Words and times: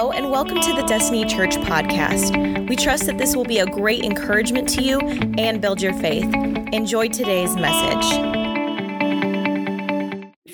Hello, 0.00 0.12
and 0.12 0.30
welcome 0.30 0.58
to 0.62 0.72
the 0.72 0.82
Destiny 0.84 1.26
Church 1.26 1.56
podcast. 1.56 2.66
We 2.70 2.74
trust 2.74 3.04
that 3.04 3.18
this 3.18 3.36
will 3.36 3.44
be 3.44 3.58
a 3.58 3.66
great 3.66 4.02
encouragement 4.02 4.66
to 4.70 4.82
you 4.82 4.98
and 4.98 5.60
build 5.60 5.82
your 5.82 5.92
faith. 5.92 6.24
Enjoy 6.72 7.08
today's 7.08 7.54
message. 7.54 8.06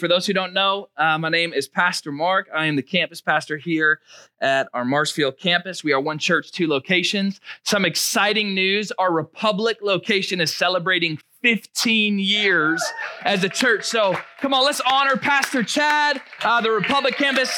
For 0.01 0.09
those 0.09 0.27
who 0.27 0.33
don't 0.33 0.53
know, 0.53 0.89
uh, 0.97 1.17
my 1.19 1.29
name 1.29 1.53
is 1.53 1.69
Pastor 1.69 2.11
Mark. 2.11 2.49
I 2.53 2.67
am 2.67 2.75
the 2.75 2.83
campus 2.83 3.21
pastor 3.21 3.57
here 3.57 4.01
at 4.41 4.69
our 4.75 4.85
Marshfield 4.85 5.39
campus. 5.39 5.85
We 5.85 5.93
are 5.93 6.01
one 6.01 6.19
church, 6.19 6.51
two 6.51 6.67
locations. 6.67 7.41
Some 7.63 7.85
exciting 7.85 8.53
news 8.53 8.91
our 8.99 9.13
Republic 9.13 9.79
location 9.81 10.41
is 10.41 10.53
celebrating 10.53 11.21
15 11.43 12.19
years 12.19 12.83
as 13.23 13.45
a 13.45 13.49
church. 13.49 13.85
So 13.85 14.17
come 14.41 14.53
on, 14.53 14.65
let's 14.65 14.81
honor 14.81 15.17
Pastor 15.17 15.63
Chad, 15.63 16.21
uh, 16.43 16.61
the 16.61 16.73
Republic 16.73 17.17
campus. 17.17 17.57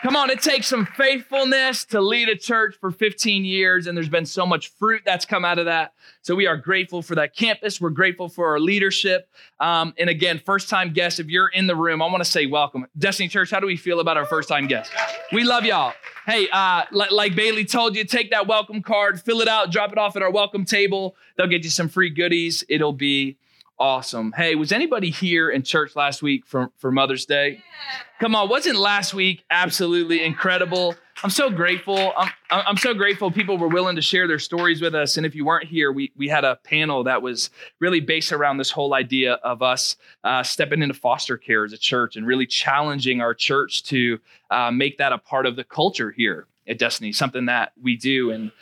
Come 0.00 0.14
on, 0.14 0.30
it 0.30 0.40
takes 0.40 0.68
some 0.68 0.86
faithfulness 0.86 1.84
to 1.86 2.00
lead 2.00 2.28
a 2.28 2.36
church 2.36 2.76
for 2.80 2.92
15 2.92 3.44
years, 3.44 3.88
and 3.88 3.96
there's 3.96 4.08
been 4.08 4.26
so 4.26 4.46
much 4.46 4.68
fruit 4.78 5.02
that's 5.04 5.24
come 5.24 5.44
out 5.44 5.58
of 5.58 5.64
that. 5.64 5.92
So 6.22 6.36
we 6.36 6.46
are 6.46 6.56
grateful 6.56 7.02
for 7.02 7.16
that 7.16 7.34
campus. 7.34 7.80
We're 7.80 7.90
grateful 7.90 8.28
for 8.28 8.46
our 8.46 8.60
leadership. 8.60 9.28
Um, 9.58 9.94
and 9.98 10.08
again, 10.08 10.40
first 10.46 10.68
time 10.68 10.92
guests, 10.92 11.18
if 11.18 11.26
you're 11.26 11.48
in 11.48 11.66
the 11.66 11.74
room, 11.74 12.00
I 12.00 12.06
want 12.06 12.22
to 12.22 12.30
say 12.30 12.46
welcome. 12.46 12.86
Destiny 12.96 13.28
Church, 13.28 13.50
how 13.50 13.58
do 13.58 13.66
we 13.66 13.76
feel 13.76 13.98
about 13.98 14.16
our 14.16 14.26
first 14.26 14.48
time 14.48 14.68
guests? 14.68 14.94
We 15.32 15.42
love 15.42 15.64
y'all. 15.64 15.92
Hey, 16.26 16.48
uh, 16.52 16.84
like, 16.92 17.10
like 17.10 17.34
Bailey 17.34 17.64
told 17.64 17.96
you, 17.96 18.04
take 18.04 18.30
that 18.30 18.46
welcome 18.46 18.82
card, 18.82 19.20
fill 19.20 19.40
it 19.40 19.48
out, 19.48 19.72
drop 19.72 19.90
it 19.90 19.98
off 19.98 20.14
at 20.14 20.22
our 20.22 20.30
welcome 20.30 20.64
table. 20.64 21.16
They'll 21.36 21.48
get 21.48 21.64
you 21.64 21.70
some 21.70 21.88
free 21.88 22.10
goodies. 22.10 22.62
It'll 22.68 22.92
be 22.92 23.36
awesome. 23.78 24.32
Hey, 24.36 24.54
was 24.54 24.72
anybody 24.72 25.10
here 25.10 25.50
in 25.50 25.62
church 25.62 25.94
last 25.96 26.22
week 26.22 26.46
for, 26.46 26.70
for 26.76 26.90
Mother's 26.90 27.26
Day? 27.26 27.50
Yeah. 27.50 28.02
Come 28.20 28.34
on, 28.34 28.48
wasn't 28.48 28.78
last 28.78 29.14
week 29.14 29.44
absolutely 29.50 30.24
incredible? 30.24 30.96
I'm 31.22 31.30
so 31.30 31.50
grateful. 31.50 32.12
I'm, 32.16 32.32
I'm 32.50 32.76
so 32.76 32.94
grateful 32.94 33.30
people 33.30 33.58
were 33.58 33.68
willing 33.68 33.96
to 33.96 34.02
share 34.02 34.26
their 34.26 34.38
stories 34.38 34.80
with 34.80 34.94
us. 34.94 35.16
And 35.16 35.26
if 35.26 35.34
you 35.34 35.44
weren't 35.44 35.68
here, 35.68 35.92
we, 35.92 36.12
we 36.16 36.28
had 36.28 36.44
a 36.44 36.56
panel 36.56 37.04
that 37.04 37.22
was 37.22 37.50
really 37.80 38.00
based 38.00 38.32
around 38.32 38.58
this 38.58 38.70
whole 38.70 38.94
idea 38.94 39.34
of 39.34 39.62
us 39.62 39.96
uh, 40.24 40.42
stepping 40.42 40.82
into 40.82 40.94
foster 40.94 41.36
care 41.36 41.64
as 41.64 41.72
a 41.72 41.78
church 41.78 42.16
and 42.16 42.26
really 42.26 42.46
challenging 42.46 43.20
our 43.20 43.34
church 43.34 43.84
to 43.84 44.18
uh, 44.50 44.70
make 44.70 44.98
that 44.98 45.12
a 45.12 45.18
part 45.18 45.46
of 45.46 45.56
the 45.56 45.64
culture 45.64 46.10
here 46.10 46.46
at 46.66 46.78
Destiny, 46.78 47.12
something 47.12 47.46
that 47.46 47.72
we 47.80 47.96
do. 47.96 48.30
And 48.30 48.52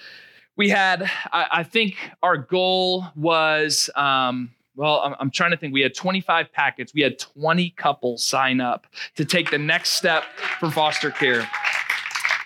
we 0.56 0.69
had, 0.70 1.02
I, 1.32 1.46
I 1.50 1.62
think 1.62 1.96
our 2.22 2.36
goal 2.36 3.06
was, 3.14 3.91
um, 3.96 4.52
well, 4.77 5.00
I'm, 5.00 5.14
I'm, 5.19 5.30
trying 5.30 5.50
to 5.50 5.56
think. 5.56 5.72
We 5.72 5.80
had 5.80 5.94
25 5.94 6.52
packets. 6.52 6.94
We 6.94 7.00
had 7.00 7.19
20 7.19 7.70
couples 7.70 8.24
sign 8.24 8.60
up 8.60 8.86
to 9.16 9.24
take 9.24 9.50
the 9.50 9.58
next 9.58 9.91
step 9.91 10.24
for 10.60 10.70
foster 10.70 11.10
care. 11.10 11.48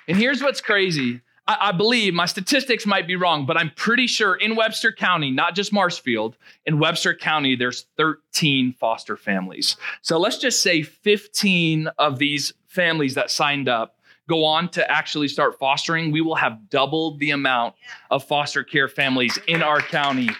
And 0.08 0.16
here's 0.16 0.42
what's 0.42 0.60
crazy. 0.60 1.20
I, 1.46 1.56
I 1.68 1.72
believe 1.72 2.14
my 2.14 2.26
statistics 2.26 2.86
might 2.86 3.06
be 3.06 3.16
wrong, 3.16 3.46
but 3.46 3.56
I'm 3.56 3.70
pretty 3.74 4.06
sure 4.06 4.36
in 4.36 4.54
Webster 4.56 4.92
County, 4.92 5.30
not 5.30 5.54
just 5.54 5.72
Marshfield, 5.72 6.36
in 6.66 6.78
Webster 6.78 7.14
County, 7.14 7.56
there's 7.56 7.86
13 7.96 8.74
foster 8.78 9.16
families. 9.16 9.76
So 10.02 10.18
let's 10.18 10.38
just 10.38 10.62
say 10.62 10.82
15 10.82 11.88
of 11.98 12.18
these 12.18 12.52
families 12.68 13.14
that 13.14 13.30
signed 13.30 13.68
up 13.68 13.96
go 14.30 14.44
on 14.44 14.68
to 14.68 14.88
actually 14.88 15.26
start 15.26 15.58
fostering, 15.58 16.12
we 16.12 16.20
will 16.20 16.36
have 16.36 16.70
doubled 16.70 17.18
the 17.18 17.32
amount 17.32 17.74
of 18.12 18.22
foster 18.22 18.62
care 18.62 18.86
families 18.86 19.36
in 19.48 19.60
our 19.60 19.80
county. 19.80 20.30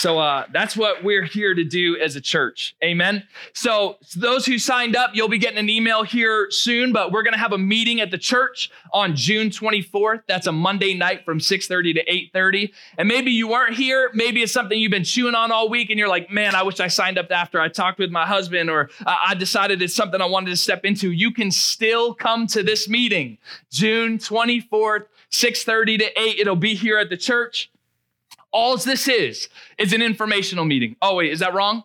So 0.00 0.18
uh, 0.18 0.46
that's 0.50 0.78
what 0.78 1.04
we're 1.04 1.24
here 1.24 1.52
to 1.52 1.62
do 1.62 1.98
as 1.98 2.16
a 2.16 2.22
church. 2.22 2.74
Amen. 2.82 3.22
So 3.52 3.98
those 4.16 4.46
who 4.46 4.58
signed 4.58 4.96
up, 4.96 5.10
you'll 5.12 5.28
be 5.28 5.36
getting 5.36 5.58
an 5.58 5.68
email 5.68 6.04
here 6.04 6.50
soon, 6.50 6.90
but 6.90 7.12
we're 7.12 7.22
going 7.22 7.34
to 7.34 7.38
have 7.38 7.52
a 7.52 7.58
meeting 7.58 8.00
at 8.00 8.10
the 8.10 8.16
church 8.16 8.70
on 8.94 9.14
June 9.14 9.50
24th. 9.50 10.22
That's 10.26 10.46
a 10.46 10.52
Monday 10.52 10.94
night 10.94 11.26
from 11.26 11.38
6:30 11.38 11.96
to 11.96 12.10
8:30. 12.10 12.72
And 12.96 13.08
maybe 13.08 13.30
you 13.30 13.46
weren't 13.46 13.74
here. 13.74 14.10
Maybe 14.14 14.40
it's 14.40 14.52
something 14.52 14.80
you've 14.80 14.90
been 14.90 15.04
chewing 15.04 15.34
on 15.34 15.52
all 15.52 15.68
week, 15.68 15.90
and 15.90 15.98
you're 15.98 16.08
like, 16.08 16.30
"Man, 16.30 16.54
I 16.54 16.62
wish 16.62 16.80
I 16.80 16.88
signed 16.88 17.18
up 17.18 17.30
after 17.30 17.60
I 17.60 17.68
talked 17.68 17.98
with 17.98 18.10
my 18.10 18.24
husband, 18.24 18.70
or 18.70 18.88
uh, 19.04 19.16
I 19.26 19.34
decided 19.34 19.82
it's 19.82 19.94
something 19.94 20.22
I 20.22 20.26
wanted 20.26 20.48
to 20.48 20.56
step 20.56 20.86
into." 20.86 21.10
You 21.10 21.30
can 21.30 21.50
still 21.50 22.14
come 22.14 22.46
to 22.46 22.62
this 22.62 22.88
meeting, 22.88 23.36
June 23.70 24.16
24th, 24.16 25.08
6:30 25.30 25.98
to 25.98 26.18
8. 26.18 26.38
It'll 26.38 26.56
be 26.56 26.74
here 26.74 26.96
at 26.96 27.10
the 27.10 27.18
church. 27.18 27.70
All 28.52 28.76
this 28.76 29.08
is 29.08 29.48
is 29.78 29.92
an 29.92 30.02
informational 30.02 30.64
meeting. 30.64 30.96
Oh, 31.00 31.16
wait, 31.16 31.32
is 31.32 31.40
that 31.40 31.54
wrong? 31.54 31.84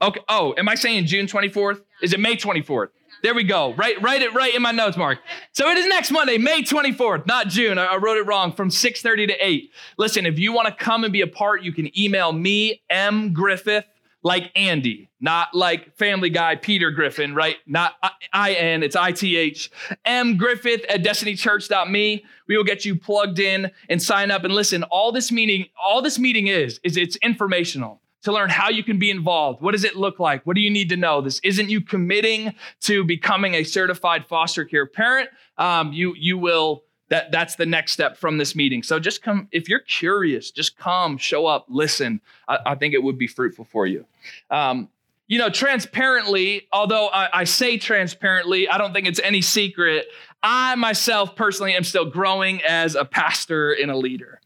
Okay. 0.00 0.20
Oh, 0.28 0.54
am 0.56 0.68
I 0.68 0.74
saying 0.74 1.06
June 1.06 1.26
24th? 1.26 1.82
Is 2.02 2.12
it 2.12 2.20
May 2.20 2.36
24th? 2.36 2.88
There 3.22 3.34
we 3.34 3.42
go. 3.42 3.74
Right, 3.74 4.00
write 4.00 4.22
it 4.22 4.32
right 4.32 4.54
in 4.54 4.62
my 4.62 4.70
notes, 4.70 4.96
Mark. 4.96 5.18
So 5.52 5.68
it 5.70 5.76
is 5.76 5.86
next 5.86 6.12
Monday, 6.12 6.38
May 6.38 6.62
24th, 6.62 7.26
not 7.26 7.48
June. 7.48 7.76
I, 7.76 7.86
I 7.86 7.96
wrote 7.96 8.16
it 8.16 8.26
wrong 8.26 8.52
from 8.52 8.68
6:30 8.68 9.28
to 9.28 9.44
8. 9.44 9.70
Listen, 9.96 10.24
if 10.24 10.38
you 10.38 10.52
want 10.52 10.68
to 10.68 10.84
come 10.84 11.02
and 11.02 11.12
be 11.12 11.22
a 11.22 11.26
part, 11.26 11.62
you 11.62 11.72
can 11.72 11.90
email 11.98 12.32
me, 12.32 12.80
M. 12.88 13.32
Griffith 13.32 13.84
like 14.22 14.50
Andy, 14.56 15.08
not 15.20 15.54
like 15.54 15.96
Family 15.96 16.30
Guy 16.30 16.56
Peter 16.56 16.90
Griffin, 16.90 17.34
right? 17.34 17.56
Not 17.66 17.94
I 18.32 18.54
N, 18.54 18.82
it's 18.82 18.96
I 18.96 19.12
T 19.12 19.36
H. 19.36 19.70
M 20.04 20.36
Griffith 20.36 20.84
at 20.88 21.02
destinychurch.me. 21.02 22.24
We 22.48 22.56
will 22.56 22.64
get 22.64 22.84
you 22.84 22.96
plugged 22.96 23.38
in 23.38 23.70
and 23.88 24.02
sign 24.02 24.30
up 24.30 24.44
and 24.44 24.52
listen. 24.52 24.82
All 24.84 25.12
this 25.12 25.30
meeting, 25.30 25.66
all 25.82 26.02
this 26.02 26.18
meeting 26.18 26.48
is, 26.48 26.80
is 26.82 26.96
it's 26.96 27.16
informational 27.16 28.00
to 28.22 28.32
learn 28.32 28.50
how 28.50 28.68
you 28.68 28.82
can 28.82 28.98
be 28.98 29.10
involved. 29.10 29.62
What 29.62 29.72
does 29.72 29.84
it 29.84 29.96
look 29.96 30.18
like? 30.18 30.44
What 30.44 30.56
do 30.56 30.60
you 30.60 30.70
need 30.70 30.88
to 30.88 30.96
know? 30.96 31.20
This 31.20 31.38
isn't 31.44 31.70
you 31.70 31.80
committing 31.80 32.54
to 32.80 33.04
becoming 33.04 33.54
a 33.54 33.64
certified 33.64 34.26
foster 34.26 34.64
care 34.64 34.86
parent. 34.86 35.30
Um, 35.56 35.92
you 35.92 36.14
you 36.16 36.38
will 36.38 36.82
that 37.08 37.32
that's 37.32 37.56
the 37.56 37.66
next 37.66 37.92
step 37.92 38.16
from 38.16 38.38
this 38.38 38.54
meeting. 38.54 38.82
So 38.82 38.98
just 38.98 39.22
come 39.22 39.48
if 39.50 39.68
you're 39.68 39.80
curious, 39.80 40.50
just 40.50 40.76
come, 40.76 41.16
show 41.18 41.46
up, 41.46 41.66
listen. 41.68 42.20
I, 42.48 42.58
I 42.66 42.74
think 42.74 42.94
it 42.94 43.02
would 43.02 43.18
be 43.18 43.26
fruitful 43.26 43.64
for 43.64 43.86
you. 43.86 44.04
Um, 44.50 44.88
you 45.26 45.38
know, 45.38 45.50
transparently, 45.50 46.66
although 46.72 47.08
I, 47.08 47.40
I, 47.40 47.44
say 47.44 47.76
transparently, 47.76 48.66
I 48.66 48.78
don't 48.78 48.94
think 48.94 49.06
it's 49.06 49.20
any 49.20 49.42
secret. 49.42 50.06
I 50.42 50.74
myself 50.76 51.36
personally 51.36 51.74
am 51.74 51.84
still 51.84 52.06
growing 52.06 52.62
as 52.62 52.94
a 52.94 53.04
pastor 53.04 53.72
and 53.72 53.90
a 53.90 53.96
leader, 53.96 54.40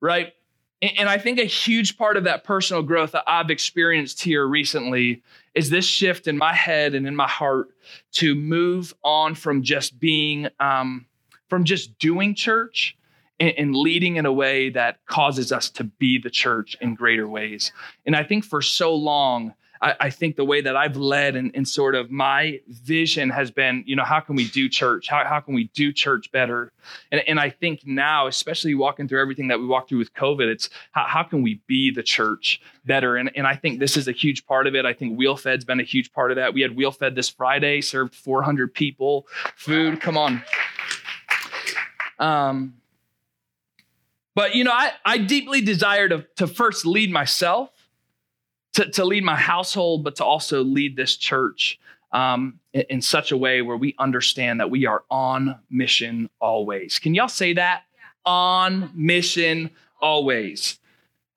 right? 0.00 0.32
And, 0.80 0.92
and 1.00 1.08
I 1.08 1.18
think 1.18 1.38
a 1.38 1.44
huge 1.44 1.98
part 1.98 2.16
of 2.16 2.24
that 2.24 2.44
personal 2.44 2.82
growth 2.82 3.12
that 3.12 3.24
I've 3.26 3.50
experienced 3.50 4.22
here 4.22 4.46
recently 4.46 5.22
is 5.54 5.68
this 5.68 5.84
shift 5.84 6.26
in 6.26 6.38
my 6.38 6.54
head 6.54 6.94
and 6.94 7.06
in 7.06 7.14
my 7.14 7.28
heart 7.28 7.68
to 8.12 8.34
move 8.34 8.94
on 9.04 9.34
from 9.34 9.62
just 9.62 10.00
being 10.00 10.48
um, 10.60 11.04
from 11.52 11.64
just 11.64 11.98
doing 11.98 12.34
church 12.34 12.96
and, 13.38 13.52
and 13.58 13.76
leading 13.76 14.16
in 14.16 14.24
a 14.24 14.32
way 14.32 14.70
that 14.70 14.96
causes 15.04 15.52
us 15.52 15.68
to 15.68 15.84
be 15.84 16.16
the 16.18 16.30
church 16.30 16.78
in 16.80 16.94
greater 16.94 17.28
ways. 17.28 17.72
And 18.06 18.16
I 18.16 18.24
think 18.24 18.46
for 18.46 18.62
so 18.62 18.94
long, 18.94 19.52
I, 19.82 19.94
I 20.00 20.10
think 20.10 20.36
the 20.36 20.46
way 20.46 20.62
that 20.62 20.76
I've 20.76 20.96
led 20.96 21.36
and, 21.36 21.50
and, 21.54 21.68
sort 21.68 21.94
of 21.94 22.10
my 22.10 22.60
vision 22.68 23.28
has 23.28 23.50
been, 23.50 23.84
you 23.86 23.96
know, 23.96 24.04
how 24.04 24.20
can 24.20 24.34
we 24.34 24.48
do 24.48 24.66
church? 24.66 25.08
How, 25.08 25.24
how 25.26 25.40
can 25.40 25.52
we 25.52 25.64
do 25.74 25.92
church 25.92 26.32
better? 26.32 26.72
And, 27.10 27.22
and 27.28 27.38
I 27.38 27.50
think 27.50 27.80
now, 27.84 28.28
especially 28.28 28.74
walking 28.74 29.06
through 29.06 29.20
everything 29.20 29.48
that 29.48 29.58
we 29.58 29.66
walked 29.66 29.90
through 29.90 29.98
with 29.98 30.14
COVID, 30.14 30.46
it's 30.46 30.70
how, 30.92 31.04
how 31.06 31.22
can 31.22 31.42
we 31.42 31.60
be 31.66 31.90
the 31.90 32.02
church 32.02 32.62
better? 32.86 33.16
And, 33.16 33.30
and 33.36 33.46
I 33.46 33.56
think 33.56 33.78
this 33.78 33.98
is 33.98 34.08
a 34.08 34.12
huge 34.12 34.46
part 34.46 34.66
of 34.66 34.74
it. 34.74 34.86
I 34.86 34.94
think 34.94 35.18
Wheel 35.18 35.36
Fed's 35.36 35.66
been 35.66 35.80
a 35.80 35.84
huge 35.84 36.14
part 36.14 36.30
of 36.30 36.36
that. 36.36 36.54
We 36.54 36.62
had 36.62 36.74
Wheel 36.74 36.92
Fed 36.92 37.14
this 37.14 37.28
Friday, 37.28 37.82
served 37.82 38.14
400 38.14 38.72
people 38.72 39.26
food. 39.56 40.00
Come 40.00 40.16
on. 40.16 40.42
Um, 42.18 42.74
but 44.34 44.54
you 44.54 44.64
know, 44.64 44.72
I, 44.72 44.92
I 45.04 45.18
deeply 45.18 45.60
desire 45.60 46.08
to, 46.08 46.26
to 46.36 46.46
first 46.46 46.86
lead 46.86 47.10
myself, 47.10 47.70
to, 48.74 48.90
to 48.92 49.04
lead 49.04 49.24
my 49.24 49.36
household, 49.36 50.04
but 50.04 50.16
to 50.16 50.24
also 50.24 50.64
lead 50.64 50.96
this 50.96 51.16
church 51.16 51.78
um, 52.12 52.58
in, 52.72 52.84
in, 52.88 53.02
such 53.02 53.32
a 53.32 53.36
way 53.36 53.62
where 53.62 53.76
we 53.76 53.94
understand 53.98 54.60
that 54.60 54.70
we 54.70 54.86
are 54.86 55.04
on 55.10 55.58
mission 55.70 56.28
always. 56.40 56.98
Can 56.98 57.14
y'all 57.14 57.28
say 57.28 57.54
that? 57.54 57.84
Yeah. 57.94 58.30
On 58.30 58.90
mission 58.94 59.70
always. 60.00 60.78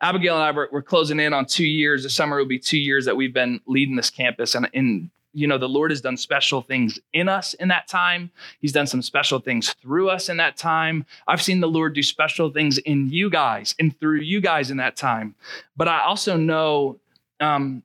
Abigail 0.01 0.35
and 0.35 0.43
I 0.43 0.51
were, 0.51 0.69
we're 0.71 0.81
closing 0.81 1.19
in 1.19 1.33
on 1.33 1.45
two 1.45 1.65
years. 1.65 2.03
This 2.03 2.13
summer 2.13 2.37
will 2.37 2.45
be 2.45 2.59
two 2.59 2.77
years 2.77 3.05
that 3.05 3.15
we've 3.15 3.33
been 3.33 3.61
leading 3.65 3.95
this 3.95 4.09
campus, 4.09 4.55
and 4.55 4.69
in 4.73 5.09
you 5.35 5.47
know, 5.47 5.57
the 5.57 5.69
Lord 5.69 5.91
has 5.91 5.99
done 5.99 6.15
special 6.15 6.61
things 6.61 6.97
in 7.11 7.27
us 7.27 7.53
in 7.55 7.67
that 7.67 7.87
time. 7.87 8.31
He's 8.61 8.71
done 8.71 8.87
some 8.87 9.01
special 9.01 9.39
things 9.39 9.73
through 9.73 10.09
us 10.09 10.29
in 10.29 10.37
that 10.37 10.55
time. 10.55 11.05
I've 11.27 11.41
seen 11.41 11.59
the 11.59 11.67
Lord 11.67 11.93
do 11.93 12.01
special 12.01 12.49
things 12.49 12.77
in 12.79 13.09
you 13.09 13.29
guys 13.29 13.75
and 13.77 13.97
through 13.99 14.21
you 14.21 14.39
guys 14.39 14.71
in 14.71 14.77
that 14.77 14.95
time. 14.95 15.35
But 15.75 15.89
I 15.89 16.01
also 16.01 16.37
know, 16.37 16.99
um, 17.41 17.83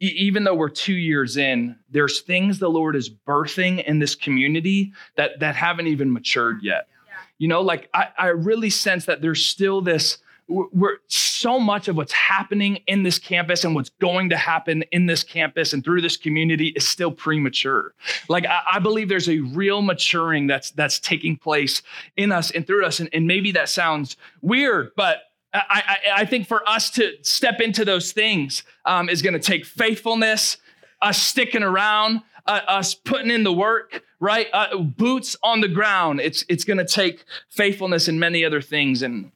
e- 0.00 0.14
even 0.16 0.44
though 0.44 0.54
we're 0.54 0.70
two 0.70 0.94
years 0.94 1.36
in, 1.36 1.76
there's 1.90 2.22
things 2.22 2.58
the 2.58 2.70
Lord 2.70 2.96
is 2.96 3.10
birthing 3.10 3.84
in 3.84 3.98
this 3.98 4.14
community 4.14 4.94
that 5.16 5.38
that 5.40 5.54
haven't 5.54 5.88
even 5.88 6.10
matured 6.10 6.62
yet. 6.62 6.88
You 7.36 7.48
know, 7.48 7.60
like 7.60 7.90
I, 7.92 8.08
I 8.16 8.26
really 8.28 8.70
sense 8.70 9.04
that 9.04 9.20
there's 9.20 9.44
still 9.44 9.82
this 9.82 10.16
we're 10.48 10.98
so 11.08 11.58
much 11.58 11.88
of 11.88 11.96
what's 11.96 12.12
happening 12.12 12.76
in 12.86 13.02
this 13.02 13.18
campus 13.18 13.64
and 13.64 13.74
what's 13.74 13.90
going 14.00 14.30
to 14.30 14.36
happen 14.36 14.84
in 14.92 15.06
this 15.06 15.24
campus 15.24 15.72
and 15.72 15.82
through 15.82 16.00
this 16.00 16.16
community 16.16 16.68
is 16.68 16.86
still 16.86 17.10
premature. 17.10 17.94
Like 18.28 18.46
I, 18.46 18.60
I 18.74 18.78
believe 18.78 19.08
there's 19.08 19.28
a 19.28 19.40
real 19.40 19.82
maturing 19.82 20.46
that's 20.46 20.70
that's 20.70 21.00
taking 21.00 21.36
place 21.36 21.82
in 22.16 22.30
us 22.30 22.50
and 22.52 22.66
through 22.66 22.86
us. 22.86 23.00
And, 23.00 23.08
and 23.12 23.26
maybe 23.26 23.52
that 23.52 23.68
sounds 23.68 24.16
weird, 24.40 24.90
but 24.96 25.22
I, 25.52 25.60
I, 25.70 26.20
I, 26.20 26.24
think 26.26 26.46
for 26.46 26.68
us 26.68 26.90
to 26.90 27.12
step 27.22 27.60
into 27.60 27.84
those 27.84 28.12
things 28.12 28.62
um, 28.84 29.08
is 29.08 29.22
going 29.22 29.32
to 29.32 29.40
take 29.40 29.64
faithfulness, 29.64 30.58
us 31.00 31.22
sticking 31.22 31.62
around, 31.62 32.20
uh, 32.46 32.60
us 32.68 32.94
putting 32.94 33.30
in 33.30 33.42
the 33.42 33.52
work, 33.52 34.02
right? 34.20 34.48
Uh, 34.52 34.76
boots 34.78 35.36
on 35.42 35.60
the 35.60 35.68
ground. 35.68 36.20
It's 36.20 36.44
it's 36.48 36.64
going 36.64 36.78
to 36.78 36.84
take 36.84 37.24
faithfulness 37.48 38.08
and 38.08 38.20
many 38.20 38.44
other 38.44 38.60
things. 38.60 39.02
And 39.02 39.32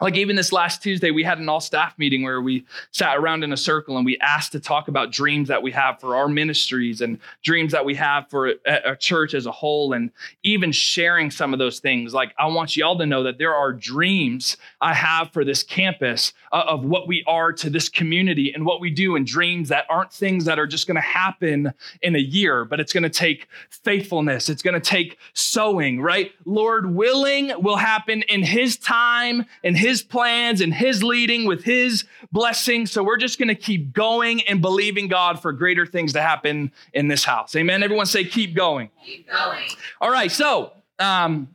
like 0.00 0.16
even 0.16 0.36
this 0.36 0.52
last 0.52 0.82
Tuesday, 0.82 1.10
we 1.10 1.24
had 1.24 1.38
an 1.38 1.48
all 1.48 1.60
staff 1.60 1.98
meeting 1.98 2.22
where 2.22 2.40
we 2.40 2.64
sat 2.92 3.16
around 3.16 3.42
in 3.42 3.52
a 3.52 3.56
circle 3.56 3.96
and 3.96 4.06
we 4.06 4.16
asked 4.18 4.52
to 4.52 4.60
talk 4.60 4.88
about 4.88 5.10
dreams 5.10 5.48
that 5.48 5.62
we 5.62 5.72
have 5.72 5.98
for 6.00 6.14
our 6.14 6.28
ministries 6.28 7.00
and 7.00 7.18
dreams 7.42 7.72
that 7.72 7.84
we 7.84 7.94
have 7.96 8.28
for 8.30 8.48
a, 8.48 8.56
a, 8.92 8.96
church 8.96 9.34
as 9.34 9.46
a 9.46 9.52
whole, 9.52 9.92
and 9.92 10.10
even 10.42 10.70
sharing 10.70 11.30
some 11.30 11.52
of 11.52 11.58
those 11.58 11.80
things. 11.80 12.14
Like, 12.14 12.32
I 12.38 12.46
want 12.46 12.76
y'all 12.76 12.98
to 12.98 13.06
know 13.06 13.24
that 13.24 13.38
there 13.38 13.54
are 13.54 13.72
dreams 13.72 14.56
I 14.80 14.94
have 14.94 15.32
for 15.32 15.44
this 15.44 15.62
campus 15.62 16.32
uh, 16.52 16.64
of 16.66 16.84
what 16.84 17.08
we 17.08 17.24
are 17.26 17.52
to 17.54 17.70
this 17.70 17.88
community 17.88 18.52
and 18.54 18.64
what 18.64 18.80
we 18.80 18.90
do, 18.90 19.16
and 19.16 19.26
dreams 19.26 19.68
that 19.70 19.86
aren't 19.88 20.12
things 20.12 20.44
that 20.44 20.58
are 20.58 20.66
just 20.66 20.86
going 20.86 20.96
to 20.96 21.00
happen 21.00 21.72
in 22.02 22.14
a 22.14 22.20
year, 22.20 22.64
but 22.64 22.78
it's 22.78 22.92
going 22.92 23.02
to 23.02 23.10
take 23.10 23.48
faithfulness. 23.70 24.48
It's 24.48 24.62
going 24.62 24.74
to 24.74 24.80
take 24.80 25.18
sowing, 25.32 26.00
right? 26.00 26.32
Lord 26.44 26.94
willing, 26.94 27.52
will 27.62 27.76
happen 27.76 28.22
in 28.22 28.42
His 28.42 28.76
time 28.76 29.44
and 29.64 29.76
His 29.76 29.87
his 29.88 30.02
plans 30.02 30.60
and 30.60 30.74
his 30.74 31.02
leading 31.02 31.46
with 31.46 31.64
his 31.64 32.04
blessing. 32.30 32.84
So 32.84 33.02
we're 33.02 33.16
just 33.16 33.38
going 33.38 33.48
to 33.48 33.54
keep 33.54 33.94
going 33.94 34.42
and 34.42 34.60
believing 34.60 35.08
God 35.08 35.40
for 35.40 35.50
greater 35.50 35.86
things 35.86 36.12
to 36.12 36.20
happen 36.20 36.72
in 36.92 37.08
this 37.08 37.24
house. 37.24 37.56
Amen. 37.56 37.82
Everyone 37.82 38.04
say, 38.04 38.24
keep 38.24 38.54
going. 38.54 38.90
Keep 39.04 39.30
going. 39.30 39.64
All 40.02 40.10
right. 40.10 40.30
So, 40.30 40.72
um, 40.98 41.48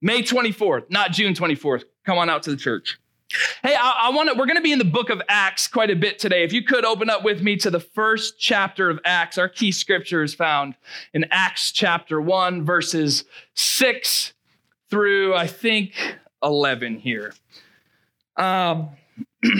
May 0.00 0.22
24th, 0.22 0.90
not 0.90 1.10
June 1.10 1.34
24th. 1.34 1.84
Come 2.06 2.18
on 2.18 2.30
out 2.30 2.44
to 2.44 2.50
the 2.50 2.56
church. 2.56 3.00
Hey, 3.64 3.74
I, 3.74 4.08
I 4.08 4.10
want 4.10 4.28
to, 4.30 4.38
we're 4.38 4.46
going 4.46 4.56
to 4.56 4.62
be 4.62 4.72
in 4.72 4.78
the 4.78 4.84
book 4.84 5.10
of 5.10 5.20
Acts 5.28 5.66
quite 5.66 5.90
a 5.90 5.96
bit 5.96 6.20
today. 6.20 6.44
If 6.44 6.52
you 6.52 6.62
could 6.62 6.84
open 6.84 7.10
up 7.10 7.24
with 7.24 7.42
me 7.42 7.56
to 7.56 7.70
the 7.70 7.80
first 7.80 8.38
chapter 8.38 8.90
of 8.90 9.00
Acts, 9.04 9.38
our 9.38 9.48
key 9.48 9.72
scripture 9.72 10.22
is 10.22 10.34
found 10.34 10.76
in 11.14 11.24
Acts 11.30 11.72
chapter 11.72 12.20
1, 12.20 12.64
verses 12.64 13.24
6 13.54 14.34
through, 14.88 15.34
I 15.34 15.48
think, 15.48 15.94
11 16.42 16.98
here 16.98 17.32
um, 18.36 18.90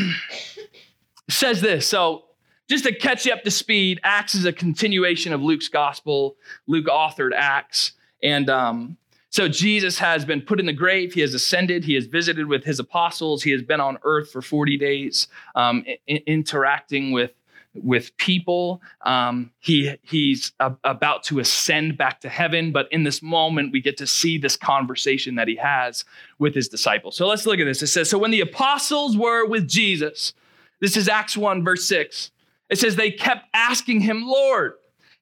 says 1.31 1.61
this. 1.61 1.87
So, 1.87 2.25
just 2.69 2.85
to 2.85 2.95
catch 2.95 3.27
you 3.27 3.33
up 3.33 3.43
to 3.43 3.51
speed, 3.51 4.01
Acts 4.03 4.35
is 4.35 4.45
a 4.45 4.53
continuation 4.53 5.33
of 5.33 5.43
Luke's 5.43 5.69
gospel. 5.69 6.37
Luke 6.67 6.87
authored 6.87 7.33
Acts. 7.35 7.93
And 8.23 8.49
um, 8.49 8.97
so 9.33 9.49
Jesus 9.49 9.99
has 9.99 10.25
been 10.25 10.43
put 10.43 10.61
in 10.61 10.67
the 10.67 10.73
grave. 10.73 11.15
He 11.15 11.21
has 11.23 11.35
ascended. 11.35 11.85
He 11.85 11.95
has 11.95 12.07
visited 12.07 12.47
with 12.47 12.65
his 12.65 12.79
apostles. 12.79 13.43
He 13.43 13.51
has 13.51 13.63
been 13.63 13.81
on 13.81 13.99
earth 14.05 14.31
for 14.31 14.43
40 14.43 14.77
days, 14.79 15.27
um, 15.55 15.85
I- 15.89 16.23
interacting 16.27 17.13
with 17.13 17.33
with 17.75 18.17
people. 18.17 18.83
Um, 19.03 19.51
he 19.59 19.95
he's 20.03 20.53
a, 20.61 20.75
about 20.85 21.23
to 21.25 21.39
ascend 21.39 21.97
back 21.97 22.21
to 22.21 22.29
heaven, 22.29 22.73
but 22.73 22.87
in 22.93 23.05
this 23.05 23.23
moment, 23.23 23.73
we 23.73 23.81
get 23.81 23.97
to 23.99 24.07
see 24.07 24.39
this 24.39 24.57
conversation 24.57 25.37
that 25.37 25.49
he 25.49 25.57
has 25.57 26.05
with 26.39 26.55
his 26.55 26.69
disciples. 26.69 27.17
So 27.17 27.27
let's 27.27 27.47
look 27.47 27.59
at 27.59 27.65
this. 27.65 27.83
It 27.83 27.89
says, 27.89 28.11
"So 28.11 28.19
when 28.19 28.31
the 28.31 28.41
apostles 28.41 29.17
were 29.17 29.47
with 29.47 29.69
Jesus, 29.69 30.35
this 30.81 30.97
is 30.97 31.09
Acts 31.09 31.37
one 31.37 31.65
verse 31.65 31.85
six. 31.85 32.31
It 32.69 32.79
says 32.79 32.97
they 32.97 33.11
kept 33.11 33.47
asking 33.53 34.01
him, 34.01 34.27
Lord, 34.27 34.75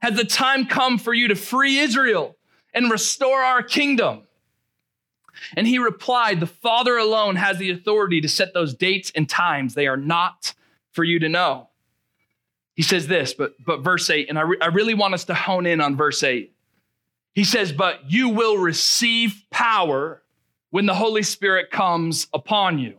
has 0.02 0.16
the 0.16 0.24
time 0.24 0.66
come 0.66 0.98
for 0.98 1.14
you 1.14 1.28
to 1.28 1.34
free 1.34 1.78
Israel 1.78 2.36
and 2.74 2.90
restore 2.90 3.40
our 3.40 3.62
kingdom?" 3.62 4.22
And 5.56 5.66
he 5.66 5.78
replied, 5.78 6.38
The 6.38 6.46
Father 6.46 6.98
alone 6.98 7.36
has 7.36 7.56
the 7.56 7.70
authority 7.70 8.20
to 8.20 8.28
set 8.28 8.52
those 8.52 8.74
dates 8.74 9.10
and 9.14 9.26
times. 9.26 9.72
They 9.72 9.86
are 9.86 9.96
not 9.96 10.52
for 10.92 11.02
you 11.02 11.18
to 11.20 11.30
know 11.30 11.69
he 12.80 12.84
says 12.84 13.06
this, 13.06 13.34
but, 13.34 13.62
but 13.62 13.80
verse 13.80 14.08
8, 14.08 14.30
and 14.30 14.38
I, 14.38 14.40
re- 14.40 14.56
I 14.58 14.68
really 14.68 14.94
want 14.94 15.12
us 15.12 15.26
to 15.26 15.34
hone 15.34 15.66
in 15.66 15.82
on 15.82 15.98
verse 15.98 16.22
8. 16.22 16.50
He 17.34 17.44
says, 17.44 17.72
But 17.72 18.10
you 18.10 18.30
will 18.30 18.56
receive 18.56 19.44
power 19.50 20.22
when 20.70 20.86
the 20.86 20.94
Holy 20.94 21.22
Spirit 21.22 21.70
comes 21.70 22.26
upon 22.32 22.78
you. 22.78 22.96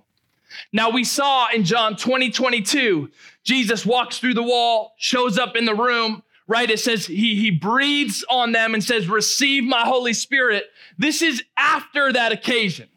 Now, 0.71 0.91
we 0.91 1.03
saw 1.03 1.47
in 1.51 1.63
John 1.63 1.95
20, 1.95 2.29
22, 2.29 3.09
Jesus 3.43 3.83
walks 3.83 4.19
through 4.19 4.35
the 4.35 4.43
wall, 4.43 4.93
shows 4.99 5.39
up 5.39 5.55
in 5.55 5.65
the 5.65 5.73
room, 5.73 6.21
right? 6.45 6.69
It 6.69 6.79
says 6.79 7.07
he, 7.07 7.35
he 7.37 7.49
breathes 7.49 8.23
on 8.29 8.51
them 8.51 8.75
and 8.75 8.83
says, 8.83 9.07
Receive 9.07 9.63
my 9.63 9.81
Holy 9.81 10.13
Spirit. 10.13 10.65
This 10.99 11.23
is 11.23 11.41
after 11.57 12.13
that 12.13 12.31
occasion. 12.31 12.87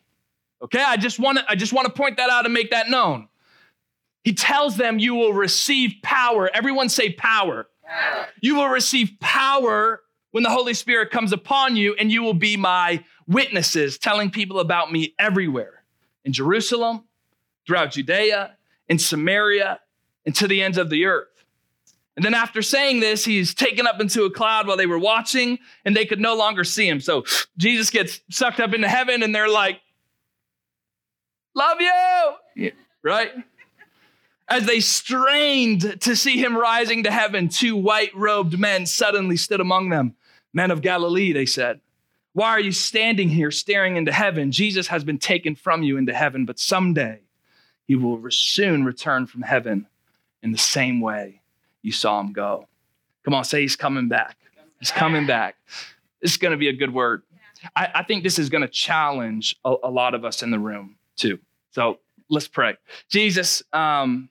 Okay, 0.61 0.85
I 0.87 0.99
just 0.99 1.19
want 1.19 1.39
to 1.39 1.47
I 1.49 1.55
just 1.55 1.73
want 1.73 1.87
to 1.87 1.93
point 1.95 2.19
that 2.19 2.29
out 2.29 2.45
and 2.45 2.53
make 2.53 2.73
that 2.73 2.91
known. 2.91 3.29
He 4.25 4.33
tells 4.33 4.77
them, 4.77 4.99
You 4.99 5.15
will 5.15 5.33
receive 5.33 5.95
power. 6.03 6.51
Everyone 6.53 6.89
say 6.89 7.13
power. 7.13 7.69
power. 7.87 8.27
You 8.41 8.57
will 8.57 8.69
receive 8.69 9.13
power 9.21 10.01
when 10.33 10.43
the 10.43 10.51
Holy 10.51 10.75
Spirit 10.75 11.11
comes 11.13 11.33
upon 11.33 11.77
you, 11.77 11.95
and 11.95 12.11
you 12.11 12.23
will 12.23 12.35
be 12.35 12.57
my 12.57 13.05
witnesses, 13.29 13.99
telling 13.99 14.31
people 14.31 14.59
about 14.59 14.91
me 14.91 15.15
everywhere 15.19 15.85
in 16.25 16.33
Jerusalem, 16.33 17.05
throughout 17.67 17.93
Judea, 17.93 18.57
in 18.89 18.99
Samaria, 18.99 19.79
and 20.27 20.35
to 20.35 20.49
the 20.49 20.63
ends 20.63 20.79
of 20.79 20.91
the 20.91 21.05
earth. 21.05 21.29
And 22.17 22.25
then 22.25 22.35
after 22.35 22.63
saying 22.63 23.01
this, 23.01 23.25
he's 23.25 23.55
taken 23.55 23.87
up 23.87 24.01
into 24.01 24.25
a 24.25 24.31
cloud 24.31 24.67
while 24.67 24.77
they 24.77 24.87
were 24.87 24.99
watching, 24.99 25.59
and 25.85 25.95
they 25.97 26.07
could 26.07 26.21
no 26.21 26.35
longer 26.35 26.65
see 26.65 26.89
him. 26.89 27.01
So 27.01 27.25
Jesus 27.59 27.91
gets 27.91 28.21
sucked 28.31 28.61
up 28.61 28.73
into 28.73 28.89
heaven, 28.89 29.23
and 29.23 29.35
they're 29.35 29.49
like, 29.49 29.81
Love 31.57 31.77
you, 31.81 31.93
right? 33.03 33.31
As 34.49 34.67
they 34.67 34.81
strained 34.81 36.01
to 36.03 36.15
see 36.15 36.37
him 36.37 36.57
rising 36.57 37.05
to 37.05 37.11
heaven, 37.11 37.49
two 37.49 37.77
white 37.77 38.15
robed 38.15 38.59
men 38.59 38.87
suddenly 38.87 39.37
stood 39.37 39.61
among 39.61 39.89
them. 39.89 40.15
Men 40.53 40.71
of 40.71 40.83
Galilee, 40.83 41.33
they 41.33 41.47
said, 41.47 41.81
Why 42.35 42.51
are 42.51 42.61
you 42.61 42.73
standing 42.73 43.31
here 43.31 43.51
staring 43.51 43.97
into 43.97 44.13
heaven? 44.13 44.53
Jesus 44.53 44.89
has 44.89 45.03
been 45.03 45.19
taken 45.19 45.55
from 45.55 45.83
you 45.83 45.97
into 45.97 46.13
heaven, 46.13 46.45
but 46.45 46.59
someday 46.59 47.21
he 47.87 47.97
will 47.97 48.21
soon 48.31 48.85
return 48.85 49.27
from 49.27 49.43
heaven 49.43 49.87
in 50.43 50.53
the 50.53 50.59
same 50.59 51.01
way 51.01 51.41
you 51.83 51.93
saw 51.93 52.21
him 52.21 52.33
go. 52.33 52.67
Come 53.25 53.35
on, 53.35 53.45
say 53.45 53.63
he's 53.63 53.77
coming 53.77 54.09
back. 54.09 54.37
He's 54.79 54.91
coming 54.91 55.27
back. 55.27 55.57
This 56.21 56.33
is 56.33 56.37
going 56.37 56.53
to 56.53 56.59
be 56.59 56.69
a 56.69 56.73
good 56.73 56.93
word. 56.93 57.23
I, 57.75 57.89
I 57.95 58.03
think 58.03 58.23
this 58.23 58.39
is 58.39 58.51
going 58.51 58.63
to 58.63 58.69
challenge 58.69 59.57
a, 59.65 59.75
a, 59.85 59.91
lot 59.91 60.15
of 60.15 60.25
us 60.25 60.43
in 60.43 60.51
the 60.51 60.59
room 60.59 60.97
too. 61.17 61.39
So 61.71 61.99
let's 62.29 62.49
pray. 62.49 62.77
Jesus, 63.09 63.63
um, 63.73 64.29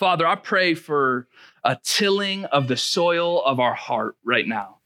Father, 0.00 0.26
I 0.26 0.34
pray 0.34 0.72
for 0.72 1.28
a 1.62 1.76
tilling 1.82 2.46
of 2.46 2.68
the 2.68 2.76
soil 2.78 3.44
of 3.44 3.60
our 3.60 3.74
heart 3.74 4.16
right 4.24 4.48
now. 4.48 4.78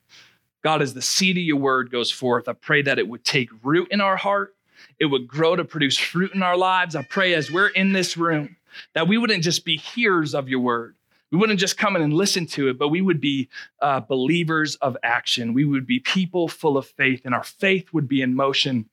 God, 0.65 0.83
as 0.83 0.93
the 0.93 1.03
seed 1.03 1.37
of 1.37 1.45
your 1.45 1.57
word 1.57 1.93
goes 1.93 2.11
forth, 2.11 2.49
I 2.49 2.53
pray 2.55 2.83
that 2.83 2.99
it 2.99 3.07
would 3.07 3.25
take 3.25 3.49
root 3.63 3.87
in 3.93 4.01
our 4.01 4.17
heart. 4.17 4.57
It 4.99 5.07
would 5.07 5.29
grow 5.29 5.55
to 5.55 5.65
produce 5.65 5.97
fruit 5.97 6.35
in 6.35 6.43
our 6.43 6.57
lives. 6.57 6.97
I 6.97 7.03
pray 7.03 7.35
as 7.35 7.49
we're 7.49 7.69
in 7.69 7.93
this 7.93 8.17
room 8.17 8.57
that 8.95 9.07
we 9.07 9.17
wouldn't 9.17 9.45
just 9.45 9.65
be 9.65 9.77
hearers 9.77 10.35
of 10.35 10.49
your 10.49 10.59
word. 10.59 10.97
We 11.31 11.39
wouldn't 11.39 11.61
just 11.61 11.79
come 11.79 11.95
in 11.95 12.03
and 12.03 12.13
listen 12.13 12.47
to 12.47 12.67
it, 12.67 12.77
but 12.77 12.89
we 12.89 13.01
would 13.01 13.21
be 13.21 13.49
uh, 13.81 14.01
believers 14.01 14.75
of 14.81 14.97
action. 15.05 15.55
We 15.55 15.65
would 15.65 15.87
be 15.87 16.01
people 16.01 16.49
full 16.49 16.77
of 16.77 16.89
faith, 16.89 17.21
and 17.25 17.37
our 17.37 17.45
faith 17.45 17.93
would 17.93 18.09
be 18.09 18.21
in 18.21 18.35
motion. 18.35 18.89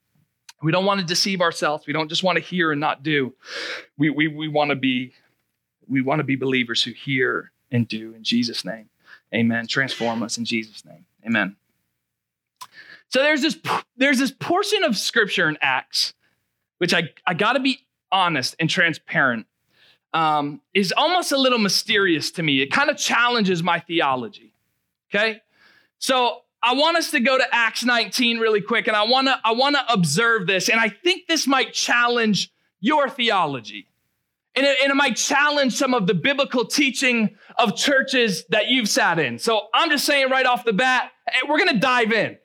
We 0.61 0.71
don't 0.71 0.85
want 0.85 0.99
to 0.99 1.05
deceive 1.07 1.41
ourselves. 1.41 1.87
We 1.87 1.93
don't 1.93 2.09
just 2.09 2.21
want 2.21 2.35
to 2.35 2.43
hear 2.43 2.71
and 2.71 2.79
not 2.79 3.01
do. 3.01 3.33
We, 3.97 4.11
we, 4.11 4.27
we 4.27 4.47
want 4.47 4.69
to 4.69 4.75
be 4.75 5.13
we 5.91 6.01
want 6.01 6.19
to 6.19 6.24
be 6.24 6.36
believers 6.36 6.81
who 6.81 6.91
hear 6.91 7.51
and 7.69 7.88
do 7.88 8.13
in 8.15 8.24
Jesus' 8.24 8.63
name. 8.63 8.89
Amen. 9.36 9.67
Transform 9.67 10.24
us 10.24 10.38
in 10.38 10.45
Jesus' 10.45 10.83
name. 10.86 11.05
Amen. 11.25 11.55
So 13.10 13.21
there's 13.21 13.41
this 13.41 13.60
there's 13.98 14.19
this 14.19 14.31
portion 14.31 14.83
of 14.83 14.98
scripture 14.98 15.50
in 15.50 15.57
Acts, 15.62 16.13
which 16.77 16.93
I, 16.93 17.10
I 17.27 17.33
gotta 17.33 17.60
be 17.60 17.86
honest 18.12 18.55
and 18.60 18.69
transparent, 18.69 19.45
um, 20.13 20.62
is 20.74 20.93
almost 20.95 21.31
a 21.31 21.38
little 21.38 21.60
mysterious 21.60 22.31
to 22.31 22.43
me. 22.43 22.62
It 22.62 22.71
kind 22.71 22.89
of 22.89 22.98
challenges 22.98 23.62
my 23.62 23.79
theology. 23.79 24.53
Okay? 25.10 25.41
So 26.00 26.43
I 26.63 26.74
want 26.74 26.98
us 26.98 27.12
to 27.12 27.19
go 27.19 27.38
to 27.38 27.43
Acts 27.51 27.83
19 27.83 28.39
really 28.39 28.62
quick, 28.62 28.88
and 28.88 28.95
I 28.95 29.03
wanna 29.03 29.41
I 29.43 29.51
wanna 29.51 29.83
observe 29.89 30.48
this, 30.48 30.69
and 30.69 30.79
I 30.79 30.88
think 30.88 31.27
this 31.27 31.48
might 31.48 31.74
challenge 31.74 32.51
your 32.79 33.10
theology. 33.10 33.88
And 34.55 34.65
it, 34.65 34.77
and 34.84 34.91
it, 34.91 34.96
might 34.96 35.15
challenge 35.15 35.74
some 35.74 35.93
of 35.93 36.08
the 36.08 36.13
biblical 36.13 36.65
teaching 36.65 37.38
of 37.58 37.75
churches 37.75 38.43
that 38.50 38.67
you've 38.67 38.89
sat 38.89 39.17
in. 39.17 39.39
So 39.39 39.67
I'm 39.74 39.89
just 39.89 40.05
saying 40.05 40.29
right 40.29 40.46
off 40.46 40.65
the 40.65 40.74
bat, 40.74 41.12
eh, 41.29 41.39
we're 41.48 41.58
going 41.58 41.74
to 41.74 41.79
dive 41.79 42.12
in. 42.12 42.38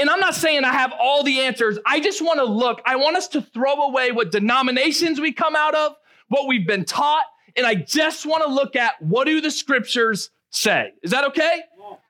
And 0.00 0.10
I'm 0.10 0.18
not 0.18 0.34
saying 0.34 0.64
I 0.64 0.72
have 0.72 0.92
all 0.98 1.22
the 1.22 1.40
answers. 1.40 1.78
I 1.86 2.00
just 2.00 2.22
want 2.22 2.38
to 2.38 2.44
look, 2.44 2.80
I 2.86 2.96
want 2.96 3.16
us 3.16 3.28
to 3.28 3.42
throw 3.42 3.86
away 3.88 4.12
what 4.12 4.32
denominations 4.32 5.20
we 5.20 5.32
come 5.32 5.54
out 5.54 5.74
of, 5.74 5.94
what 6.28 6.48
we've 6.48 6.66
been 6.66 6.84
taught, 6.84 7.24
and 7.56 7.66
I 7.66 7.74
just 7.74 8.26
want 8.26 8.42
to 8.44 8.50
look 8.50 8.76
at 8.76 9.00
what 9.00 9.26
do 9.26 9.40
the 9.40 9.50
scriptures 9.50 10.30
say. 10.50 10.92
Is 11.02 11.10
that 11.10 11.24
okay? 11.26 11.62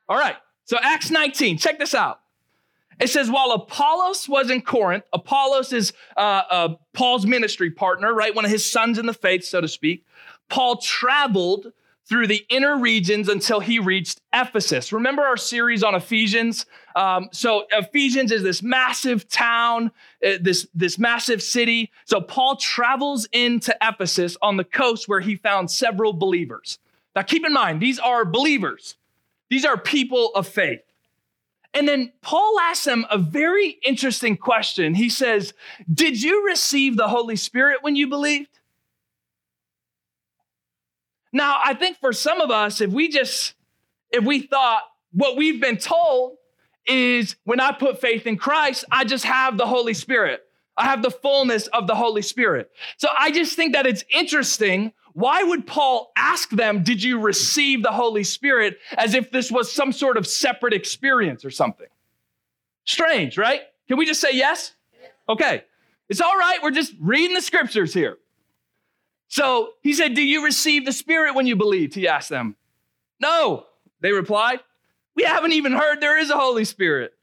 All 0.08 0.18
right. 0.18 0.36
So 0.64 0.78
Acts 0.80 1.10
19, 1.10 1.58
check 1.58 1.78
this 1.78 1.94
out. 1.94 2.20
It 3.00 3.10
says, 3.10 3.30
while 3.30 3.52
Apollos 3.52 4.28
was 4.28 4.50
in 4.50 4.62
Corinth, 4.62 5.04
Apollos 5.12 5.72
is 5.72 5.92
uh, 6.16 6.42
uh, 6.50 6.68
Paul's 6.92 7.26
ministry 7.26 7.70
partner, 7.70 8.14
right? 8.14 8.34
One 8.34 8.44
of 8.44 8.50
his 8.50 8.70
sons 8.70 8.98
in 8.98 9.06
the 9.06 9.14
faith, 9.14 9.44
so 9.44 9.60
to 9.60 9.68
speak. 9.68 10.04
Paul 10.48 10.76
traveled 10.76 11.72
through 12.06 12.26
the 12.26 12.44
inner 12.50 12.78
regions 12.78 13.28
until 13.28 13.60
he 13.60 13.78
reached 13.78 14.20
Ephesus. 14.32 14.92
Remember 14.92 15.22
our 15.22 15.38
series 15.38 15.82
on 15.82 15.94
Ephesians? 15.94 16.66
Um, 16.94 17.28
so 17.32 17.64
Ephesians 17.72 18.30
is 18.30 18.42
this 18.42 18.62
massive 18.62 19.26
town, 19.28 19.90
uh, 20.24 20.32
this, 20.40 20.66
this 20.74 20.98
massive 20.98 21.42
city. 21.42 21.90
So 22.04 22.20
Paul 22.20 22.56
travels 22.56 23.26
into 23.32 23.74
Ephesus 23.82 24.36
on 24.42 24.58
the 24.58 24.64
coast 24.64 25.08
where 25.08 25.20
he 25.20 25.36
found 25.36 25.70
several 25.70 26.12
believers. 26.12 26.78
Now 27.16 27.22
keep 27.22 27.46
in 27.46 27.54
mind, 27.54 27.80
these 27.80 27.98
are 27.98 28.24
believers. 28.24 28.96
These 29.48 29.64
are 29.64 29.78
people 29.78 30.32
of 30.34 30.46
faith. 30.46 30.80
And 31.74 31.88
then 31.88 32.12
Paul 32.22 32.58
asks 32.60 32.84
them 32.84 33.04
a 33.10 33.18
very 33.18 33.78
interesting 33.84 34.36
question. 34.36 34.94
He 34.94 35.10
says, 35.10 35.52
Did 35.92 36.22
you 36.22 36.46
receive 36.46 36.96
the 36.96 37.08
Holy 37.08 37.36
Spirit 37.36 37.78
when 37.82 37.96
you 37.96 38.08
believed? 38.08 38.60
Now, 41.32 41.58
I 41.64 41.74
think 41.74 41.98
for 41.98 42.12
some 42.12 42.40
of 42.40 42.52
us, 42.52 42.80
if 42.80 42.92
we 42.92 43.08
just, 43.08 43.54
if 44.12 44.24
we 44.24 44.42
thought 44.42 44.82
what 45.10 45.36
we've 45.36 45.60
been 45.60 45.78
told 45.78 46.36
is 46.86 47.34
when 47.42 47.58
I 47.58 47.72
put 47.72 48.00
faith 48.00 48.24
in 48.26 48.36
Christ, 48.36 48.84
I 48.92 49.04
just 49.04 49.24
have 49.24 49.58
the 49.58 49.66
Holy 49.66 49.94
Spirit. 49.94 50.42
I 50.76 50.84
have 50.84 51.02
the 51.02 51.10
fullness 51.10 51.66
of 51.68 51.88
the 51.88 51.94
Holy 51.96 52.22
Spirit. 52.22 52.70
So 52.98 53.08
I 53.18 53.32
just 53.32 53.56
think 53.56 53.74
that 53.74 53.86
it's 53.86 54.04
interesting. 54.14 54.92
Why 55.14 55.44
would 55.44 55.66
Paul 55.66 56.12
ask 56.16 56.50
them, 56.50 56.82
Did 56.82 57.02
you 57.02 57.20
receive 57.20 57.82
the 57.82 57.92
Holy 57.92 58.24
Spirit? 58.24 58.78
as 58.98 59.14
if 59.14 59.30
this 59.30 59.50
was 59.50 59.72
some 59.72 59.92
sort 59.92 60.16
of 60.16 60.26
separate 60.26 60.74
experience 60.74 61.44
or 61.44 61.50
something? 61.50 61.86
Strange, 62.84 63.38
right? 63.38 63.62
Can 63.88 63.96
we 63.96 64.06
just 64.06 64.20
say 64.20 64.32
yes? 64.32 64.74
Okay. 65.28 65.64
It's 66.08 66.20
all 66.20 66.36
right. 66.36 66.58
We're 66.62 66.70
just 66.70 66.92
reading 67.00 67.34
the 67.34 67.40
scriptures 67.40 67.94
here. 67.94 68.18
So 69.28 69.70
he 69.82 69.92
said, 69.94 70.14
Do 70.14 70.22
you 70.22 70.44
receive 70.44 70.84
the 70.84 70.92
Spirit 70.92 71.34
when 71.34 71.46
you 71.46 71.56
believed? 71.56 71.94
He 71.94 72.06
asked 72.08 72.28
them. 72.28 72.56
No, 73.20 73.66
they 74.00 74.12
replied. 74.12 74.60
We 75.14 75.22
haven't 75.22 75.52
even 75.52 75.72
heard 75.72 76.00
there 76.00 76.18
is 76.18 76.30
a 76.30 76.36
Holy 76.36 76.64
Spirit. 76.64 77.14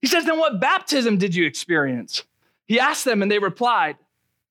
He 0.00 0.08
says, 0.08 0.24
Then 0.24 0.38
what 0.38 0.60
baptism 0.60 1.18
did 1.18 1.34
you 1.34 1.46
experience? 1.46 2.24
He 2.66 2.80
asked 2.80 3.04
them, 3.04 3.22
and 3.22 3.30
they 3.30 3.38
replied, 3.38 3.96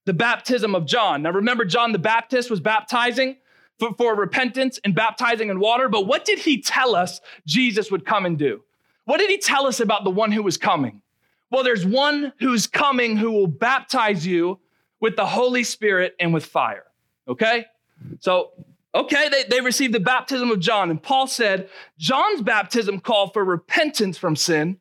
The 0.05 0.13
baptism 0.13 0.73
of 0.73 0.85
John. 0.85 1.21
Now 1.21 1.31
remember, 1.31 1.65
John 1.65 1.91
the 1.91 1.99
Baptist 1.99 2.49
was 2.49 2.59
baptizing 2.59 3.37
for, 3.79 3.93
for 3.95 4.15
repentance 4.15 4.79
and 4.83 4.95
baptizing 4.95 5.49
in 5.49 5.59
water. 5.59 5.89
But 5.89 6.07
what 6.07 6.25
did 6.25 6.39
he 6.39 6.61
tell 6.61 6.95
us 6.95 7.21
Jesus 7.45 7.91
would 7.91 8.05
come 8.05 8.25
and 8.25 8.37
do? 8.37 8.63
What 9.05 9.19
did 9.19 9.29
he 9.29 9.37
tell 9.37 9.67
us 9.67 9.79
about 9.79 10.03
the 10.03 10.11
one 10.11 10.31
who 10.31 10.43
was 10.43 10.57
coming? 10.57 11.01
Well, 11.49 11.63
there's 11.63 11.85
one 11.85 12.31
who's 12.39 12.65
coming 12.67 13.17
who 13.17 13.31
will 13.31 13.47
baptize 13.47 14.25
you 14.25 14.59
with 14.99 15.15
the 15.15 15.25
Holy 15.25 15.63
Spirit 15.63 16.15
and 16.19 16.33
with 16.33 16.45
fire. 16.45 16.85
Okay? 17.27 17.65
So, 18.19 18.51
okay, 18.95 19.29
they, 19.29 19.43
they 19.43 19.61
received 19.61 19.93
the 19.93 19.99
baptism 19.99 20.49
of 20.49 20.59
John. 20.59 20.89
And 20.89 21.01
Paul 21.01 21.27
said 21.27 21.69
John's 21.97 22.41
baptism 22.41 22.99
called 22.99 23.33
for 23.33 23.43
repentance 23.43 24.17
from 24.17 24.35
sin, 24.35 24.77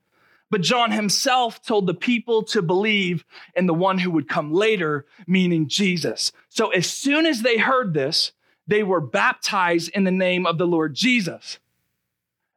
but 0.50 0.60
John 0.62 0.90
himself 0.90 1.64
told 1.64 1.86
the 1.86 1.94
people 1.94 2.42
to 2.44 2.62
believe 2.62 3.24
in 3.54 3.66
the 3.66 3.74
one 3.74 3.98
who 3.98 4.10
would 4.10 4.28
come 4.28 4.52
later, 4.52 5.06
meaning 5.26 5.68
Jesus. 5.68 6.32
So, 6.48 6.70
as 6.70 6.88
soon 6.88 7.26
as 7.26 7.42
they 7.42 7.58
heard 7.58 7.94
this, 7.94 8.32
they 8.66 8.82
were 8.82 9.00
baptized 9.00 9.90
in 9.94 10.04
the 10.04 10.10
name 10.10 10.46
of 10.46 10.58
the 10.58 10.66
Lord 10.66 10.94
Jesus. 10.94 11.58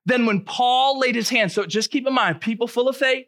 Then, 0.05 0.25
when 0.25 0.41
Paul 0.41 0.99
laid 0.99 1.15
his 1.15 1.29
hands, 1.29 1.53
so 1.53 1.65
just 1.65 1.91
keep 1.91 2.07
in 2.07 2.13
mind, 2.13 2.41
people 2.41 2.67
full 2.67 2.89
of 2.89 2.97
faith, 2.97 3.27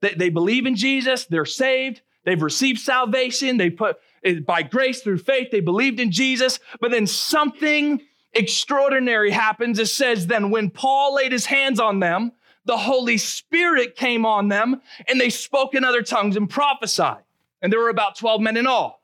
they, 0.00 0.14
they 0.14 0.28
believe 0.28 0.66
in 0.66 0.76
Jesus, 0.76 1.24
they're 1.24 1.44
saved, 1.44 2.02
They've 2.26 2.42
received 2.42 2.80
salvation. 2.80 3.56
They 3.56 3.70
put 3.70 3.98
eh, 4.22 4.40
by 4.40 4.62
grace 4.62 5.00
through 5.00 5.18
faith. 5.18 5.50
They 5.50 5.60
believed 5.60 6.00
in 6.00 6.10
Jesus. 6.10 6.58
But 6.80 6.90
then 6.90 7.06
something 7.06 8.02
extraordinary 8.34 9.30
happens. 9.30 9.78
It 9.78 9.86
says, 9.86 10.26
then 10.26 10.50
when 10.50 10.68
Paul 10.68 11.14
laid 11.14 11.32
his 11.32 11.46
hands 11.46 11.80
on 11.80 12.00
them, 12.00 12.32
the 12.66 12.76
Holy 12.76 13.16
Spirit 13.16 13.96
came 13.96 14.26
on 14.26 14.48
them 14.48 14.82
and 15.08 15.20
they 15.20 15.30
spoke 15.30 15.74
in 15.74 15.84
other 15.84 16.02
tongues 16.02 16.36
and 16.36 16.50
prophesied. 16.50 17.22
And 17.62 17.72
there 17.72 17.80
were 17.80 17.88
about 17.88 18.16
12 18.16 18.40
men 18.40 18.56
in 18.56 18.66
all. 18.66 19.00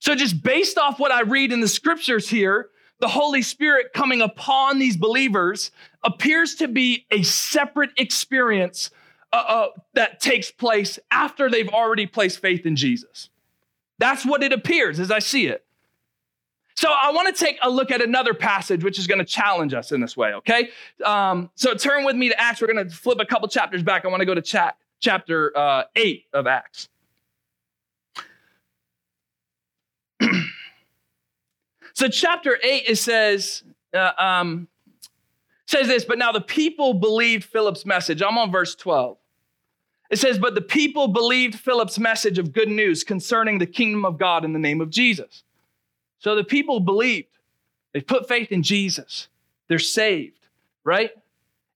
So 0.00 0.14
just 0.14 0.42
based 0.42 0.78
off 0.78 1.00
what 1.00 1.10
I 1.10 1.22
read 1.22 1.50
in 1.52 1.60
the 1.60 1.68
scriptures 1.68 2.28
here, 2.28 2.68
the 3.00 3.08
Holy 3.08 3.42
Spirit 3.42 3.92
coming 3.94 4.20
upon 4.20 4.78
these 4.78 4.96
believers 4.96 5.70
appears 6.04 6.56
to 6.56 6.68
be 6.68 7.06
a 7.10 7.22
separate 7.22 7.90
experience 7.96 8.90
uh, 9.32 9.44
uh, 9.46 9.66
that 9.94 10.20
takes 10.20 10.50
place 10.50 10.98
after 11.10 11.50
they've 11.50 11.68
already 11.68 12.06
placed 12.06 12.40
faith 12.40 12.66
in 12.66 12.76
Jesus. 12.76 13.30
That's 13.98 14.24
what 14.24 14.42
it 14.42 14.52
appears 14.52 15.00
as 15.00 15.10
I 15.10 15.18
see 15.18 15.46
it. 15.46 15.64
So 16.78 16.88
I 16.88 17.10
want 17.10 17.34
to 17.34 17.44
take 17.44 17.58
a 17.60 17.68
look 17.68 17.90
at 17.90 18.00
another 18.00 18.32
passage 18.32 18.84
which 18.84 19.00
is 19.00 19.08
going 19.08 19.18
to 19.18 19.24
challenge 19.24 19.74
us 19.74 19.90
in 19.90 20.00
this 20.00 20.16
way, 20.16 20.34
okay? 20.34 20.68
Um, 21.04 21.50
so 21.56 21.74
turn 21.74 22.04
with 22.04 22.14
me 22.14 22.28
to 22.28 22.40
Acts. 22.40 22.60
We're 22.60 22.72
going 22.72 22.88
to 22.88 22.94
flip 22.94 23.18
a 23.20 23.24
couple 23.24 23.48
chapters 23.48 23.82
back. 23.82 24.04
I 24.04 24.08
want 24.08 24.20
to 24.20 24.26
go 24.26 24.34
to 24.36 24.40
cha- 24.40 24.74
chapter 25.00 25.50
uh, 25.58 25.86
8 25.96 26.26
of 26.32 26.46
Acts. 26.46 26.88
so 31.94 32.06
chapter 32.06 32.56
8, 32.62 32.84
it 32.86 32.96
says, 32.96 33.64
uh, 33.92 34.12
um, 34.16 34.68
says 35.66 35.88
this, 35.88 36.04
but 36.04 36.16
now 36.16 36.30
the 36.30 36.40
people 36.40 36.94
believed 36.94 37.42
Philip's 37.42 37.84
message. 37.86 38.22
I'm 38.22 38.38
on 38.38 38.52
verse 38.52 38.76
12. 38.76 39.18
It 40.12 40.20
says, 40.20 40.38
but 40.38 40.54
the 40.54 40.60
people 40.60 41.08
believed 41.08 41.56
Philip's 41.56 41.98
message 41.98 42.38
of 42.38 42.52
good 42.52 42.68
news 42.68 43.02
concerning 43.02 43.58
the 43.58 43.66
kingdom 43.66 44.04
of 44.04 44.16
God 44.16 44.44
in 44.44 44.52
the 44.52 44.60
name 44.60 44.80
of 44.80 44.90
Jesus. 44.90 45.42
So 46.18 46.34
the 46.34 46.44
people 46.44 46.80
believed. 46.80 47.28
They 47.92 48.00
put 48.00 48.28
faith 48.28 48.52
in 48.52 48.62
Jesus. 48.62 49.28
They're 49.68 49.78
saved, 49.78 50.46
right? 50.84 51.10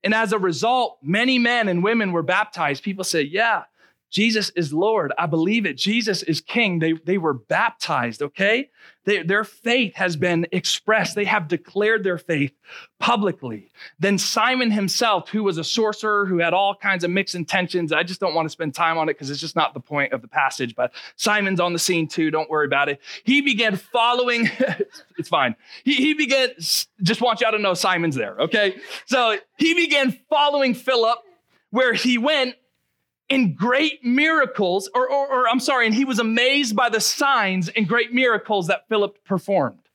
And 0.05 0.15
as 0.15 0.33
a 0.33 0.39
result, 0.39 0.99
many 1.03 1.39
men 1.39 1.69
and 1.69 1.83
women 1.83 2.13
were 2.13 2.23
baptized. 2.23 2.83
People 2.83 3.05
say, 3.05 3.23
yeah, 3.23 3.65
Jesus 4.13 4.51
is 4.51 4.75
Lord. 4.75 5.11
I 5.19 5.25
believe 5.25 5.65
it. 5.65 5.79
Jesus 5.79 6.23
is 6.23 6.43
King. 6.43 6.79
They, 6.79 6.93
they 6.93 7.17
were 7.17 7.33
baptized, 7.33 8.21
okay? 8.21 8.69
They, 9.05 9.23
their 9.23 9.43
faith 9.43 9.95
has 9.95 10.17
been 10.17 10.47
expressed. 10.53 11.15
They 11.15 11.25
have 11.25 11.49
declared 11.49 12.05
their 12.05 12.19
faith 12.19 12.53
publicly. 13.01 13.73
Then 13.99 14.19
Simon 14.19 14.71
himself, 14.71 15.31
who 15.31 15.43
was 15.43 15.57
a 15.57 15.65
sorcerer, 15.65 16.27
who 16.27 16.39
had 16.39 16.53
all 16.53 16.75
kinds 16.75 17.05
of 17.05 17.11
mixed 17.11 17.35
intentions, 17.35 17.91
I 17.91 18.03
just 18.03 18.21
don't 18.21 18.35
want 18.35 18.45
to 18.45 18.51
spend 18.51 18.75
time 18.75 18.99
on 18.99 19.09
it 19.09 19.15
because 19.15 19.31
it's 19.31 19.41
just 19.41 19.57
not 19.57 19.73
the 19.73 19.81
point 19.81 20.13
of 20.13 20.21
the 20.21 20.29
passage, 20.29 20.77
but 20.77 20.93
Simon's 21.17 21.59
on 21.59 21.73
the 21.73 21.79
scene 21.79 22.07
too. 22.07 22.31
Don't 22.31 22.51
worry 22.51 22.67
about 22.67 22.91
it. 22.91 23.01
He 23.25 23.41
began 23.41 23.77
following, 23.77 24.51
it's 25.19 25.31
fine. 25.31 25.57
He, 25.85 25.95
he 25.95 26.13
began, 26.13 26.51
just 26.59 27.23
want 27.23 27.41
y'all 27.41 27.53
to 27.53 27.59
know 27.59 27.73
Simon's 27.73 28.15
there, 28.15 28.39
okay? 28.41 28.77
So 29.07 29.39
he 29.57 29.73
began 29.73 30.13
following 30.29 30.75
Philip 30.75 31.19
where 31.71 31.95
he 31.95 32.19
went 32.19 32.57
in 33.33 33.55
great 33.55 34.05
miracles, 34.05 34.91
or, 34.95 35.09
or, 35.09 35.27
or, 35.27 35.49
I'm 35.49 35.59
sorry, 35.59 35.87
and 35.87 35.95
he 35.95 36.05
was 36.05 36.19
amazed 36.19 36.77
by 36.77 36.91
the 36.91 37.01
signs 37.01 37.71
and 37.71 37.89
great 37.89 38.13
miracles 38.13 38.67
that 38.67 38.87
Philip 38.91 39.25
performed. 39.25 39.89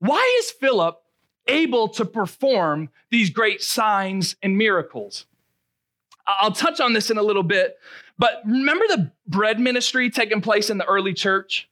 Why 0.00 0.38
is 0.40 0.50
Philip 0.50 1.00
able 1.46 1.88
to 1.88 2.04
perform 2.04 2.90
these 3.10 3.30
great 3.30 3.62
signs 3.62 4.36
and 4.42 4.58
miracles? 4.58 5.24
I'll 6.26 6.52
touch 6.52 6.80
on 6.80 6.92
this 6.92 7.10
in 7.10 7.16
a 7.16 7.22
little 7.22 7.42
bit, 7.42 7.78
but 8.18 8.42
remember 8.44 8.84
the 8.88 9.10
bread 9.26 9.58
ministry 9.58 10.10
taking 10.10 10.42
place 10.42 10.68
in 10.68 10.76
the 10.76 10.84
early 10.84 11.14
church? 11.14 11.70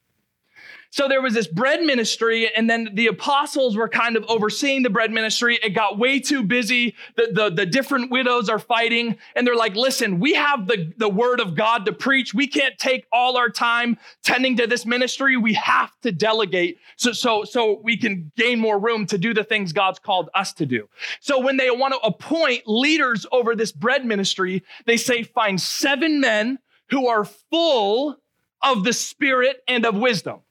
So 0.93 1.07
there 1.07 1.23
was 1.23 1.33
this 1.33 1.47
bread 1.47 1.81
ministry, 1.81 2.55
and 2.55 2.69
then 2.69 2.89
the 2.93 3.07
apostles 3.07 3.75
were 3.75 3.89
kind 3.89 4.15
of 4.15 4.23
overseeing 4.25 4.83
the 4.83 4.91
bread 4.91 5.09
ministry. 5.09 5.57
It 5.63 5.71
got 5.71 5.97
way 5.97 6.19
too 6.19 6.43
busy. 6.43 6.93
The, 7.15 7.31
the, 7.33 7.49
the, 7.49 7.65
different 7.65 8.11
widows 8.11 8.47
are 8.47 8.59
fighting, 8.59 9.17
and 9.35 9.47
they're 9.47 9.55
like, 9.55 9.75
listen, 9.75 10.19
we 10.19 10.35
have 10.35 10.67
the, 10.67 10.93
the 10.97 11.09
word 11.09 11.39
of 11.39 11.55
God 11.55 11.87
to 11.87 11.93
preach. 11.93 12.35
We 12.35 12.45
can't 12.45 12.77
take 12.77 13.07
all 13.11 13.37
our 13.37 13.49
time 13.49 13.97
tending 14.23 14.55
to 14.57 14.67
this 14.67 14.85
ministry. 14.85 15.35
We 15.35 15.55
have 15.55 15.99
to 16.01 16.11
delegate 16.11 16.77
so, 16.95 17.11
so, 17.11 17.43
so 17.43 17.81
we 17.83 17.97
can 17.97 18.31
gain 18.37 18.59
more 18.59 18.77
room 18.77 19.07
to 19.07 19.17
do 19.17 19.33
the 19.33 19.43
things 19.43 19.73
God's 19.73 19.97
called 19.97 20.29
us 20.35 20.53
to 20.53 20.67
do. 20.67 20.87
So 21.21 21.39
when 21.39 21.57
they 21.57 21.71
want 21.71 21.95
to 21.95 22.07
appoint 22.07 22.67
leaders 22.67 23.25
over 23.31 23.55
this 23.55 23.71
bread 23.71 24.05
ministry, 24.05 24.61
they 24.85 24.97
say, 24.97 25.23
find 25.23 25.59
seven 25.59 26.21
men 26.21 26.59
who 26.91 27.07
are 27.07 27.25
full 27.25 28.15
of 28.61 28.83
the 28.83 28.93
spirit 28.93 29.63
and 29.67 29.87
of 29.87 29.95
wisdom 29.95 30.41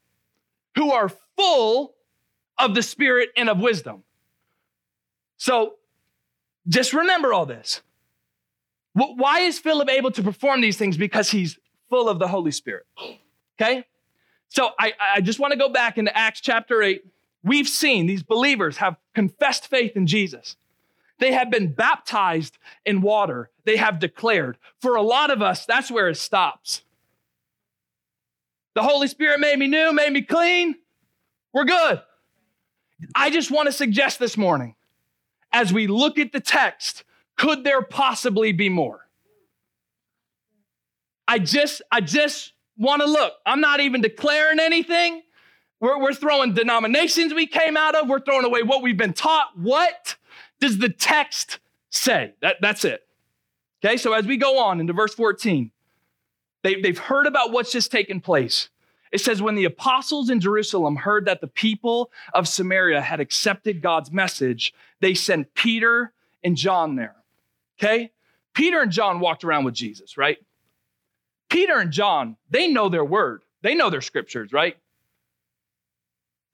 who 0.75 0.91
are 0.91 1.09
full 1.37 1.95
of 2.57 2.75
the 2.75 2.81
Spirit 2.81 3.29
and 3.35 3.49
of 3.49 3.59
wisdom. 3.59 4.03
So 5.37 5.75
just 6.67 6.93
remember 6.93 7.33
all 7.33 7.45
this. 7.45 7.81
Why 8.93 9.39
is 9.39 9.57
Philip 9.57 9.89
able 9.89 10.11
to 10.11 10.23
perform 10.23 10.61
these 10.61 10.77
things? 10.77 10.97
Because 10.97 11.31
he's 11.31 11.57
full 11.89 12.07
of 12.07 12.19
the 12.19 12.27
Holy 12.27 12.51
Spirit. 12.51 12.85
Okay? 13.59 13.85
So 14.49 14.69
I, 14.79 14.93
I 15.15 15.21
just 15.21 15.39
want 15.39 15.51
to 15.51 15.57
go 15.57 15.69
back 15.69 15.97
into 15.97 16.15
Acts 16.15 16.41
chapter 16.41 16.81
8. 16.83 17.03
We've 17.43 17.67
seen 17.67 18.05
these 18.05 18.23
believers 18.23 18.77
have 18.77 18.97
confessed 19.15 19.67
faith 19.67 19.95
in 19.95 20.05
Jesus. 20.05 20.55
They 21.19 21.33
have 21.33 21.49
been 21.49 21.73
baptized 21.73 22.57
in 22.85 23.01
water. 23.01 23.49
They 23.65 23.77
have 23.77 23.99
declared. 23.99 24.57
For 24.79 24.95
a 24.95 25.01
lot 25.01 25.31
of 25.31 25.41
us, 25.41 25.65
that's 25.65 25.89
where 25.89 26.07
it 26.07 26.17
stops. 26.17 26.83
The 28.75 28.83
Holy 28.83 29.07
Spirit 29.07 29.39
made 29.39 29.59
me 29.59 29.67
new, 29.67 29.93
made 29.93 30.11
me 30.11 30.21
clean. 30.21 30.75
We're 31.53 31.65
good. 31.65 32.01
I 33.15 33.29
just 33.29 33.51
want 33.51 33.67
to 33.67 33.71
suggest 33.71 34.19
this 34.19 34.37
morning, 34.37 34.75
as 35.51 35.71
we 35.71 35.87
look 35.87 36.17
at 36.17 36.31
the 36.31 36.39
text, 36.39 37.03
could 37.37 37.63
there 37.63 37.81
possibly 37.81 38.51
be 38.51 38.69
more? 38.69 39.07
I 41.27 41.39
just, 41.39 41.81
I 41.91 42.01
just 42.01 42.53
want 42.77 43.01
to 43.01 43.07
look. 43.07 43.33
I'm 43.45 43.61
not 43.61 43.79
even 43.79 44.01
declaring 44.01 44.59
anything. 44.59 45.21
We're, 45.79 45.99
we're 45.99 46.13
throwing 46.13 46.53
denominations 46.53 47.33
we 47.33 47.45
came 47.45 47.77
out 47.77 47.95
of. 47.95 48.07
We're 48.07 48.19
throwing 48.19 48.45
away 48.45 48.63
what 48.63 48.81
we've 48.81 48.97
been 48.97 49.13
taught. 49.13 49.49
What 49.55 50.15
does 50.59 50.77
the 50.79 50.89
text 50.89 51.59
say? 51.89 52.33
That, 52.41 52.57
that's 52.61 52.85
it. 52.85 53.01
Okay, 53.83 53.97
so 53.97 54.13
as 54.13 54.25
we 54.25 54.37
go 54.37 54.59
on 54.59 54.79
into 54.79 54.93
verse 54.93 55.13
14, 55.13 55.71
they, 56.63 56.75
they've 56.81 56.97
heard 56.97 57.27
about 57.27 57.51
what's 57.51 57.71
just 57.71 57.91
taken 57.91 58.19
place. 58.19 58.69
It 59.11 59.21
says, 59.21 59.41
when 59.41 59.53
the 59.55 59.65
apostles 59.65 60.31
in 60.31 60.39
Jerusalem 60.39 60.95
heard 60.95 61.25
that 61.25 61.39
the 61.39 61.47
people 61.47 62.11
of 62.33 62.47
Samaria 62.47 62.99
had 62.99 63.19
accepted 63.19 63.81
God's 63.81 64.11
message, 64.11 64.73
they 65.01 65.13
sent 65.13 65.53
Peter 65.53 66.13
and 66.43 66.57
John 66.57 66.95
there. 66.95 67.15
Okay? 67.77 68.11
Peter 68.53 68.81
and 68.81 68.91
John 68.91 69.19
walked 69.19 69.43
around 69.43 69.65
with 69.65 69.75
Jesus, 69.75 70.17
right? 70.17 70.37
Peter 71.49 71.77
and 71.77 71.91
John, 71.91 72.37
they 72.49 72.67
know 72.67 72.89
their 72.89 73.05
word, 73.05 73.43
they 73.61 73.75
know 73.75 73.91
their 73.91 74.01
scriptures, 74.01 74.51
right? 74.51 74.77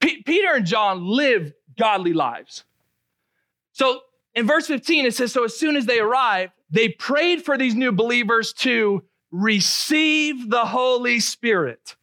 P- 0.00 0.22
Peter 0.22 0.54
and 0.54 0.66
John 0.66 1.06
lived 1.06 1.54
godly 1.78 2.12
lives. 2.12 2.64
So 3.72 4.00
in 4.34 4.46
verse 4.46 4.66
15, 4.66 5.06
it 5.06 5.14
says, 5.14 5.32
So 5.32 5.44
as 5.44 5.56
soon 5.58 5.76
as 5.76 5.86
they 5.86 6.00
arrived, 6.00 6.52
they 6.70 6.88
prayed 6.88 7.42
for 7.42 7.56
these 7.56 7.74
new 7.74 7.92
believers 7.92 8.52
to 8.54 9.02
receive 9.30 10.50
the 10.50 10.64
Holy 10.64 11.20
Spirit. 11.20 11.96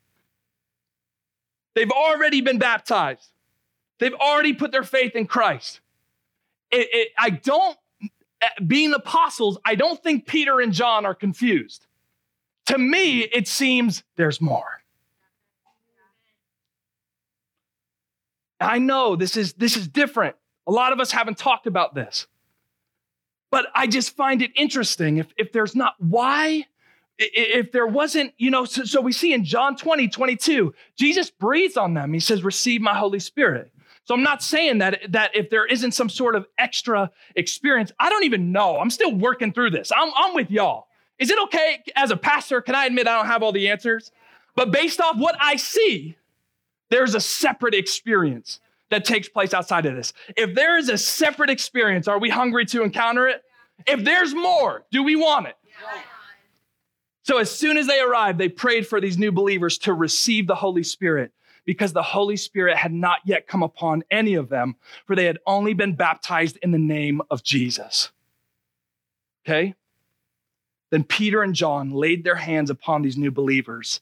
They've 1.75 1.91
already 1.91 2.41
been 2.41 2.57
baptized, 2.57 3.29
they've 3.99 4.13
already 4.13 4.53
put 4.53 4.71
their 4.71 4.83
faith 4.83 5.15
in 5.15 5.27
Christ. 5.27 5.79
It, 6.69 6.87
it, 6.91 7.07
I 7.17 7.29
don't, 7.29 7.77
being 8.65 8.93
apostles, 8.93 9.57
I 9.63 9.75
don't 9.75 10.01
think 10.01 10.25
Peter 10.25 10.59
and 10.59 10.73
John 10.73 11.05
are 11.05 11.15
confused. 11.15 11.85
To 12.67 12.77
me, 12.77 13.21
it 13.21 13.47
seems 13.47 14.03
there's 14.17 14.41
more. 14.41 14.81
I 18.59 18.79
know 18.79 19.15
this 19.15 19.37
is 19.37 19.53
this 19.53 19.77
is 19.77 19.87
different. 19.87 20.35
A 20.65 20.71
lot 20.71 20.91
of 20.91 20.99
us 20.99 21.11
haven't 21.11 21.37
talked 21.37 21.67
about 21.67 21.95
this. 21.95 22.27
But 23.49 23.67
I 23.73 23.87
just 23.87 24.15
find 24.15 24.41
it 24.41 24.51
interesting 24.55 25.17
if, 25.17 25.27
if 25.37 25.51
there's 25.53 25.75
not 25.75 25.93
why, 25.99 26.65
if 27.19 27.71
there 27.71 27.87
wasn't, 27.87 28.33
you 28.37 28.51
know, 28.51 28.65
so, 28.65 28.83
so 28.83 29.01
we 29.01 29.11
see 29.11 29.33
in 29.33 29.43
John 29.43 29.75
20, 29.75 30.07
22, 30.07 30.73
Jesus 30.95 31.31
breathes 31.31 31.77
on 31.77 31.93
them. 31.93 32.13
He 32.13 32.19
says, 32.19 32.43
Receive 32.43 32.81
my 32.81 32.93
Holy 32.93 33.19
Spirit. 33.19 33.71
So 34.05 34.13
I'm 34.13 34.23
not 34.23 34.41
saying 34.41 34.77
that, 34.77 34.99
that 35.09 35.35
if 35.35 35.49
there 35.49 35.65
isn't 35.65 35.91
some 35.91 36.07
sort 36.07 36.35
of 36.35 36.47
extra 36.57 37.11
experience, 37.35 37.91
I 37.99 38.09
don't 38.09 38.23
even 38.23 38.53
know. 38.53 38.79
I'm 38.79 38.89
still 38.89 39.13
working 39.13 39.51
through 39.51 39.71
this. 39.71 39.91
I'm, 39.93 40.11
I'm 40.15 40.33
with 40.33 40.49
y'all. 40.49 40.87
Is 41.19 41.29
it 41.29 41.37
okay 41.43 41.83
as 41.95 42.11
a 42.11 42.17
pastor? 42.17 42.61
Can 42.61 42.73
I 42.73 42.85
admit 42.85 43.07
I 43.07 43.17
don't 43.17 43.25
have 43.25 43.43
all 43.43 43.51
the 43.51 43.67
answers? 43.67 44.11
But 44.55 44.71
based 44.71 45.01
off 45.01 45.17
what 45.17 45.35
I 45.39 45.57
see, 45.57 46.15
there's 46.89 47.15
a 47.15 47.19
separate 47.19 47.73
experience 47.73 48.61
that 48.89 49.03
takes 49.03 49.27
place 49.27 49.53
outside 49.53 49.85
of 49.85 49.95
this. 49.95 50.13
If 50.37 50.55
there 50.55 50.77
is 50.77 50.87
a 50.87 50.97
separate 50.97 51.49
experience, 51.49 52.07
are 52.07 52.19
we 52.19 52.29
hungry 52.29 52.65
to 52.67 52.83
encounter 52.83 53.27
it? 53.27 53.43
If 53.85 54.05
there's 54.05 54.33
more, 54.33 54.85
do 54.91 55.03
we 55.03 55.15
want 55.15 55.47
it? 55.47 55.57
So 57.27 57.39
as 57.39 57.51
soon 57.51 57.75
as 57.75 57.87
they 57.87 57.99
arrived, 57.99 58.39
they 58.39 58.47
prayed 58.47 58.87
for 58.87 59.01
these 59.01 59.17
new 59.17 59.33
believers 59.33 59.77
to 59.79 59.93
receive 59.93 60.47
the 60.47 60.55
Holy 60.55 60.81
Spirit 60.81 61.33
because 61.65 61.91
the 61.91 62.01
Holy 62.01 62.37
Spirit 62.37 62.77
had 62.77 62.93
not 62.93 63.19
yet 63.25 63.47
come 63.47 63.63
upon 63.63 64.05
any 64.09 64.35
of 64.35 64.47
them, 64.47 64.77
for 65.05 65.13
they 65.13 65.25
had 65.25 65.39
only 65.45 65.73
been 65.73 65.93
baptized 65.93 66.57
in 66.63 66.71
the 66.71 66.77
name 66.77 67.21
of 67.29 67.43
Jesus. 67.43 68.11
Okay? 69.45 69.75
Then 70.89 71.03
Peter 71.03 71.43
and 71.43 71.53
John 71.53 71.91
laid 71.91 72.23
their 72.23 72.35
hands 72.35 72.69
upon 72.69 73.01
these 73.01 73.17
new 73.17 73.29
believers 73.29 73.99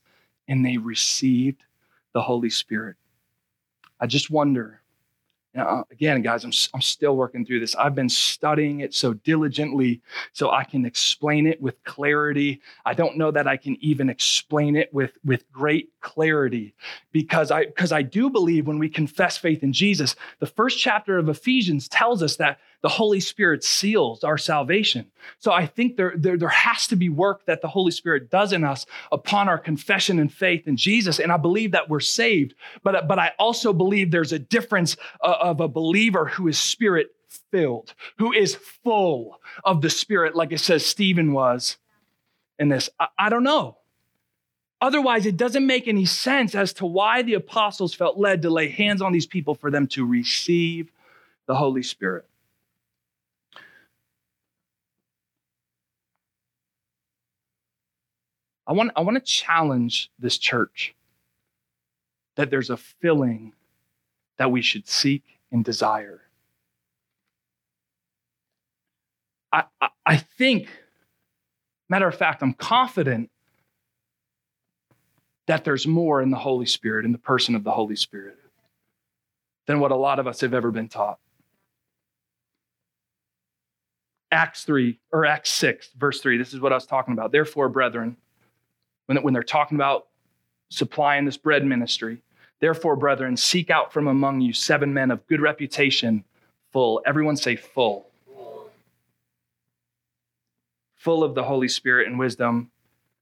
and 0.47 0.63
they 0.63 0.77
received 0.77 1.63
the 2.13 2.21
Holy 2.21 2.51
Spirit. 2.51 2.95
I 3.99 4.05
just 4.05 4.29
wonder. 4.29 4.81
You 5.55 5.61
uh, 5.61 5.63
know, 5.63 5.83
again, 5.89 6.21
guys, 6.21 6.43
I'm, 6.43 6.51
I'm 6.73 6.81
still 6.81 7.15
working 7.15 7.45
through 7.45 7.61
this. 7.61 7.75
I've 7.75 7.95
been 7.95 8.09
studying 8.09 8.81
it 8.81 8.93
so 8.93 9.13
diligently 9.13 10.01
so 10.33 10.51
I 10.51 10.65
can 10.65 10.85
explain 10.85 11.47
it 11.47 11.61
with 11.61 11.81
clarity. 11.85 12.61
I 12.85 12.93
don't 12.93 13.15
know 13.17 13.31
that 13.31 13.47
I 13.47 13.55
can 13.55 13.77
even 13.79 14.09
explain 14.09 14.75
it 14.75 14.93
with, 14.93 15.17
with 15.23 15.49
great 15.53 15.91
clarity 16.01 16.75
because 17.13 17.51
I 17.51 17.65
because 17.65 17.93
I 17.93 18.01
do 18.01 18.29
believe 18.29 18.67
when 18.67 18.79
we 18.79 18.89
confess 18.89 19.37
faith 19.37 19.63
in 19.63 19.71
Jesus, 19.71 20.15
the 20.39 20.45
first 20.45 20.77
chapter 20.77 21.17
of 21.17 21.29
Ephesians 21.29 21.87
tells 21.87 22.21
us 22.21 22.35
that 22.35 22.59
the 22.81 22.89
Holy 22.89 23.19
Spirit 23.19 23.63
seals 23.63 24.23
our 24.23 24.37
salvation. 24.37 25.11
So 25.39 25.51
I 25.51 25.65
think 25.65 25.97
there, 25.97 26.13
there, 26.15 26.37
there 26.37 26.49
has 26.49 26.87
to 26.87 26.95
be 26.95 27.09
work 27.09 27.45
that 27.45 27.61
the 27.61 27.67
Holy 27.67 27.91
Spirit 27.91 28.29
does 28.29 28.53
in 28.53 28.63
us 28.63 28.85
upon 29.11 29.49
our 29.49 29.57
confession 29.57 30.19
and 30.19 30.31
faith 30.31 30.67
in 30.67 30.77
Jesus. 30.77 31.19
And 31.19 31.31
I 31.31 31.37
believe 31.37 31.71
that 31.71 31.89
we're 31.89 31.99
saved. 31.99 32.53
But, 32.83 33.07
but 33.07 33.19
I 33.19 33.31
also 33.39 33.73
believe 33.73 34.11
there's 34.11 34.33
a 34.33 34.39
difference 34.39 34.97
uh, 35.21 35.35
of 35.41 35.61
a 35.61 35.67
believer 35.67 36.25
who 36.25 36.47
is 36.47 36.59
spirit 36.59 37.11
filled, 37.51 37.93
who 38.17 38.33
is 38.33 38.55
full 38.55 39.39
of 39.63 39.81
the 39.81 39.89
Spirit, 39.89 40.35
like 40.35 40.51
it 40.51 40.59
says 40.59 40.85
Stephen 40.85 41.33
was 41.33 41.77
in 42.59 42.69
this. 42.69 42.89
I, 42.99 43.07
I 43.17 43.29
don't 43.29 43.43
know. 43.43 43.77
Otherwise, 44.81 45.25
it 45.25 45.37
doesn't 45.37 45.65
make 45.65 45.87
any 45.87 46.05
sense 46.05 46.53
as 46.53 46.73
to 46.73 46.85
why 46.85 47.21
the 47.21 47.33
apostles 47.33 47.93
felt 47.93 48.17
led 48.17 48.41
to 48.41 48.49
lay 48.49 48.69
hands 48.69 49.01
on 49.01 49.13
these 49.13 49.25
people 49.25 49.55
for 49.55 49.71
them 49.71 49.87
to 49.87 50.05
receive 50.05 50.91
the 51.47 51.55
Holy 51.55 51.81
Spirit. 51.81 52.25
I 58.67 58.73
want, 58.73 58.91
I 58.95 59.01
want 59.01 59.15
to 59.15 59.21
challenge 59.21 60.09
this 60.17 60.37
church 60.37 60.95
that 62.35 62.49
there's 62.49 62.69
a 62.69 62.77
filling 62.77 63.53
that 64.37 64.51
we 64.51 64.61
should 64.61 64.87
seek 64.87 65.23
and 65.51 65.63
desire. 65.63 66.21
I, 69.51 69.63
I, 69.79 69.89
I 70.05 70.17
think, 70.17 70.69
matter 71.89 72.07
of 72.07 72.15
fact, 72.15 72.43
I'm 72.43 72.53
confident 72.53 73.29
that 75.47 75.63
there's 75.63 75.85
more 75.85 76.21
in 76.21 76.31
the 76.31 76.37
Holy 76.37 76.65
Spirit, 76.65 77.05
in 77.05 77.11
the 77.11 77.17
person 77.17 77.55
of 77.55 77.63
the 77.63 77.71
Holy 77.71 77.95
Spirit, 77.95 78.37
than 79.67 79.79
what 79.79 79.91
a 79.91 79.95
lot 79.95 80.19
of 80.19 80.27
us 80.27 80.41
have 80.41 80.53
ever 80.53 80.71
been 80.71 80.89
taught. 80.89 81.19
Acts 84.31 84.63
3 84.63 84.99
or 85.13 85.25
Acts 85.25 85.51
6, 85.51 85.91
verse 85.97 86.19
3, 86.19 86.37
this 86.37 86.53
is 86.53 86.59
what 86.59 86.73
I 86.73 86.75
was 86.75 86.87
talking 86.87 87.13
about. 87.13 87.31
Therefore, 87.31 87.69
brethren, 87.69 88.17
when, 89.05 89.17
when 89.17 89.33
they're 89.33 89.43
talking 89.43 89.77
about 89.77 90.07
supplying 90.69 91.25
this 91.25 91.37
bread 91.37 91.65
ministry. 91.65 92.21
Therefore, 92.59 92.95
brethren, 92.95 93.37
seek 93.37 93.69
out 93.69 93.91
from 93.91 94.07
among 94.07 94.41
you 94.41 94.53
seven 94.53 94.93
men 94.93 95.11
of 95.11 95.25
good 95.27 95.41
reputation, 95.41 96.23
full. 96.71 97.01
Everyone 97.05 97.37
say 97.37 97.55
full. 97.55 98.07
Full 100.95 101.23
of 101.23 101.35
the 101.35 101.43
Holy 101.43 101.67
Spirit 101.67 102.07
and 102.07 102.17
wisdom, 102.17 102.71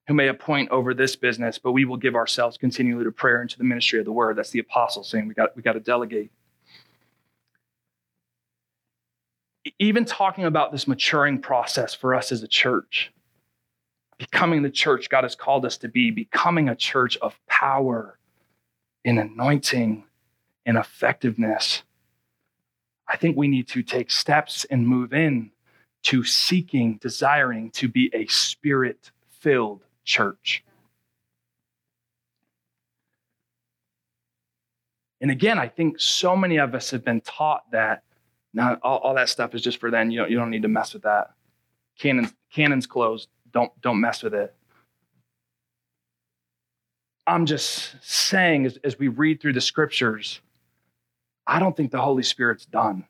who 0.07 0.13
may 0.13 0.27
appoint 0.27 0.69
over 0.69 0.93
this 0.93 1.15
business, 1.15 1.57
but 1.57 1.73
we 1.73 1.83
will 1.83 1.97
give 1.97 2.15
ourselves 2.15 2.57
continually 2.57 3.03
to 3.03 3.11
prayer 3.11 3.41
and 3.41 3.49
to 3.49 3.57
the 3.57 3.63
ministry 3.63 3.99
of 3.99 4.05
the 4.05 4.11
word. 4.11 4.37
That's 4.37 4.51
the 4.51 4.59
apostle 4.59 5.03
saying 5.03 5.27
we 5.27 5.33
got, 5.33 5.55
we 5.55 5.61
got 5.61 5.73
to 5.73 5.79
delegate. 5.79 6.31
Even 9.79 10.05
talking 10.05 10.45
about 10.45 10.71
this 10.71 10.87
maturing 10.87 11.39
process 11.39 11.93
for 11.93 12.13
us 12.15 12.31
as 12.31 12.43
a 12.43 12.47
church, 12.47 13.11
becoming 14.23 14.62
the 14.62 14.69
church 14.69 15.09
God 15.09 15.23
has 15.25 15.36
called 15.36 15.65
us 15.65 15.77
to 15.79 15.89
be, 15.89 16.09
becoming 16.09 16.69
a 16.69 16.75
church 16.75 17.17
of 17.17 17.38
power 17.47 18.17
and 19.03 19.19
anointing 19.19 20.05
and 20.65 20.77
effectiveness. 20.77 21.83
I 23.05 23.17
think 23.17 23.36
we 23.36 23.49
need 23.49 23.67
to 23.69 23.83
take 23.83 24.09
steps 24.09 24.65
and 24.69 24.88
move 24.88 25.13
in 25.13 25.51
to 26.03 26.23
seeking, 26.23 26.99
desiring 27.01 27.71
to 27.71 27.89
be 27.89 28.09
a 28.13 28.25
spirit 28.27 29.12
filled 29.41 29.83
church. 30.05 30.63
And 35.19 35.31
again, 35.31 35.59
I 35.59 35.67
think 35.67 35.99
so 35.99 36.36
many 36.36 36.57
of 36.57 36.73
us 36.75 36.91
have 36.91 37.03
been 37.03 37.19
taught 37.21 37.69
that 37.71 38.03
now 38.53 38.77
all, 38.83 38.99
all 38.99 39.15
that 39.15 39.27
stuff 39.27 39.53
is 39.53 39.62
just 39.62 39.79
for 39.79 39.91
then. 39.91 40.12
You 40.12 40.19
don't, 40.19 40.31
you 40.31 40.38
don't 40.38 40.49
need 40.49 40.62
to 40.62 40.69
mess 40.69 40.93
with 40.93 41.03
that. 41.03 41.31
Canon's, 41.97 42.33
canon's 42.51 42.88
closed. 42.88 43.27
Don't, 43.53 43.71
don't 43.81 43.99
mess 43.99 44.23
with 44.23 44.33
it. 44.33 44.53
I'm 47.25 47.45
just 47.45 47.95
saying, 48.01 48.65
as, 48.65 48.77
as 48.83 48.99
we 48.99 49.07
read 49.07 49.39
through 49.41 49.53
the 49.53 49.61
scriptures, 49.61 50.41
I 51.47 51.59
don't 51.59 51.75
think 51.75 51.91
the 51.91 52.01
Holy 52.01 52.23
Spirit's 52.23 52.65
done. 52.65 53.05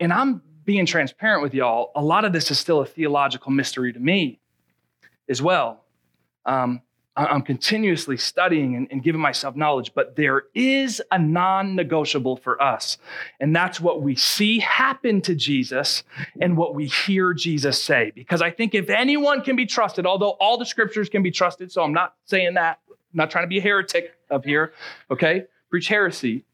And 0.00 0.12
I'm 0.12 0.42
being 0.64 0.86
transparent 0.86 1.42
with 1.42 1.54
y'all. 1.54 1.92
A 1.94 2.02
lot 2.02 2.24
of 2.24 2.32
this 2.32 2.50
is 2.50 2.58
still 2.58 2.80
a 2.80 2.86
theological 2.86 3.52
mystery 3.52 3.92
to 3.92 4.00
me 4.00 4.40
as 5.28 5.42
well. 5.42 5.84
Um, 6.46 6.82
I'm 7.16 7.42
continuously 7.42 8.16
studying 8.16 8.74
and, 8.74 8.88
and, 8.90 9.00
giving 9.00 9.20
myself 9.20 9.54
knowledge, 9.54 9.92
but 9.94 10.16
there 10.16 10.44
is 10.52 11.00
a 11.12 11.18
non 11.18 11.76
negotiable 11.76 12.36
for 12.36 12.60
us. 12.60 12.98
And 13.38 13.54
that's 13.54 13.80
what 13.80 14.02
we 14.02 14.16
see 14.16 14.58
happen 14.58 15.20
to 15.22 15.34
Jesus 15.36 16.02
and 16.40 16.56
what 16.56 16.74
we 16.74 16.86
hear 16.86 17.32
Jesus 17.32 17.80
say. 17.80 18.10
Because 18.12 18.42
I 18.42 18.50
think 18.50 18.74
if 18.74 18.90
anyone 18.90 19.42
can 19.42 19.54
be 19.54 19.64
trusted, 19.64 20.06
although 20.06 20.30
all 20.40 20.58
the 20.58 20.66
scriptures 20.66 21.08
can 21.08 21.22
be 21.22 21.30
trusted, 21.30 21.70
so 21.70 21.82
I'm 21.82 21.92
not 21.92 22.14
saying 22.24 22.54
that, 22.54 22.80
I'm 22.88 22.96
not 23.12 23.30
trying 23.30 23.44
to 23.44 23.48
be 23.48 23.58
a 23.58 23.62
heretic 23.62 24.12
up 24.28 24.44
here, 24.44 24.72
okay? 25.08 25.44
Preach 25.70 25.86
heresy. 25.86 26.44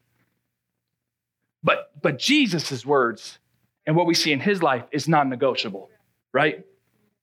But, 1.63 1.91
but 2.03 2.19
Jesus' 2.19 2.85
words 2.85 3.39
and 3.87 3.95
what 3.95 4.05
we 4.05 4.13
see 4.13 4.31
in 4.31 4.39
his 4.39 4.61
life 4.61 4.83
is 4.91 5.07
non 5.07 5.27
negotiable, 5.27 5.89
right? 6.31 6.63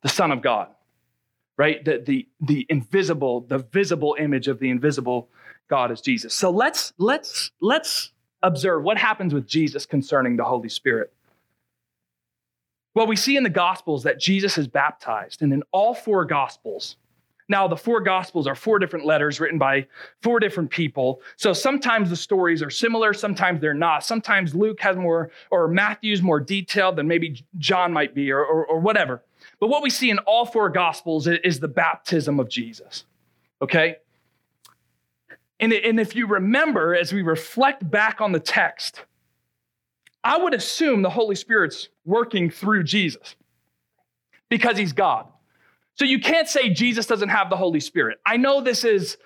The 0.02 0.08
Son 0.08 0.32
of 0.32 0.42
God 0.42 0.68
right? 1.58 1.84
The, 1.84 1.98
the, 1.98 2.26
the 2.40 2.66
invisible, 2.70 3.42
the 3.42 3.58
visible 3.58 4.16
image 4.18 4.48
of 4.48 4.58
the 4.58 4.70
invisible 4.70 5.28
God 5.68 5.90
is 5.90 6.00
Jesus. 6.00 6.32
So 6.32 6.50
let's, 6.50 6.94
let's, 6.96 7.50
let's 7.60 8.12
observe 8.42 8.82
what 8.82 8.96
happens 8.96 9.34
with 9.34 9.46
Jesus 9.46 9.84
concerning 9.84 10.36
the 10.36 10.44
Holy 10.44 10.70
Spirit. 10.70 11.12
Well, 12.94 13.06
we 13.06 13.16
see 13.16 13.36
in 13.36 13.42
the 13.42 13.50
Gospels 13.50 14.04
that 14.04 14.18
Jesus 14.18 14.56
is 14.56 14.66
baptized, 14.66 15.42
and 15.42 15.52
in 15.52 15.62
all 15.72 15.94
four 15.94 16.24
Gospels, 16.24 16.96
now, 17.48 17.66
the 17.66 17.76
four 17.76 18.00
Gospels 18.00 18.46
are 18.46 18.54
four 18.54 18.78
different 18.78 19.06
letters 19.06 19.40
written 19.40 19.58
by 19.58 19.86
four 20.22 20.38
different 20.38 20.70
people. 20.70 21.22
So 21.36 21.54
sometimes 21.54 22.10
the 22.10 22.16
stories 22.16 22.62
are 22.62 22.68
similar, 22.68 23.14
sometimes 23.14 23.60
they're 23.60 23.72
not. 23.72 24.04
Sometimes 24.04 24.54
Luke 24.54 24.78
has 24.80 24.96
more, 24.96 25.30
or 25.50 25.66
Matthew's 25.66 26.20
more 26.20 26.40
detailed 26.40 26.96
than 26.96 27.08
maybe 27.08 27.42
John 27.56 27.90
might 27.90 28.14
be, 28.14 28.30
or, 28.30 28.44
or, 28.44 28.66
or 28.66 28.80
whatever. 28.80 29.22
But 29.60 29.68
what 29.68 29.82
we 29.82 29.90
see 29.90 30.10
in 30.10 30.18
all 30.20 30.46
four 30.46 30.68
Gospels 30.68 31.26
is 31.26 31.60
the 31.60 31.68
baptism 31.68 32.38
of 32.38 32.48
Jesus. 32.48 33.04
Okay? 33.60 33.96
And, 35.60 35.72
and 35.72 35.98
if 35.98 36.14
you 36.14 36.26
remember, 36.26 36.94
as 36.94 37.12
we 37.12 37.22
reflect 37.22 37.88
back 37.90 38.20
on 38.20 38.32
the 38.32 38.40
text, 38.40 39.02
I 40.22 40.38
would 40.38 40.54
assume 40.54 41.02
the 41.02 41.10
Holy 41.10 41.34
Spirit's 41.34 41.88
working 42.04 42.50
through 42.50 42.84
Jesus 42.84 43.34
because 44.48 44.76
he's 44.76 44.92
God. 44.92 45.26
So 45.94 46.04
you 46.04 46.20
can't 46.20 46.48
say 46.48 46.70
Jesus 46.70 47.06
doesn't 47.06 47.28
have 47.30 47.50
the 47.50 47.56
Holy 47.56 47.80
Spirit. 47.80 48.18
I 48.24 48.36
know 48.36 48.60
this 48.60 48.84
is, 48.84 49.16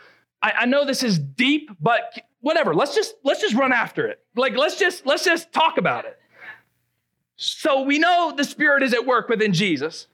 I, 0.40 0.52
I 0.60 0.64
know 0.64 0.86
this 0.86 1.02
is 1.02 1.18
deep, 1.18 1.70
but 1.80 2.18
whatever. 2.40 2.74
Let's 2.74 2.94
just 2.94 3.14
let's 3.24 3.40
just 3.40 3.54
run 3.54 3.72
after 3.72 4.06
it. 4.06 4.20
Like 4.36 4.56
let's 4.56 4.78
just 4.78 5.04
let's 5.04 5.24
just 5.24 5.52
talk 5.52 5.76
about 5.76 6.06
it. 6.06 6.18
So 7.36 7.82
we 7.82 7.98
know 7.98 8.32
the 8.36 8.44
Spirit 8.44 8.82
is 8.82 8.94
at 8.94 9.06
work 9.06 9.28
within 9.28 9.52
Jesus. 9.52 10.06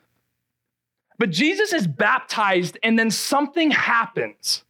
But 1.18 1.30
Jesus 1.30 1.72
is 1.72 1.86
baptized, 1.86 2.78
and 2.82 2.98
then 2.98 3.10
something 3.10 3.70
happens. 3.70 4.64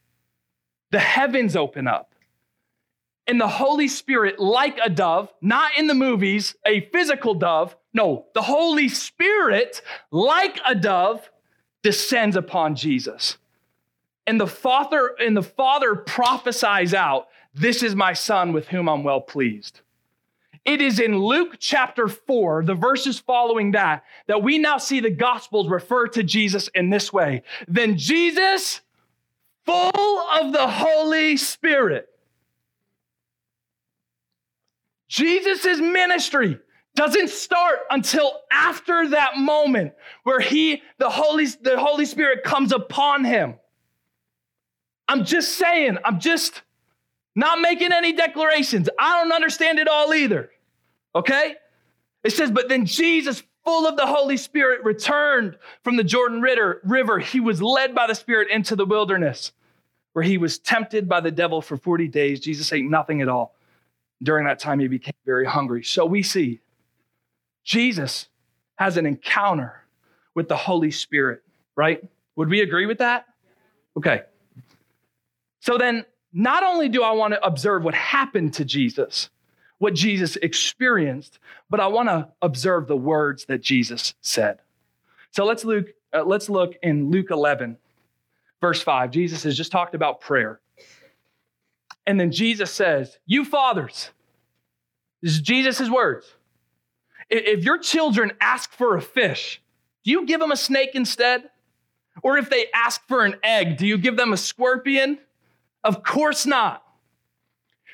The 0.91 0.99
heavens 0.99 1.55
open 1.55 1.87
up. 1.87 2.15
And 3.27 3.39
the 3.39 3.49
Holy 3.49 3.89
Spirit, 3.89 4.39
like 4.39 4.79
a 4.83 4.89
dove, 4.89 5.31
not 5.43 5.77
in 5.77 5.87
the 5.87 5.95
movies, 5.95 6.57
a 6.67 6.81
physical 6.93 7.35
dove, 7.35 7.77
no, 7.93 8.25
the 8.33 8.43
Holy 8.43 8.89
Spirit, 8.89 9.83
like 10.11 10.59
a 10.67 10.75
dove, 10.75 11.29
descends 11.83 12.37
upon 12.37 12.75
Jesus. 12.75 13.37
And 14.27 14.41
the 14.41 14.47
Father, 14.47 15.15
and 15.21 15.37
the 15.37 15.43
Father 15.43 15.95
prophesies 15.95 16.95
out, 16.95 17.29
This 17.53 17.83
is 17.83 17.95
my 17.95 18.15
son 18.15 18.53
with 18.53 18.69
whom 18.69 18.89
I'm 18.89 19.05
well 19.05 19.21
pleased. 19.21 19.83
It 20.65 20.81
is 20.81 21.01
in 21.01 21.19
Luke 21.19 21.57
chapter 21.59 22.09
4, 22.09 22.65
the 22.65 22.75
verses 22.75 23.19
following 23.19 23.73
that, 23.73 24.05
that 24.27 24.43
we 24.43 24.59
now 24.59 24.79
see 24.79 25.01
the 25.01 25.11
Gospels 25.11 25.69
refer 25.69 26.09
to 26.09 26.23
Jesus 26.23 26.69
in 26.75 26.91
this 26.91 27.13
way. 27.13 27.43
Then 27.67 27.97
Jesus, 27.97 28.81
full 29.65 30.21
of 30.21 30.53
the 30.53 30.67
Holy 30.67 31.37
Spirit. 31.37 32.09
Jesus' 35.09 35.79
ministry 35.81 36.59
doesn't 36.95 37.31
start 37.31 37.81
until 37.91 38.33
after 38.51 39.09
that 39.09 39.37
moment 39.37 39.93
where 40.25 40.41
he, 40.41 40.83
the 40.99 41.09
Holy, 41.09 41.47
the 41.47 41.79
Holy 41.79 42.05
Spirit 42.05 42.43
comes 42.45 42.73
upon 42.73 43.25
him. 43.25 43.55
I'm 45.07 45.25
just 45.25 45.53
saying, 45.53 45.99
I'm 46.05 46.21
just 46.21 46.63
not 47.39 47.61
making 47.61 47.93
any 47.93 48.13
declarations. 48.13 48.89
I 48.99 49.23
don't 49.23 49.33
understand 49.33 49.79
it 49.79 49.87
all 49.87 50.13
either. 50.13 50.51
Okay? 51.15 51.55
It 52.25 52.33
says, 52.33 52.51
but 52.51 52.69
then 52.69 52.85
Jesus, 52.85 53.45
full 53.65 53.87
of 53.87 53.97
the 53.97 54.07
Holy 54.07 54.37
Spirit, 54.37 54.83
returned 54.83 55.57
from 55.85 55.97
the 55.97 56.03
Jordan 56.03 56.43
River. 56.43 57.19
He 57.21 57.39
was 57.39 57.63
led 57.63 57.95
by 57.95 58.09
the 58.09 58.15
Spirit 58.15 58.51
into 58.51 58.75
the 58.75 58.85
wilderness 58.85 59.53
where 60.15 60.25
he 60.25 60.37
was 60.37 60.59
tempted 60.59 61.09
by 61.09 61.21
the 61.21 61.31
devil 61.31 61.63
for 61.63 61.77
40 61.77 62.09
days. 62.09 62.41
Jesus 62.41 62.73
ate 62.73 62.85
nothing 62.85 63.23
at 63.23 63.29
all. 63.29 63.55
During 64.21 64.47
that 64.47 64.59
time, 64.59 64.81
he 64.81 64.89
became 64.89 65.15
very 65.25 65.47
hungry. 65.47 65.85
So 65.85 66.05
we 66.05 66.25
see 66.25 66.59
Jesus 67.63 68.27
has 68.77 68.97
an 68.97 69.07
encounter 69.07 69.85
with 70.35 70.49
the 70.49 70.57
Holy 70.57 70.91
Spirit, 70.91 71.45
right? 71.77 72.03
Would 72.35 72.49
we 72.49 72.63
agree 72.63 72.87
with 72.87 72.99
that? 72.99 73.27
Okay. 73.97 74.23
So 75.61 75.79
then, 75.79 76.05
not 76.39 76.63
only 76.63 76.89
do 76.89 77.03
I 77.03 77.11
want 77.11 77.35
to 77.35 77.45
observe 77.45 77.83
what 77.83 77.97
happened 77.97 78.55
to 78.55 78.65
Jesus, 78.65 79.29
what 79.79 79.93
Jesus 79.93 80.37
experienced, 80.37 81.41
but 81.69 81.81
I 81.81 81.89
want 81.89 82.09
to 82.09 82.29
observe 82.41 82.87
the 82.87 82.97
words 82.97 83.47
that 83.47 83.61
Jesus 83.61 84.15
said. 84.21 84.61
So 85.33 85.45
let's 85.45 85.65
look, 85.65 85.87
uh, 86.15 86.23
let's 86.23 86.49
look 86.49 86.77
in 86.81 87.11
Luke 87.11 87.33
11, 87.33 87.77
verse 88.61 88.81
5. 88.81 89.11
Jesus 89.11 89.43
has 89.43 89.57
just 89.57 89.73
talked 89.73 89.97
about 89.97 90.21
prayer. 90.21 90.61
And 92.07 92.21
then 92.21 92.31
Jesus 92.31 92.71
says, 92.71 93.19
You 93.27 93.45
fathers, 93.45 94.11
this 95.21 95.33
is 95.33 95.41
Jesus' 95.41 95.91
words. 95.91 96.33
If 97.29 97.65
your 97.65 97.79
children 97.79 98.31
ask 98.41 98.71
for 98.71 98.97
a 98.97 99.03
fish, 99.03 99.61
do 100.05 100.13
you 100.13 100.25
give 100.25 100.39
them 100.39 100.53
a 100.53 100.57
snake 100.57 100.91
instead? 100.95 101.51
Or 102.23 102.39
if 102.39 102.49
they 102.49 102.67
ask 102.73 103.01
for 103.09 103.25
an 103.25 103.35
egg, 103.43 103.77
do 103.77 103.89
you 103.89 103.99
give 103.99 104.17
them 104.17 104.33
a 104.33 104.37
scorpion? 104.37 105.19
Of 105.85 106.03
course 106.03 106.47
not. 106.47 106.83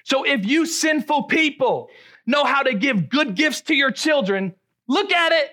So 0.05 0.25
if 0.25 0.45
you 0.45 0.67
sinful 0.67 1.25
people 1.25 1.89
know 2.27 2.45
how 2.45 2.63
to 2.63 2.75
give 2.75 3.09
good 3.09 3.35
gifts 3.35 3.63
to 3.63 3.75
your 3.75 3.91
children, 3.91 4.55
look 4.87 5.13
at 5.13 5.33
it. 5.33 5.51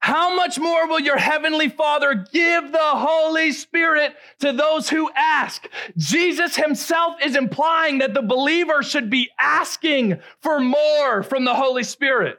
How 0.00 0.34
much 0.34 0.58
more 0.58 0.88
will 0.88 0.98
your 0.98 1.18
heavenly 1.18 1.68
Father 1.68 2.26
give 2.32 2.72
the 2.72 2.78
Holy 2.80 3.52
Spirit 3.52 4.14
to 4.38 4.52
those 4.52 4.88
who 4.88 5.10
ask? 5.14 5.68
Jesus 5.98 6.56
himself 6.56 7.16
is 7.22 7.36
implying 7.36 7.98
that 7.98 8.14
the 8.14 8.22
believer 8.22 8.82
should 8.82 9.10
be 9.10 9.28
asking 9.38 10.18
for 10.40 10.58
more 10.58 11.22
from 11.22 11.44
the 11.44 11.54
Holy 11.54 11.84
Spirit. 11.84 12.38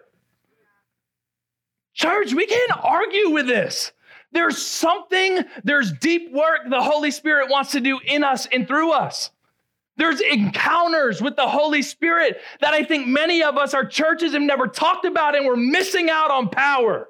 Church, 1.93 2.33
we 2.33 2.47
can't 2.47 2.83
argue 2.83 3.29
with 3.29 3.45
this. 3.45 3.91
There's 4.31 4.61
something, 4.61 5.39
there's 5.63 5.91
deep 5.91 6.31
work 6.31 6.61
the 6.69 6.81
Holy 6.81 7.11
Spirit 7.11 7.49
wants 7.49 7.71
to 7.71 7.81
do 7.81 7.99
in 7.99 8.23
us 8.23 8.45
and 8.45 8.67
through 8.67 8.91
us. 8.91 9.31
There's 9.97 10.21
encounters 10.21 11.21
with 11.21 11.35
the 11.35 11.47
Holy 11.47 11.81
Spirit 11.81 12.39
that 12.61 12.73
I 12.73 12.83
think 12.83 13.07
many 13.07 13.43
of 13.43 13.57
us, 13.57 13.73
our 13.73 13.85
churches, 13.85 14.33
have 14.33 14.41
never 14.41 14.67
talked 14.67 15.05
about, 15.05 15.35
and 15.35 15.45
we're 15.45 15.57
missing 15.57 16.09
out 16.09 16.31
on 16.31 16.49
power. 16.49 17.07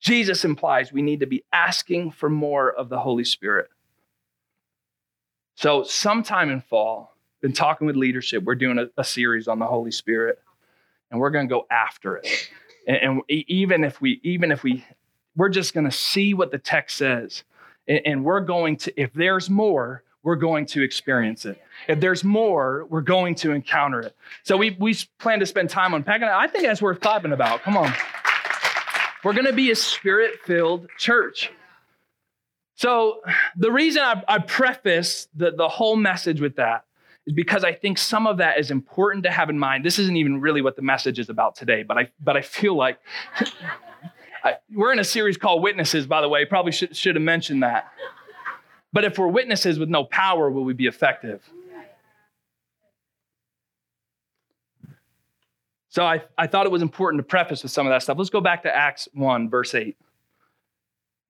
Jesus 0.00 0.44
implies 0.44 0.92
we 0.92 1.00
need 1.00 1.20
to 1.20 1.26
be 1.26 1.44
asking 1.52 2.10
for 2.10 2.28
more 2.28 2.70
of 2.70 2.90
the 2.90 2.98
Holy 2.98 3.24
Spirit. 3.24 3.68
So, 5.54 5.84
sometime 5.84 6.50
in 6.50 6.60
fall, 6.60 7.16
been 7.40 7.52
talking 7.52 7.86
with 7.86 7.96
leadership. 7.96 8.42
We're 8.42 8.56
doing 8.56 8.78
a, 8.78 8.88
a 8.98 9.04
series 9.04 9.48
on 9.48 9.58
the 9.58 9.66
Holy 9.66 9.92
Spirit, 9.92 10.40
and 11.10 11.20
we're 11.20 11.30
going 11.30 11.48
to 11.48 11.54
go 11.54 11.66
after 11.70 12.16
it. 12.16 12.50
And, 12.86 12.96
and 12.96 13.22
even 13.28 13.84
if 13.84 14.00
we, 14.00 14.20
even 14.22 14.52
if 14.52 14.62
we, 14.62 14.84
we're 15.36 15.48
just 15.48 15.74
going 15.74 15.84
to 15.84 15.92
see 15.92 16.34
what 16.34 16.50
the 16.50 16.58
text 16.58 16.96
says 16.96 17.44
and 17.86 18.24
we're 18.24 18.40
going 18.40 18.76
to, 18.78 19.00
if 19.00 19.12
there's 19.12 19.50
more, 19.50 20.02
we're 20.22 20.36
going 20.36 20.64
to 20.64 20.82
experience 20.82 21.44
it. 21.44 21.60
If 21.86 22.00
there's 22.00 22.24
more, 22.24 22.86
we're 22.88 23.02
going 23.02 23.34
to 23.36 23.52
encounter 23.52 24.00
it. 24.00 24.16
So 24.42 24.56
we, 24.56 24.76
we 24.80 24.96
plan 25.18 25.40
to 25.40 25.46
spend 25.46 25.68
time 25.68 25.92
unpacking 25.92 26.26
it. 26.26 26.32
I 26.32 26.46
think 26.46 26.64
that's 26.64 26.80
worth 26.80 27.00
clapping 27.00 27.32
about. 27.32 27.62
Come 27.62 27.76
on. 27.76 27.92
We're 29.22 29.34
going 29.34 29.46
to 29.46 29.52
be 29.52 29.70
a 29.70 29.76
spirit 29.76 30.40
filled 30.44 30.88
church. 30.98 31.50
So 32.74 33.20
the 33.56 33.70
reason 33.70 34.02
I, 34.02 34.22
I 34.26 34.38
preface 34.38 35.28
the, 35.34 35.50
the 35.50 35.68
whole 35.68 35.96
message 35.96 36.40
with 36.40 36.56
that 36.56 36.84
is 37.26 37.32
because 37.32 37.64
I 37.64 37.72
think 37.72 37.98
some 37.98 38.26
of 38.26 38.38
that 38.38 38.58
is 38.58 38.70
important 38.70 39.24
to 39.24 39.30
have 39.30 39.50
in 39.50 39.58
mind. 39.58 39.84
This 39.84 39.98
isn't 39.98 40.16
even 40.16 40.40
really 40.40 40.62
what 40.62 40.76
the 40.76 40.82
message 40.82 41.18
is 41.18 41.28
about 41.28 41.54
today, 41.56 41.82
but 41.82 41.98
I 41.98 42.08
but 42.22 42.36
I 42.36 42.42
feel 42.42 42.76
like 42.76 42.98
I, 44.44 44.56
we're 44.74 44.92
in 44.92 44.98
a 44.98 45.04
series 45.04 45.38
called 45.38 45.62
Witnesses, 45.62 46.06
by 46.06 46.20
the 46.20 46.28
way. 46.28 46.44
Probably 46.44 46.72
should, 46.72 46.94
should 46.94 47.16
have 47.16 47.22
mentioned 47.22 47.62
that. 47.62 47.90
But 48.92 49.04
if 49.04 49.18
we're 49.18 49.28
witnesses 49.28 49.78
with 49.78 49.88
no 49.88 50.04
power, 50.04 50.50
will 50.50 50.62
we 50.62 50.72
be 50.72 50.86
effective? 50.86 51.42
So 55.88 56.04
I, 56.04 56.22
I 56.36 56.46
thought 56.46 56.66
it 56.66 56.72
was 56.72 56.82
important 56.82 57.20
to 57.20 57.24
preface 57.24 57.62
with 57.62 57.72
some 57.72 57.86
of 57.86 57.90
that 57.90 58.02
stuff. 58.02 58.18
Let's 58.18 58.30
go 58.30 58.40
back 58.40 58.64
to 58.64 58.74
Acts 58.74 59.08
1, 59.14 59.48
verse 59.48 59.74
8. 59.74 59.96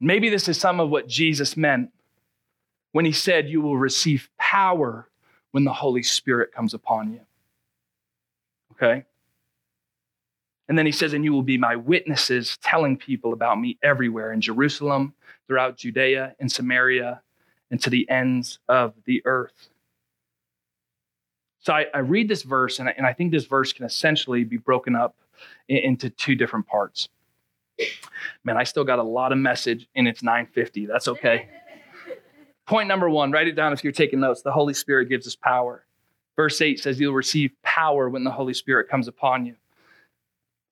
Maybe 0.01 0.29
this 0.29 0.49
is 0.49 0.59
some 0.59 0.81
of 0.81 0.91
what 0.91 1.07
Jesus 1.07 1.57
meant 1.57 1.91
when 2.93 3.05
he 3.05 3.13
said, 3.13 3.49
You 3.49 3.61
will 3.61 3.77
receive 3.77 4.29
power 4.39 5.09
when 5.55 5.63
the 5.63 5.73
Holy 5.73 6.03
Spirit 6.03 6.51
comes 6.51 6.75
upon 6.75 7.13
you. 7.13 7.21
Okay? 8.73 9.05
And 10.69 10.77
then 10.77 10.85
he 10.85 10.91
says, 10.91 11.13
And 11.13 11.25
you 11.25 11.33
will 11.33 11.45
be 11.45 11.57
my 11.57 11.77
witnesses, 11.77 12.59
telling 12.61 12.97
people 12.97 13.33
about 13.33 13.61
me 13.61 13.79
everywhere 13.81 14.33
in 14.33 14.41
Jerusalem, 14.41 15.15
throughout 15.47 15.77
Judea 15.77 16.35
and 16.41 16.51
Samaria, 16.51 17.23
and 17.71 17.81
to 17.83 17.89
the 17.89 18.11
ends 18.11 18.59
of 18.69 18.95
the 19.05 19.23
earth. 19.27 19.69
So 21.61 21.73
I, 21.73 21.87
I 21.95 21.99
read 21.99 22.29
this 22.29 22.43
verse, 22.43 22.81
and 22.81 22.89
I, 22.89 22.95
and 22.97 23.07
I, 23.07 23.13
think 23.13 23.31
this 23.31 23.47
verse 23.47 23.73
can 23.73 23.87
essentially 23.87 24.43
be 24.43 24.57
broken 24.57 24.97
up 24.97 25.15
in, 25.69 25.77
into 25.77 26.11
two 26.11 26.35
different 26.35 26.67
parts. 26.67 27.11
Man, 28.43 28.57
I 28.57 28.65
still 28.65 28.83
got 28.83 28.99
a 28.99 29.05
lot 29.05 29.31
of 29.31 29.39
message, 29.39 29.87
and 29.95 30.09
it's 30.09 30.25
950. 30.25 30.87
That's 30.87 31.07
okay. 31.07 31.49
Point 32.67 32.89
number 32.89 33.11
one, 33.11 33.31
write 33.31 33.49
it 33.49 33.57
down 33.57 33.73
if 33.73 33.85
you're 33.85 33.93
taking 33.93 34.21
notes. 34.21 34.43
The 34.43 34.53
Holy 34.53 34.75
Spirit 34.75 35.09
gives 35.09 35.27
us 35.27 35.37
power. 35.37 35.85
Verse 36.37 36.61
8 36.61 36.81
says, 36.81 36.99
You'll 36.99 37.15
receive 37.15 37.53
power 37.63 38.09
when 38.09 38.25
the 38.25 38.31
Holy 38.31 38.55
Spirit 38.55 38.89
comes 38.89 39.09
upon 39.09 39.47
you. 39.47 39.55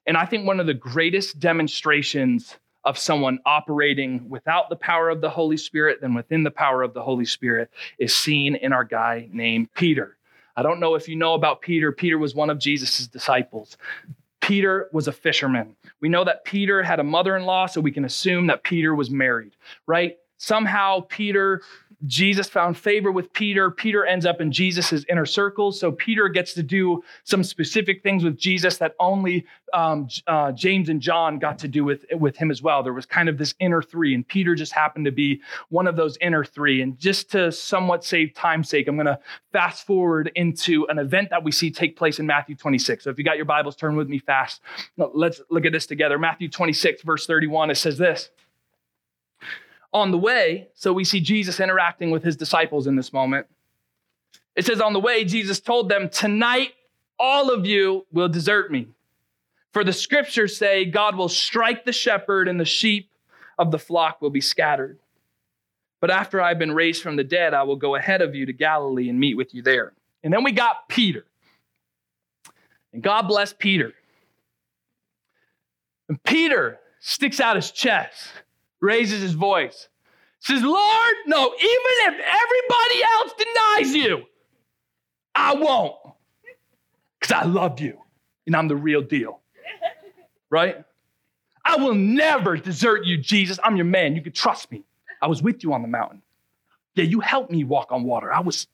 And 0.06 0.16
I 0.16 0.24
think 0.24 0.46
one 0.46 0.58
of 0.58 0.66
the 0.66 0.74
greatest 0.74 1.38
demonstrations 1.38 2.56
of 2.84 2.98
someone 2.98 3.38
operating 3.46 4.28
without 4.28 4.68
the 4.68 4.76
power 4.76 5.08
of 5.08 5.20
the 5.20 5.30
Holy 5.30 5.56
Spirit 5.56 6.00
than 6.00 6.14
within 6.14 6.42
the 6.42 6.50
power 6.50 6.82
of 6.82 6.94
the 6.94 7.02
Holy 7.02 7.24
Spirit 7.24 7.70
is 7.98 8.14
seen 8.14 8.56
in 8.56 8.72
our 8.72 8.84
guy 8.84 9.28
named 9.30 9.72
Peter. 9.74 10.16
I 10.56 10.62
don't 10.62 10.80
know 10.80 10.96
if 10.96 11.08
you 11.08 11.16
know 11.16 11.34
about 11.34 11.60
Peter. 11.60 11.92
Peter 11.92 12.18
was 12.18 12.34
one 12.34 12.50
of 12.50 12.58
Jesus' 12.58 13.06
disciples. 13.06 13.76
Peter 14.40 14.88
was 14.92 15.06
a 15.06 15.12
fisherman. 15.12 15.76
We 16.00 16.08
know 16.08 16.24
that 16.24 16.44
Peter 16.44 16.82
had 16.82 16.98
a 16.98 17.04
mother 17.04 17.36
in 17.36 17.44
law, 17.44 17.66
so 17.66 17.80
we 17.80 17.92
can 17.92 18.04
assume 18.04 18.48
that 18.48 18.64
Peter 18.64 18.94
was 18.94 19.08
married, 19.08 19.54
right? 19.86 20.18
Somehow, 20.42 21.06
Peter 21.08 21.62
Jesus 22.06 22.48
found 22.48 22.76
favor 22.76 23.12
with 23.12 23.32
Peter. 23.32 23.70
Peter 23.70 24.04
ends 24.04 24.26
up 24.26 24.40
in 24.40 24.50
Jesus' 24.50 25.04
inner 25.08 25.24
circle. 25.24 25.70
So 25.70 25.92
Peter 25.92 26.28
gets 26.28 26.52
to 26.54 26.62
do 26.62 27.02
some 27.22 27.44
specific 27.44 28.02
things 28.02 28.24
with 28.24 28.36
Jesus 28.36 28.78
that 28.78 28.96
only 28.98 29.46
um, 29.72 30.08
uh, 30.26 30.50
James 30.50 30.88
and 30.88 31.00
John 31.00 31.38
got 31.38 31.60
to 31.60 31.68
do 31.68 31.84
with, 31.84 32.04
with 32.12 32.36
him 32.36 32.50
as 32.50 32.60
well. 32.60 32.82
There 32.82 32.92
was 32.92 33.06
kind 33.06 33.28
of 33.28 33.38
this 33.38 33.54
inner 33.60 33.82
three, 33.82 34.14
and 34.14 34.26
Peter 34.26 34.56
just 34.56 34.72
happened 34.72 35.04
to 35.04 35.12
be 35.12 35.40
one 35.68 35.86
of 35.86 35.94
those 35.94 36.18
inner 36.20 36.44
three. 36.44 36.82
And 36.82 36.98
just 36.98 37.30
to 37.32 37.52
somewhat 37.52 38.04
save 38.04 38.34
time's 38.34 38.68
sake, 38.68 38.88
I'm 38.88 38.96
going 38.96 39.06
to 39.06 39.20
fast 39.52 39.86
forward 39.86 40.32
into 40.34 40.86
an 40.88 40.98
event 40.98 41.30
that 41.30 41.44
we 41.44 41.52
see 41.52 41.70
take 41.70 41.96
place 41.96 42.18
in 42.18 42.26
Matthew 42.26 42.56
26. 42.56 43.04
So 43.04 43.10
if 43.10 43.18
you 43.18 43.24
got 43.24 43.36
your 43.36 43.46
Bibles, 43.46 43.76
turn 43.76 43.94
with 43.94 44.08
me 44.08 44.18
fast. 44.18 44.60
Let's 44.96 45.40
look 45.50 45.66
at 45.66 45.72
this 45.72 45.86
together. 45.86 46.18
Matthew 46.18 46.48
26, 46.48 47.02
verse 47.02 47.26
31, 47.26 47.70
it 47.70 47.76
says 47.76 47.96
this 47.96 48.30
on 49.92 50.10
the 50.10 50.18
way, 50.18 50.68
so 50.74 50.92
we 50.92 51.04
see 51.04 51.20
Jesus 51.20 51.60
interacting 51.60 52.10
with 52.10 52.22
his 52.22 52.36
disciples 52.36 52.86
in 52.86 52.96
this 52.96 53.12
moment. 53.12 53.46
It 54.56 54.64
says, 54.64 54.80
On 54.80 54.92
the 54.92 55.00
way, 55.00 55.24
Jesus 55.24 55.60
told 55.60 55.88
them, 55.88 56.08
Tonight, 56.08 56.72
all 57.18 57.50
of 57.50 57.66
you 57.66 58.06
will 58.12 58.28
desert 58.28 58.70
me. 58.70 58.88
For 59.72 59.84
the 59.84 59.92
scriptures 59.92 60.56
say, 60.56 60.84
God 60.84 61.16
will 61.16 61.28
strike 61.28 61.84
the 61.84 61.92
shepherd, 61.92 62.48
and 62.48 62.58
the 62.58 62.64
sheep 62.64 63.10
of 63.58 63.70
the 63.70 63.78
flock 63.78 64.20
will 64.20 64.30
be 64.30 64.40
scattered. 64.40 64.98
But 66.00 66.10
after 66.10 66.40
I've 66.40 66.58
been 66.58 66.72
raised 66.72 67.02
from 67.02 67.16
the 67.16 67.24
dead, 67.24 67.54
I 67.54 67.62
will 67.62 67.76
go 67.76 67.94
ahead 67.94 68.22
of 68.22 68.34
you 68.34 68.46
to 68.46 68.52
Galilee 68.52 69.08
and 69.08 69.20
meet 69.20 69.36
with 69.36 69.54
you 69.54 69.62
there. 69.62 69.92
And 70.24 70.32
then 70.32 70.42
we 70.42 70.52
got 70.52 70.88
Peter. 70.88 71.24
And 72.92 73.02
God 73.02 73.28
bless 73.28 73.52
Peter. 73.52 73.92
And 76.08 76.22
Peter 76.24 76.80
sticks 77.00 77.40
out 77.40 77.56
his 77.56 77.70
chest 77.70 78.28
raises 78.82 79.22
his 79.22 79.32
voice, 79.32 79.88
says, 80.40 80.62
Lord, 80.62 81.14
no, 81.26 81.54
even 81.54 81.94
if 82.00 82.14
everybody 82.14 83.02
else 83.16 83.32
denies 83.38 83.94
you, 83.94 84.24
I 85.34 85.54
won't. 85.54 85.96
Because 87.18 87.32
I 87.32 87.44
love 87.44 87.80
you 87.80 87.98
and 88.46 88.54
I'm 88.54 88.68
the 88.68 88.76
real 88.76 89.00
deal. 89.00 89.40
Right? 90.50 90.84
I 91.64 91.76
will 91.76 91.94
never 91.94 92.58
desert 92.58 93.06
you, 93.06 93.16
Jesus. 93.16 93.58
I'm 93.64 93.74
your 93.76 93.86
man. 93.86 94.14
You 94.14 94.20
can 94.20 94.32
trust 94.32 94.70
me. 94.70 94.84
I 95.22 95.26
was 95.26 95.42
with 95.42 95.64
you 95.64 95.72
on 95.72 95.80
the 95.80 95.88
mountain. 95.88 96.20
Yeah, 96.94 97.04
you 97.04 97.20
helped 97.20 97.50
me 97.50 97.64
walk 97.64 97.90
on 97.90 98.02
water. 98.04 98.30
I 98.30 98.40
was, 98.40 98.66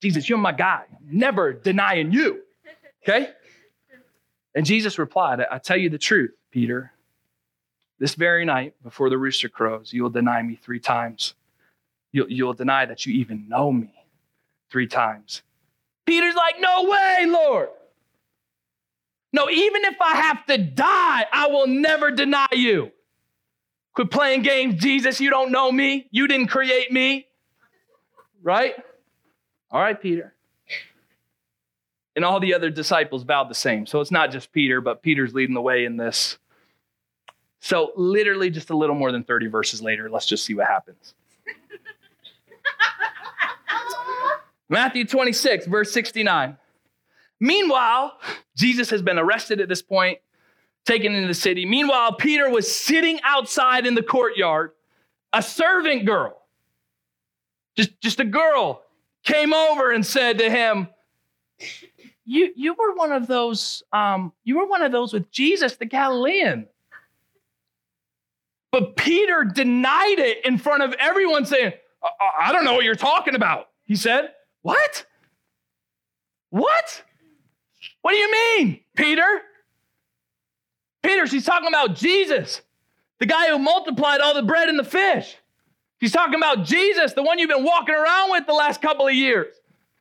Jesus, 0.00 0.28
you're 0.28 0.38
my 0.38 0.52
guy. 0.52 0.84
never 1.04 1.52
denying 1.52 2.12
you. 2.12 2.42
Okay? 3.02 3.30
And 4.54 4.66
Jesus 4.66 4.98
replied, 4.98 5.40
I 5.50 5.58
tell 5.58 5.78
you 5.78 5.88
the 5.88 5.98
truth, 5.98 6.32
Peter. 6.50 6.92
This 7.98 8.14
very 8.14 8.44
night, 8.44 8.74
before 8.82 9.10
the 9.10 9.18
rooster 9.18 9.48
crows, 9.48 9.92
you 9.92 10.02
will 10.02 10.10
deny 10.10 10.42
me 10.42 10.56
three 10.56 10.80
times. 10.80 11.34
You'll, 12.12 12.30
you'll 12.30 12.54
deny 12.54 12.86
that 12.86 13.04
you 13.06 13.14
even 13.14 13.48
know 13.48 13.72
me 13.72 13.92
three 14.70 14.86
times. 14.86 15.42
Peter's 16.06 16.34
like, 16.34 16.56
No 16.60 16.84
way, 16.84 17.26
Lord. 17.26 17.68
No, 19.32 19.50
even 19.50 19.84
if 19.84 19.96
I 20.00 20.16
have 20.16 20.46
to 20.46 20.56
die, 20.56 21.26
I 21.30 21.48
will 21.48 21.66
never 21.66 22.10
deny 22.10 22.48
you. 22.52 22.92
Quit 23.94 24.10
playing 24.10 24.42
games, 24.42 24.76
Jesus. 24.76 25.20
You 25.20 25.28
don't 25.28 25.50
know 25.50 25.70
me. 25.70 26.06
You 26.10 26.28
didn't 26.28 26.46
create 26.46 26.90
me. 26.90 27.26
Right? 28.42 28.74
All 29.70 29.80
right, 29.80 30.00
Peter. 30.00 30.34
And 32.16 32.24
all 32.24 32.40
the 32.40 32.54
other 32.54 32.70
disciples 32.70 33.22
vowed 33.22 33.50
the 33.50 33.54
same. 33.54 33.86
So 33.86 34.00
it's 34.00 34.10
not 34.10 34.30
just 34.30 34.50
Peter, 34.50 34.80
but 34.80 35.02
Peter's 35.02 35.34
leading 35.34 35.54
the 35.54 35.60
way 35.60 35.84
in 35.84 35.96
this. 35.96 36.38
So, 37.60 37.92
literally, 37.96 38.50
just 38.50 38.70
a 38.70 38.76
little 38.76 38.94
more 38.94 39.10
than 39.10 39.24
30 39.24 39.48
verses 39.48 39.82
later, 39.82 40.08
let's 40.08 40.26
just 40.26 40.44
see 40.44 40.54
what 40.54 40.66
happens. 40.66 41.14
Matthew 44.68 45.04
26, 45.04 45.66
verse 45.66 45.92
69. 45.92 46.56
Meanwhile, 47.40 48.18
Jesus 48.56 48.90
has 48.90 49.02
been 49.02 49.18
arrested 49.18 49.60
at 49.60 49.68
this 49.68 49.82
point, 49.82 50.18
taken 50.84 51.14
into 51.14 51.28
the 51.28 51.34
city. 51.34 51.66
Meanwhile, 51.66 52.14
Peter 52.14 52.50
was 52.50 52.72
sitting 52.72 53.20
outside 53.22 53.86
in 53.86 53.94
the 53.94 54.02
courtyard. 54.02 54.72
A 55.32 55.42
servant 55.42 56.06
girl, 56.06 56.42
just, 57.76 58.00
just 58.00 58.18
a 58.18 58.24
girl, 58.24 58.82
came 59.24 59.52
over 59.52 59.90
and 59.90 60.04
said 60.04 60.38
to 60.38 60.50
him, 60.50 60.88
you, 62.24 62.52
you 62.56 62.74
were 62.74 62.94
one 62.94 63.12
of 63.12 63.26
those, 63.26 63.82
um, 63.92 64.32
you 64.44 64.58
were 64.58 64.66
one 64.66 64.82
of 64.82 64.92
those 64.92 65.12
with 65.12 65.30
Jesus, 65.30 65.76
the 65.76 65.84
Galilean. 65.84 66.66
But 68.70 68.96
Peter 68.96 69.44
denied 69.44 70.18
it 70.18 70.44
in 70.44 70.58
front 70.58 70.82
of 70.82 70.94
everyone, 70.98 71.46
saying, 71.46 71.72
I, 72.02 72.48
I 72.48 72.52
don't 72.52 72.64
know 72.64 72.74
what 72.74 72.84
you're 72.84 72.94
talking 72.94 73.34
about. 73.34 73.68
He 73.84 73.96
said, 73.96 74.32
What? 74.62 75.06
What? 76.50 77.02
What 78.02 78.12
do 78.12 78.18
you 78.18 78.32
mean, 78.32 78.80
Peter? 78.94 79.42
Peter, 81.02 81.26
she's 81.26 81.44
talking 81.44 81.68
about 81.68 81.94
Jesus, 81.94 82.60
the 83.18 83.26
guy 83.26 83.48
who 83.48 83.58
multiplied 83.58 84.20
all 84.20 84.34
the 84.34 84.42
bread 84.42 84.68
and 84.68 84.78
the 84.78 84.84
fish. 84.84 85.36
She's 86.00 86.12
talking 86.12 86.34
about 86.34 86.64
Jesus, 86.64 87.12
the 87.12 87.22
one 87.22 87.38
you've 87.38 87.50
been 87.50 87.64
walking 87.64 87.94
around 87.94 88.30
with 88.30 88.46
the 88.46 88.52
last 88.52 88.80
couple 88.80 89.06
of 89.06 89.14
years. 89.14 89.54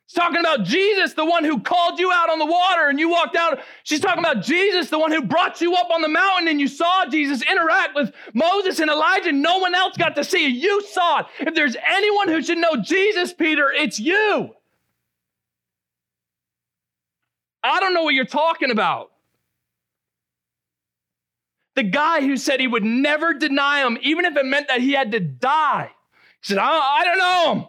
She's 0.08 0.16
talking 0.16 0.40
about 0.40 0.64
Jesus, 0.64 1.14
the 1.14 1.26
one 1.26 1.44
who 1.44 1.60
called 1.60 2.00
you 2.00 2.14
out 2.14 2.30
on 2.30 2.40
the 2.40 2.46
water 2.46 2.88
and 2.88 2.98
you 2.98 3.10
walked 3.10 3.36
out. 3.36 3.60
She's 3.84 4.00
talking 4.00 4.24
about 4.24 4.42
Jesus, 4.42 4.90
the 4.90 4.98
one 4.98 5.12
who 5.12 5.22
brought 5.22 5.60
you 5.60 5.76
up 5.76 5.90
on 5.92 6.02
the 6.02 6.08
mountain 6.08 6.48
and 6.48 6.62
you 6.62 6.70
saw 6.70 7.06
Jesus 7.08 7.42
interact 7.42 7.94
with 7.94 8.14
Moses 8.34 8.80
and 8.80 8.90
Elijah. 8.90 9.34
No 9.34 9.58
one 9.58 9.76
else 9.76 9.98
got 9.98 10.16
to 10.16 10.24
see 10.24 10.46
it. 10.46 10.52
You 10.52 10.82
saw 10.84 11.20
it. 11.20 11.26
If 11.40 11.56
there's 11.56 11.76
anyone 11.86 12.30
who 12.30 12.42
should 12.42 12.58
know 12.58 12.78
Jesus, 12.78 13.34
Peter, 13.34 13.70
it's 13.70 14.00
you. 14.00 14.56
I 17.62 17.82
don't 17.82 17.94
know 17.94 18.04
what 18.04 18.14
you're 18.14 18.24
talking 18.24 18.72
about. 18.72 19.12
The 21.76 21.84
guy 21.84 22.22
who 22.22 22.38
said 22.38 22.62
he 22.62 22.68
would 22.68 22.86
never 22.86 23.34
deny 23.34 23.86
him, 23.86 23.98
even 24.02 24.24
if 24.24 24.38
it 24.38 24.46
meant 24.46 24.70
that 24.70 24.80
he 24.80 24.94
had 24.94 25.12
to 25.12 25.20
die. 25.20 25.92
He 26.42 26.54
said, 26.54 26.60
I, 26.60 26.70
I 26.70 27.04
don't 27.04 27.18
know 27.18 27.54
him. 27.54 27.66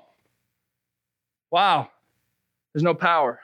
Wow. 1.51 1.90
There's 2.79 2.85
no 2.85 2.95
power. 2.95 3.41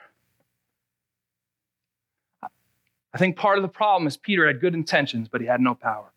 I 2.41 3.17
think 3.17 3.35
part 3.35 3.57
of 3.57 3.63
the 3.63 3.67
problem 3.67 4.07
is 4.07 4.15
Peter 4.15 4.47
had 4.47 4.61
good 4.61 4.73
intentions, 4.73 5.27
but 5.27 5.41
he 5.41 5.47
had 5.47 5.59
no 5.59 5.75
power. 5.75 6.13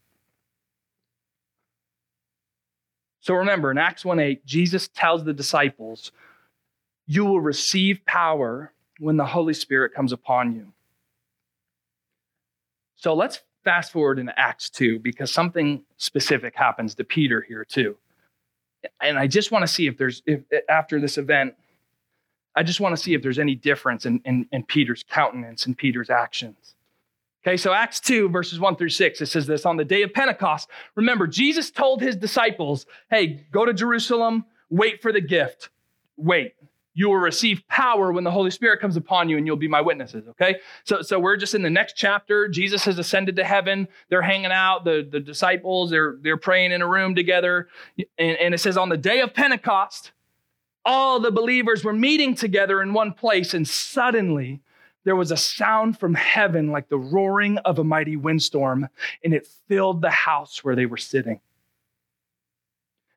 So 3.18 3.34
remember, 3.34 3.72
in 3.72 3.78
Acts 3.78 4.04
1 4.04 4.20
8, 4.20 4.46
Jesus 4.46 4.86
tells 4.86 5.24
the 5.24 5.32
disciples, 5.32 6.12
you 7.08 7.24
will 7.24 7.40
receive 7.40 8.06
power 8.06 8.72
when 9.00 9.16
the 9.16 9.26
Holy 9.26 9.52
Spirit 9.52 9.94
comes 9.94 10.12
upon 10.12 10.54
you. 10.54 10.72
So 12.94 13.14
let's 13.14 13.40
fast 13.64 13.90
forward 13.90 14.20
into 14.20 14.38
Acts 14.38 14.70
2 14.70 15.00
because 15.00 15.32
something 15.32 15.82
specific 15.96 16.54
happens 16.54 16.94
to 16.94 17.02
Peter 17.02 17.40
here 17.40 17.64
too. 17.64 17.96
And 19.02 19.18
I 19.18 19.26
just 19.26 19.50
want 19.50 19.64
to 19.64 19.66
see 19.66 19.88
if 19.88 19.98
there's, 19.98 20.22
if 20.24 20.42
after 20.68 21.00
this 21.00 21.18
event, 21.18 21.56
I 22.58 22.64
just 22.64 22.80
want 22.80 22.96
to 22.96 23.00
see 23.00 23.14
if 23.14 23.22
there's 23.22 23.38
any 23.38 23.54
difference 23.54 24.04
in, 24.04 24.20
in, 24.24 24.44
in 24.50 24.64
Peter's 24.64 25.04
countenance 25.08 25.66
and 25.66 25.78
Peter's 25.78 26.10
actions. 26.10 26.74
Okay, 27.46 27.56
so 27.56 27.72
Acts 27.72 28.00
2, 28.00 28.30
verses 28.30 28.58
1 28.58 28.74
through 28.74 28.88
6, 28.88 29.20
it 29.20 29.26
says 29.26 29.46
this 29.46 29.64
On 29.64 29.76
the 29.76 29.84
day 29.84 30.02
of 30.02 30.12
Pentecost, 30.12 30.68
remember, 30.96 31.28
Jesus 31.28 31.70
told 31.70 32.02
his 32.02 32.16
disciples, 32.16 32.84
hey, 33.10 33.46
go 33.52 33.64
to 33.64 33.72
Jerusalem, 33.72 34.44
wait 34.70 35.00
for 35.00 35.12
the 35.12 35.20
gift. 35.20 35.70
Wait 36.16 36.54
you 36.98 37.08
will 37.08 37.16
receive 37.16 37.62
power 37.68 38.10
when 38.12 38.24
the 38.24 38.30
Holy 38.32 38.50
Spirit 38.50 38.80
comes 38.80 38.96
upon 38.96 39.28
you 39.28 39.36
and 39.36 39.46
you'll 39.46 39.54
be 39.54 39.68
my 39.68 39.80
witnesses. 39.80 40.26
Okay. 40.30 40.56
So, 40.82 41.00
so 41.00 41.20
we're 41.20 41.36
just 41.36 41.54
in 41.54 41.62
the 41.62 41.70
next 41.70 41.92
chapter. 41.92 42.48
Jesus 42.48 42.84
has 42.86 42.98
ascended 42.98 43.36
to 43.36 43.44
heaven. 43.44 43.86
They're 44.08 44.20
hanging 44.20 44.50
out, 44.50 44.84
the, 44.84 45.06
the 45.08 45.20
disciples, 45.20 45.90
they're, 45.90 46.16
they're 46.22 46.36
praying 46.36 46.72
in 46.72 46.82
a 46.82 46.88
room 46.88 47.14
together. 47.14 47.68
And, 48.18 48.36
and 48.38 48.52
it 48.52 48.58
says, 48.58 48.76
on 48.76 48.88
the 48.88 48.96
day 48.96 49.20
of 49.20 49.32
Pentecost, 49.32 50.10
all 50.84 51.20
the 51.20 51.30
believers 51.30 51.84
were 51.84 51.92
meeting 51.92 52.34
together 52.34 52.80
in 52.82 52.92
one 52.92 53.12
place. 53.12 53.54
And 53.54 53.66
suddenly 53.66 54.60
there 55.04 55.16
was 55.16 55.30
a 55.30 55.36
sound 55.36 55.98
from 55.98 56.14
heaven 56.14 56.70
like 56.70 56.88
the 56.88 56.98
roaring 56.98 57.58
of 57.58 57.78
a 57.78 57.84
mighty 57.84 58.16
windstorm, 58.16 58.88
and 59.24 59.32
it 59.32 59.46
filled 59.68 60.02
the 60.02 60.10
house 60.10 60.62
where 60.62 60.76
they 60.76 60.86
were 60.86 60.96
sitting. 60.96 61.40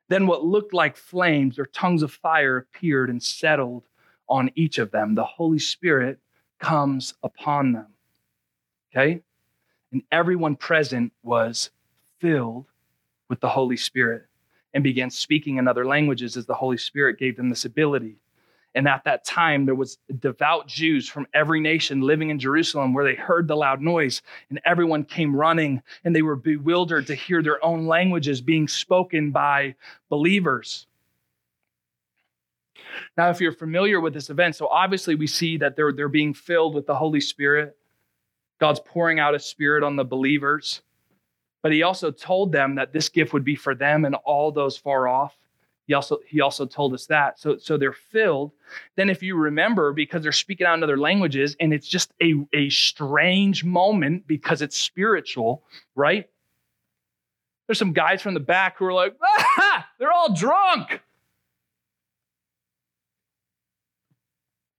Then 0.07 0.27
what 0.27 0.43
looked 0.43 0.73
like 0.73 0.97
flames 0.97 1.57
or 1.57 1.65
tongues 1.65 2.03
of 2.03 2.11
fire 2.11 2.57
appeared 2.57 3.09
and 3.09 3.21
settled 3.23 3.83
on 4.27 4.51
each 4.55 4.77
of 4.77 4.91
them. 4.91 5.15
The 5.15 5.23
Holy 5.23 5.59
Spirit 5.59 6.19
comes 6.59 7.13
upon 7.23 7.73
them. 7.73 7.87
Okay? 8.91 9.21
And 9.91 10.03
everyone 10.11 10.55
present 10.55 11.13
was 11.23 11.71
filled 12.19 12.67
with 13.29 13.39
the 13.39 13.49
Holy 13.49 13.77
Spirit 13.77 14.27
and 14.73 14.83
began 14.83 15.09
speaking 15.09 15.57
in 15.57 15.67
other 15.67 15.85
languages 15.85 16.37
as 16.37 16.45
the 16.45 16.53
Holy 16.53 16.77
Spirit 16.77 17.19
gave 17.19 17.37
them 17.37 17.49
this 17.49 17.65
ability. 17.65 18.17
And 18.73 18.87
at 18.87 19.03
that 19.03 19.25
time, 19.25 19.65
there 19.65 19.75
was 19.75 19.97
devout 20.19 20.67
Jews 20.67 21.09
from 21.09 21.27
every 21.33 21.59
nation 21.59 22.01
living 22.01 22.29
in 22.29 22.39
Jerusalem 22.39 22.93
where 22.93 23.03
they 23.03 23.15
heard 23.15 23.47
the 23.47 23.55
loud 23.55 23.81
noise, 23.81 24.21
and 24.49 24.61
everyone 24.63 25.03
came 25.03 25.35
running, 25.35 25.81
and 26.05 26.15
they 26.15 26.21
were 26.21 26.37
bewildered 26.37 27.07
to 27.07 27.15
hear 27.15 27.43
their 27.43 27.63
own 27.65 27.85
languages 27.85 28.39
being 28.39 28.69
spoken 28.69 29.31
by 29.31 29.75
believers. 30.09 30.87
Now, 33.17 33.29
if 33.29 33.41
you're 33.41 33.51
familiar 33.51 33.99
with 33.99 34.13
this 34.13 34.29
event, 34.29 34.55
so 34.55 34.67
obviously 34.67 35.15
we 35.15 35.27
see 35.27 35.57
that 35.57 35.75
they're, 35.75 35.91
they're 35.91 36.07
being 36.07 36.33
filled 36.33 36.73
with 36.73 36.87
the 36.87 36.95
Holy 36.95 37.21
Spirit. 37.21 37.75
God's 38.59 38.79
pouring 38.79 39.19
out 39.19 39.35
a 39.35 39.39
spirit 39.39 39.83
on 39.83 39.95
the 39.95 40.05
believers. 40.05 40.81
But 41.61 41.71
he 41.71 41.83
also 41.83 42.11
told 42.11 42.51
them 42.51 42.75
that 42.75 42.91
this 42.93 43.09
gift 43.09 43.33
would 43.33 43.43
be 43.43 43.55
for 43.55 43.75
them 43.75 44.05
and 44.05 44.15
all 44.15 44.51
those 44.51 44.77
far 44.77 45.07
off. 45.07 45.35
He 45.87 45.93
also, 45.93 46.19
he 46.25 46.41
also 46.41 46.65
told 46.65 46.93
us 46.93 47.05
that. 47.07 47.39
So, 47.39 47.57
so 47.57 47.77
they're 47.77 47.91
filled. 47.93 48.51
Then, 48.95 49.09
if 49.09 49.21
you 49.21 49.35
remember, 49.35 49.93
because 49.93 50.23
they're 50.23 50.31
speaking 50.31 50.65
out 50.65 50.75
in 50.75 50.83
other 50.83 50.97
languages, 50.97 51.55
and 51.59 51.73
it's 51.73 51.87
just 51.87 52.13
a, 52.21 52.33
a 52.53 52.69
strange 52.69 53.63
moment 53.63 54.25
because 54.25 54.61
it's 54.61 54.77
spiritual, 54.77 55.63
right? 55.95 56.29
There's 57.67 57.79
some 57.79 57.93
guys 57.93 58.21
from 58.21 58.33
the 58.33 58.39
back 58.39 58.77
who 58.77 58.85
are 58.85 58.93
like, 58.93 59.15
ah, 59.21 59.87
they're 59.99 60.11
all 60.11 60.33
drunk. 60.33 61.01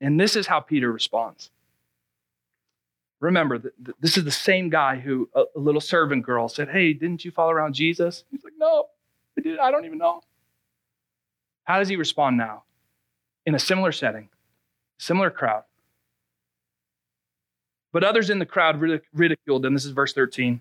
And 0.00 0.18
this 0.18 0.34
is 0.34 0.46
how 0.46 0.60
Peter 0.60 0.90
responds. 0.90 1.50
Remember, 3.22 3.62
this 4.00 4.16
is 4.16 4.24
the 4.24 4.32
same 4.32 4.68
guy 4.68 4.98
who 4.98 5.30
a 5.32 5.44
little 5.54 5.80
servant 5.80 6.26
girl 6.26 6.48
said, 6.48 6.68
Hey, 6.68 6.92
didn't 6.92 7.24
you 7.24 7.30
follow 7.30 7.52
around 7.52 7.72
Jesus? 7.72 8.24
He's 8.32 8.42
like, 8.42 8.54
No, 8.58 8.86
I 9.38 9.40
did. 9.40 9.60
I 9.60 9.70
don't 9.70 9.84
even 9.84 9.98
know. 9.98 10.22
How 11.62 11.78
does 11.78 11.88
he 11.88 11.94
respond 11.94 12.36
now? 12.36 12.64
In 13.46 13.54
a 13.54 13.60
similar 13.60 13.92
setting, 13.92 14.28
similar 14.98 15.30
crowd. 15.30 15.62
But 17.92 18.02
others 18.02 18.28
in 18.28 18.40
the 18.40 18.46
crowd 18.46 18.80
ridiculed 19.14 19.62
them. 19.62 19.74
This 19.74 19.84
is 19.84 19.92
verse 19.92 20.12
13, 20.12 20.60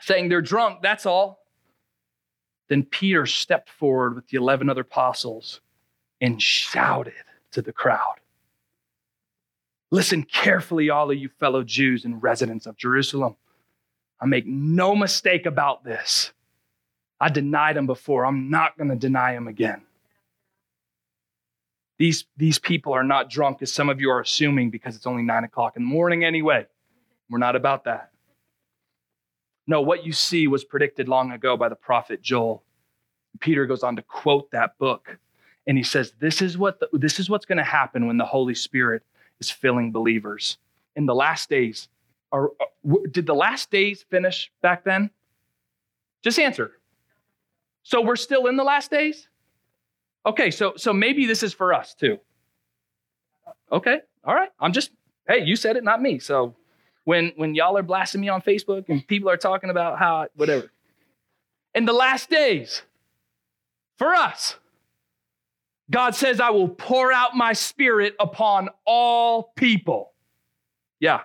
saying, 0.00 0.30
They're 0.30 0.40
drunk, 0.40 0.80
that's 0.80 1.04
all. 1.04 1.40
Then 2.68 2.84
Peter 2.84 3.26
stepped 3.26 3.68
forward 3.68 4.14
with 4.14 4.28
the 4.28 4.38
11 4.38 4.70
other 4.70 4.80
apostles 4.80 5.60
and 6.22 6.40
shouted 6.40 7.12
to 7.50 7.60
the 7.60 7.72
crowd 7.72 8.16
Listen 9.90 10.24
carefully, 10.24 10.90
all 10.90 11.10
of 11.10 11.16
you 11.16 11.28
fellow 11.28 11.62
Jews 11.62 12.04
and 12.04 12.22
residents 12.22 12.66
of 12.66 12.76
Jerusalem. 12.76 13.36
I 14.20 14.26
make 14.26 14.46
no 14.46 14.96
mistake 14.96 15.46
about 15.46 15.84
this. 15.84 16.32
I 17.20 17.28
denied 17.28 17.76
him 17.76 17.86
before. 17.86 18.26
I'm 18.26 18.50
not 18.50 18.76
going 18.76 18.90
to 18.90 18.96
deny 18.96 19.32
him 19.32 19.48
again. 19.48 19.82
These, 21.98 22.26
these 22.36 22.58
people 22.58 22.92
are 22.92 23.04
not 23.04 23.30
drunk, 23.30 23.62
as 23.62 23.72
some 23.72 23.88
of 23.88 24.00
you 24.00 24.10
are 24.10 24.20
assuming, 24.20 24.70
because 24.70 24.96
it's 24.96 25.06
only 25.06 25.22
nine 25.22 25.44
o'clock 25.44 25.76
in 25.76 25.82
the 25.82 25.88
morning 25.88 26.24
anyway. 26.24 26.66
We're 27.30 27.38
not 27.38 27.56
about 27.56 27.84
that. 27.84 28.10
No, 29.66 29.80
what 29.80 30.04
you 30.04 30.12
see 30.12 30.46
was 30.46 30.62
predicted 30.64 31.08
long 31.08 31.32
ago 31.32 31.56
by 31.56 31.68
the 31.68 31.76
prophet 31.76 32.22
Joel. 32.22 32.62
Peter 33.40 33.66
goes 33.66 33.82
on 33.82 33.96
to 33.96 34.02
quote 34.02 34.50
that 34.50 34.78
book, 34.78 35.18
and 35.66 35.76
he 35.78 35.84
says, 35.84 36.12
This 36.18 36.42
is, 36.42 36.58
what 36.58 36.80
the, 36.80 36.88
this 36.92 37.18
is 37.18 37.30
what's 37.30 37.46
going 37.46 37.58
to 37.58 37.64
happen 37.64 38.06
when 38.06 38.18
the 38.18 38.24
Holy 38.24 38.54
Spirit 38.54 39.02
is 39.40 39.50
filling 39.50 39.92
believers. 39.92 40.58
In 40.94 41.06
the 41.06 41.14
last 41.14 41.48
days, 41.48 41.88
are, 42.32 42.50
uh, 42.60 42.94
did 43.10 43.26
the 43.26 43.34
last 43.34 43.70
days 43.70 44.04
finish 44.08 44.50
back 44.62 44.84
then? 44.84 45.10
Just 46.22 46.38
answer. 46.38 46.72
So 47.82 48.00
we're 48.00 48.16
still 48.16 48.46
in 48.46 48.56
the 48.56 48.64
last 48.64 48.90
days? 48.90 49.28
Okay, 50.26 50.50
so 50.50 50.72
so 50.76 50.92
maybe 50.92 51.24
this 51.26 51.44
is 51.44 51.54
for 51.54 51.72
us 51.72 51.94
too. 51.94 52.18
Okay, 53.70 54.00
all 54.24 54.34
right. 54.34 54.48
I'm 54.58 54.72
just 54.72 54.90
hey, 55.28 55.44
you 55.44 55.54
said 55.54 55.76
it, 55.76 55.84
not 55.84 56.02
me. 56.02 56.18
So 56.18 56.56
when 57.04 57.32
when 57.36 57.54
y'all 57.54 57.78
are 57.78 57.82
blasting 57.84 58.20
me 58.20 58.28
on 58.28 58.42
Facebook 58.42 58.88
and 58.88 59.06
people 59.06 59.30
are 59.30 59.36
talking 59.36 59.70
about 59.70 59.98
how 59.98 60.26
whatever. 60.34 60.72
In 61.76 61.84
the 61.84 61.92
last 61.92 62.28
days, 62.28 62.82
for 63.98 64.14
us, 64.14 64.56
God 65.90 66.14
says, 66.14 66.40
I 66.40 66.50
will 66.50 66.68
pour 66.68 67.12
out 67.12 67.36
my 67.36 67.52
spirit 67.52 68.14
upon 68.18 68.68
all 68.84 69.52
people. 69.56 70.12
Yeah. 70.98 71.20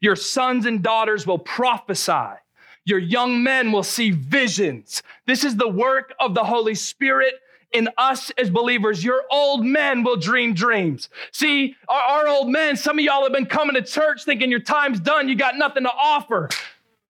Your 0.00 0.16
sons 0.16 0.66
and 0.66 0.82
daughters 0.82 1.26
will 1.26 1.38
prophesy. 1.38 2.38
Your 2.84 2.98
young 2.98 3.42
men 3.42 3.70
will 3.70 3.82
see 3.82 4.10
visions. 4.10 5.02
This 5.26 5.44
is 5.44 5.56
the 5.56 5.68
work 5.68 6.14
of 6.18 6.34
the 6.34 6.44
Holy 6.44 6.74
Spirit 6.74 7.34
in 7.72 7.88
us 7.98 8.30
as 8.38 8.50
believers. 8.50 9.04
Your 9.04 9.24
old 9.30 9.64
men 9.64 10.02
will 10.02 10.16
dream 10.16 10.54
dreams. 10.54 11.08
See, 11.32 11.76
our, 11.88 12.00
our 12.00 12.28
old 12.28 12.48
men, 12.48 12.76
some 12.76 12.98
of 12.98 13.04
y'all 13.04 13.22
have 13.24 13.32
been 13.32 13.46
coming 13.46 13.74
to 13.74 13.82
church 13.82 14.24
thinking 14.24 14.50
your 14.50 14.60
time's 14.60 15.00
done, 15.00 15.28
you 15.28 15.34
got 15.34 15.56
nothing 15.56 15.84
to 15.84 15.92
offer. 15.92 16.48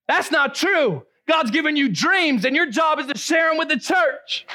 That's 0.08 0.30
not 0.30 0.54
true. 0.54 1.04
God's 1.28 1.50
given 1.50 1.76
you 1.76 1.90
dreams, 1.90 2.44
and 2.46 2.56
your 2.56 2.70
job 2.70 2.98
is 2.98 3.06
to 3.06 3.18
share 3.18 3.50
them 3.50 3.58
with 3.58 3.68
the 3.68 3.78
church. 3.78 4.46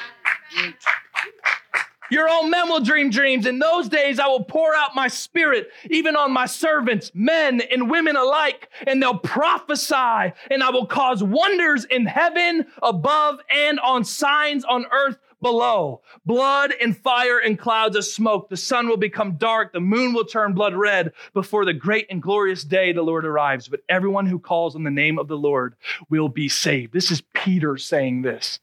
Your 2.14 2.30
own 2.30 2.48
men 2.48 2.68
will 2.68 2.78
dream 2.78 3.10
dreams. 3.10 3.44
In 3.44 3.58
those 3.58 3.88
days, 3.88 4.20
I 4.20 4.28
will 4.28 4.44
pour 4.44 4.72
out 4.72 4.94
my 4.94 5.08
spirit 5.08 5.70
even 5.90 6.14
on 6.14 6.30
my 6.30 6.46
servants, 6.46 7.10
men 7.12 7.60
and 7.60 7.90
women 7.90 8.14
alike, 8.14 8.68
and 8.86 9.02
they'll 9.02 9.18
prophesy, 9.18 10.32
and 10.48 10.62
I 10.62 10.70
will 10.70 10.86
cause 10.86 11.24
wonders 11.24 11.84
in 11.86 12.06
heaven 12.06 12.66
above 12.80 13.40
and 13.50 13.80
on 13.80 14.04
signs 14.04 14.64
on 14.64 14.86
earth 14.92 15.18
below 15.42 16.02
blood 16.24 16.72
and 16.80 16.96
fire 16.96 17.40
and 17.40 17.58
clouds 17.58 17.96
of 17.96 18.04
smoke. 18.04 18.48
The 18.48 18.56
sun 18.56 18.86
will 18.86 18.96
become 18.96 19.32
dark, 19.32 19.72
the 19.72 19.80
moon 19.80 20.14
will 20.14 20.24
turn 20.24 20.54
blood 20.54 20.74
red 20.74 21.12
before 21.32 21.64
the 21.64 21.74
great 21.74 22.06
and 22.10 22.22
glorious 22.22 22.62
day 22.62 22.92
the 22.92 23.02
Lord 23.02 23.26
arrives. 23.26 23.66
But 23.66 23.80
everyone 23.88 24.26
who 24.26 24.38
calls 24.38 24.76
on 24.76 24.84
the 24.84 24.90
name 24.90 25.18
of 25.18 25.26
the 25.26 25.36
Lord 25.36 25.74
will 26.08 26.28
be 26.28 26.48
saved. 26.48 26.92
This 26.92 27.10
is 27.10 27.22
Peter 27.34 27.76
saying 27.76 28.22
this. 28.22 28.60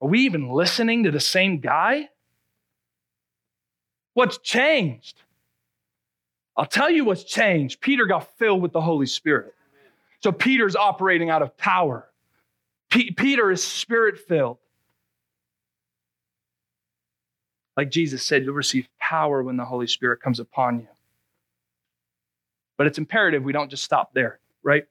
Are 0.00 0.08
we 0.08 0.20
even 0.20 0.50
listening 0.50 1.04
to 1.04 1.10
the 1.10 1.20
same 1.20 1.60
guy? 1.60 2.08
What's 4.14 4.38
changed? 4.38 5.22
I'll 6.56 6.66
tell 6.66 6.90
you 6.90 7.04
what's 7.04 7.24
changed. 7.24 7.80
Peter 7.80 8.06
got 8.06 8.36
filled 8.36 8.62
with 8.62 8.72
the 8.72 8.80
Holy 8.80 9.06
Spirit. 9.06 9.54
So 10.20 10.32
Peter's 10.32 10.74
operating 10.74 11.30
out 11.30 11.42
of 11.42 11.56
power. 11.56 12.08
P- 12.90 13.12
Peter 13.12 13.50
is 13.50 13.62
spirit 13.62 14.18
filled. 14.18 14.58
Like 17.76 17.90
Jesus 17.90 18.24
said, 18.24 18.44
you'll 18.44 18.54
receive 18.54 18.88
power 18.98 19.40
when 19.42 19.56
the 19.56 19.64
Holy 19.64 19.86
Spirit 19.86 20.20
comes 20.20 20.40
upon 20.40 20.80
you. 20.80 20.88
But 22.76 22.88
it's 22.88 22.98
imperative 22.98 23.44
we 23.44 23.52
don't 23.52 23.70
just 23.70 23.84
stop 23.84 24.12
there, 24.14 24.40
right? 24.64 24.84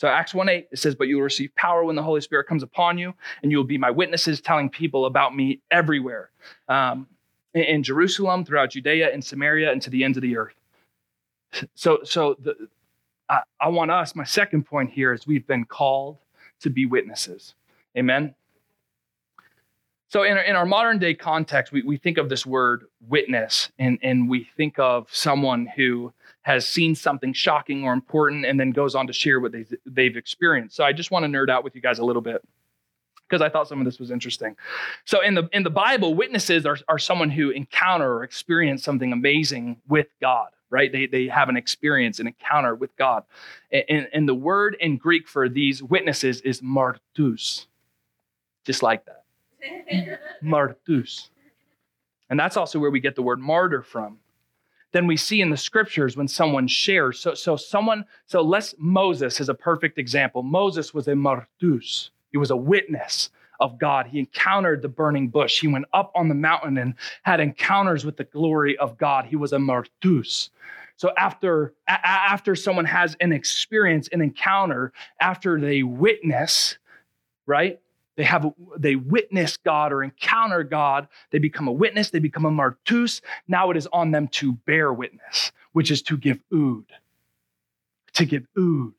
So 0.00 0.08
Acts 0.08 0.32
1 0.32 0.48
8, 0.48 0.68
it 0.72 0.78
says, 0.78 0.94
But 0.94 1.08
you 1.08 1.16
will 1.16 1.24
receive 1.24 1.54
power 1.56 1.84
when 1.84 1.94
the 1.94 2.02
Holy 2.02 2.22
Spirit 2.22 2.46
comes 2.46 2.62
upon 2.62 2.96
you, 2.96 3.12
and 3.42 3.52
you 3.52 3.58
will 3.58 3.64
be 3.64 3.76
my 3.76 3.90
witnesses, 3.90 4.40
telling 4.40 4.70
people 4.70 5.04
about 5.04 5.36
me 5.36 5.60
everywhere. 5.70 6.30
Um, 6.70 7.06
in, 7.52 7.64
in 7.64 7.82
Jerusalem, 7.82 8.46
throughout 8.46 8.70
Judea 8.70 9.12
and 9.12 9.22
Samaria, 9.22 9.70
and 9.70 9.82
to 9.82 9.90
the 9.90 10.02
ends 10.02 10.16
of 10.16 10.22
the 10.22 10.38
earth. 10.38 10.54
So, 11.74 11.98
so 12.02 12.34
the, 12.40 12.54
I, 13.28 13.40
I 13.60 13.68
want 13.68 13.90
us, 13.90 14.16
my 14.16 14.24
second 14.24 14.64
point 14.64 14.88
here 14.88 15.12
is 15.12 15.26
we've 15.26 15.46
been 15.46 15.66
called 15.66 16.16
to 16.60 16.70
be 16.70 16.86
witnesses. 16.86 17.54
Amen. 17.94 18.34
So, 20.08 20.22
in 20.22 20.38
our, 20.38 20.42
in 20.44 20.56
our 20.56 20.64
modern 20.64 20.98
day 20.98 21.12
context, 21.12 21.74
we, 21.74 21.82
we 21.82 21.98
think 21.98 22.16
of 22.16 22.30
this 22.30 22.46
word 22.46 22.86
witness, 23.06 23.70
and, 23.78 23.98
and 24.02 24.30
we 24.30 24.48
think 24.56 24.78
of 24.78 25.08
someone 25.14 25.66
who 25.76 26.14
has 26.42 26.66
seen 26.66 26.94
something 26.94 27.32
shocking 27.32 27.84
or 27.84 27.92
important 27.92 28.46
and 28.46 28.58
then 28.58 28.70
goes 28.70 28.94
on 28.94 29.06
to 29.06 29.12
share 29.12 29.40
what 29.40 29.52
they, 29.52 29.66
they've 29.86 30.16
experienced. 30.16 30.76
So, 30.76 30.84
I 30.84 30.92
just 30.92 31.10
want 31.10 31.24
to 31.24 31.28
nerd 31.28 31.50
out 31.50 31.64
with 31.64 31.74
you 31.74 31.80
guys 31.80 31.98
a 31.98 32.04
little 32.04 32.22
bit 32.22 32.42
because 33.28 33.42
I 33.42 33.48
thought 33.48 33.68
some 33.68 33.78
of 33.80 33.84
this 33.84 33.98
was 33.98 34.10
interesting. 34.10 34.56
So, 35.04 35.20
in 35.20 35.34
the, 35.34 35.48
in 35.52 35.62
the 35.62 35.70
Bible, 35.70 36.14
witnesses 36.14 36.66
are, 36.66 36.78
are 36.88 36.98
someone 36.98 37.30
who 37.30 37.50
encounter 37.50 38.12
or 38.12 38.24
experience 38.24 38.82
something 38.82 39.12
amazing 39.12 39.76
with 39.88 40.08
God 40.20 40.48
right? 40.70 40.90
They, 40.90 41.06
they 41.06 41.26
have 41.26 41.48
an 41.48 41.56
experience, 41.56 42.20
an 42.20 42.28
encounter 42.28 42.74
with 42.74 42.96
God. 42.96 43.24
And, 43.72 44.08
and 44.12 44.28
the 44.28 44.34
word 44.34 44.76
in 44.80 44.96
Greek 44.96 45.28
for 45.28 45.48
these 45.48 45.82
witnesses 45.82 46.40
is 46.42 46.62
martus, 46.62 47.66
just 48.64 48.82
like 48.82 49.04
that. 49.06 49.24
martus. 50.42 51.28
And 52.30 52.38
that's 52.38 52.56
also 52.56 52.78
where 52.78 52.90
we 52.90 53.00
get 53.00 53.16
the 53.16 53.22
word 53.22 53.40
martyr 53.40 53.82
from. 53.82 54.18
Then 54.92 55.06
we 55.06 55.16
see 55.16 55.40
in 55.40 55.50
the 55.50 55.56
scriptures 55.56 56.16
when 56.16 56.28
someone 56.28 56.66
shares. 56.66 57.18
So, 57.20 57.34
so 57.34 57.56
someone, 57.56 58.04
so 58.26 58.40
let's, 58.42 58.74
Moses 58.78 59.40
is 59.40 59.48
a 59.48 59.54
perfect 59.54 59.98
example. 59.98 60.42
Moses 60.42 60.92
was 60.92 61.08
a 61.08 61.12
martus. 61.12 62.10
He 62.32 62.38
was 62.38 62.50
a 62.50 62.56
witness 62.56 63.30
of 63.60 63.78
God. 63.78 64.06
He 64.06 64.18
encountered 64.18 64.82
the 64.82 64.88
burning 64.88 65.28
bush. 65.28 65.60
He 65.60 65.68
went 65.68 65.84
up 65.92 66.10
on 66.14 66.28
the 66.28 66.34
mountain 66.34 66.78
and 66.78 66.94
had 67.22 67.40
encounters 67.40 68.04
with 68.04 68.16
the 68.16 68.24
glory 68.24 68.76
of 68.78 68.96
God. 68.98 69.26
He 69.26 69.36
was 69.36 69.52
a 69.52 69.58
martus. 69.58 70.50
So 70.96 71.12
after 71.16 71.74
a- 71.88 72.06
after 72.06 72.54
someone 72.54 72.84
has 72.84 73.16
an 73.20 73.32
experience, 73.32 74.08
an 74.08 74.20
encounter, 74.20 74.92
after 75.20 75.60
they 75.60 75.82
witness, 75.82 76.78
right? 77.46 77.80
They 78.20 78.26
have 78.26 78.52
they 78.76 78.96
witness 78.96 79.56
God 79.56 79.94
or 79.94 80.02
encounter 80.02 80.62
God. 80.62 81.08
They 81.30 81.38
become 81.38 81.68
a 81.68 81.72
witness. 81.72 82.10
They 82.10 82.18
become 82.18 82.44
a 82.44 82.50
martus. 82.50 83.22
Now 83.48 83.70
it 83.70 83.78
is 83.78 83.88
on 83.94 84.10
them 84.10 84.28
to 84.28 84.52
bear 84.52 84.92
witness, 84.92 85.52
which 85.72 85.90
is 85.90 86.02
to 86.02 86.18
give 86.18 86.38
ood. 86.52 86.84
To 88.12 88.26
give 88.26 88.46
ood. 88.58 88.92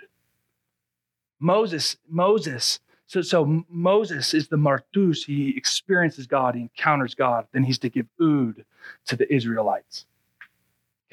Moses, 1.39 1.97
Moses. 2.09 2.79
So, 3.05 3.21
so 3.21 3.63
Moses 3.69 4.33
is 4.33 4.47
the 4.47 4.57
martus. 4.57 5.23
He 5.23 5.55
experiences 5.55 6.25
God. 6.25 6.55
He 6.55 6.61
encounters 6.61 7.13
God. 7.13 7.45
Then 7.51 7.63
he's 7.63 7.77
to 7.77 7.89
give 7.89 8.07
ood 8.19 8.65
to 9.05 9.15
the 9.15 9.31
Israelites. 9.31 10.07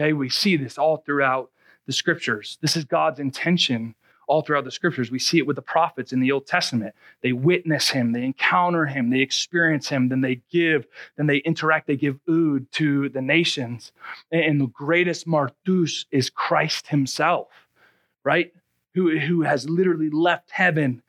Okay, 0.01 0.15
we 0.15 0.31
see 0.31 0.57
this 0.57 0.79
all 0.79 0.97
throughout 0.97 1.51
the 1.85 1.93
scriptures. 1.93 2.57
This 2.63 2.75
is 2.75 2.87
God's 2.87 3.21
intention 3.21 3.95
all 4.29 4.43
throughout 4.43 4.65
the 4.65 4.71
scriptures. 4.71 5.11
We 5.11 5.19
see 5.19 5.39
it 5.39 5.47
with 5.47 5.57
the 5.57 5.63
prophets 5.63 6.13
in 6.13 6.21
the 6.21 6.31
Old 6.31 6.47
Testament. 6.47 6.95
They 7.23 7.33
witness 7.33 7.89
him, 7.89 8.13
they 8.13 8.25
encounter 8.25 8.87
him, 8.87 9.11
they 9.11 9.21
experience 9.21 9.89
him, 9.89 10.09
then 10.09 10.21
they 10.21 10.43
give, 10.51 10.87
then 11.17 11.27
they 11.27 11.39
interact, 11.39 11.87
they 11.87 11.97
give 11.97 12.21
ood 12.29 12.71
to 12.73 13.09
the 13.09 13.23
nations. 13.23 13.93
And 14.31 14.61
the 14.61 14.67
greatest 14.67 15.27
martus 15.27 16.05
is 16.11 16.31
Christ 16.31 16.89
himself, 16.89 17.49
right? 18.23 18.53
Who, 18.95 19.19
who 19.19 19.43
has 19.43 19.69
literally 19.69 20.11
left 20.11 20.51
heaven, 20.51 21.03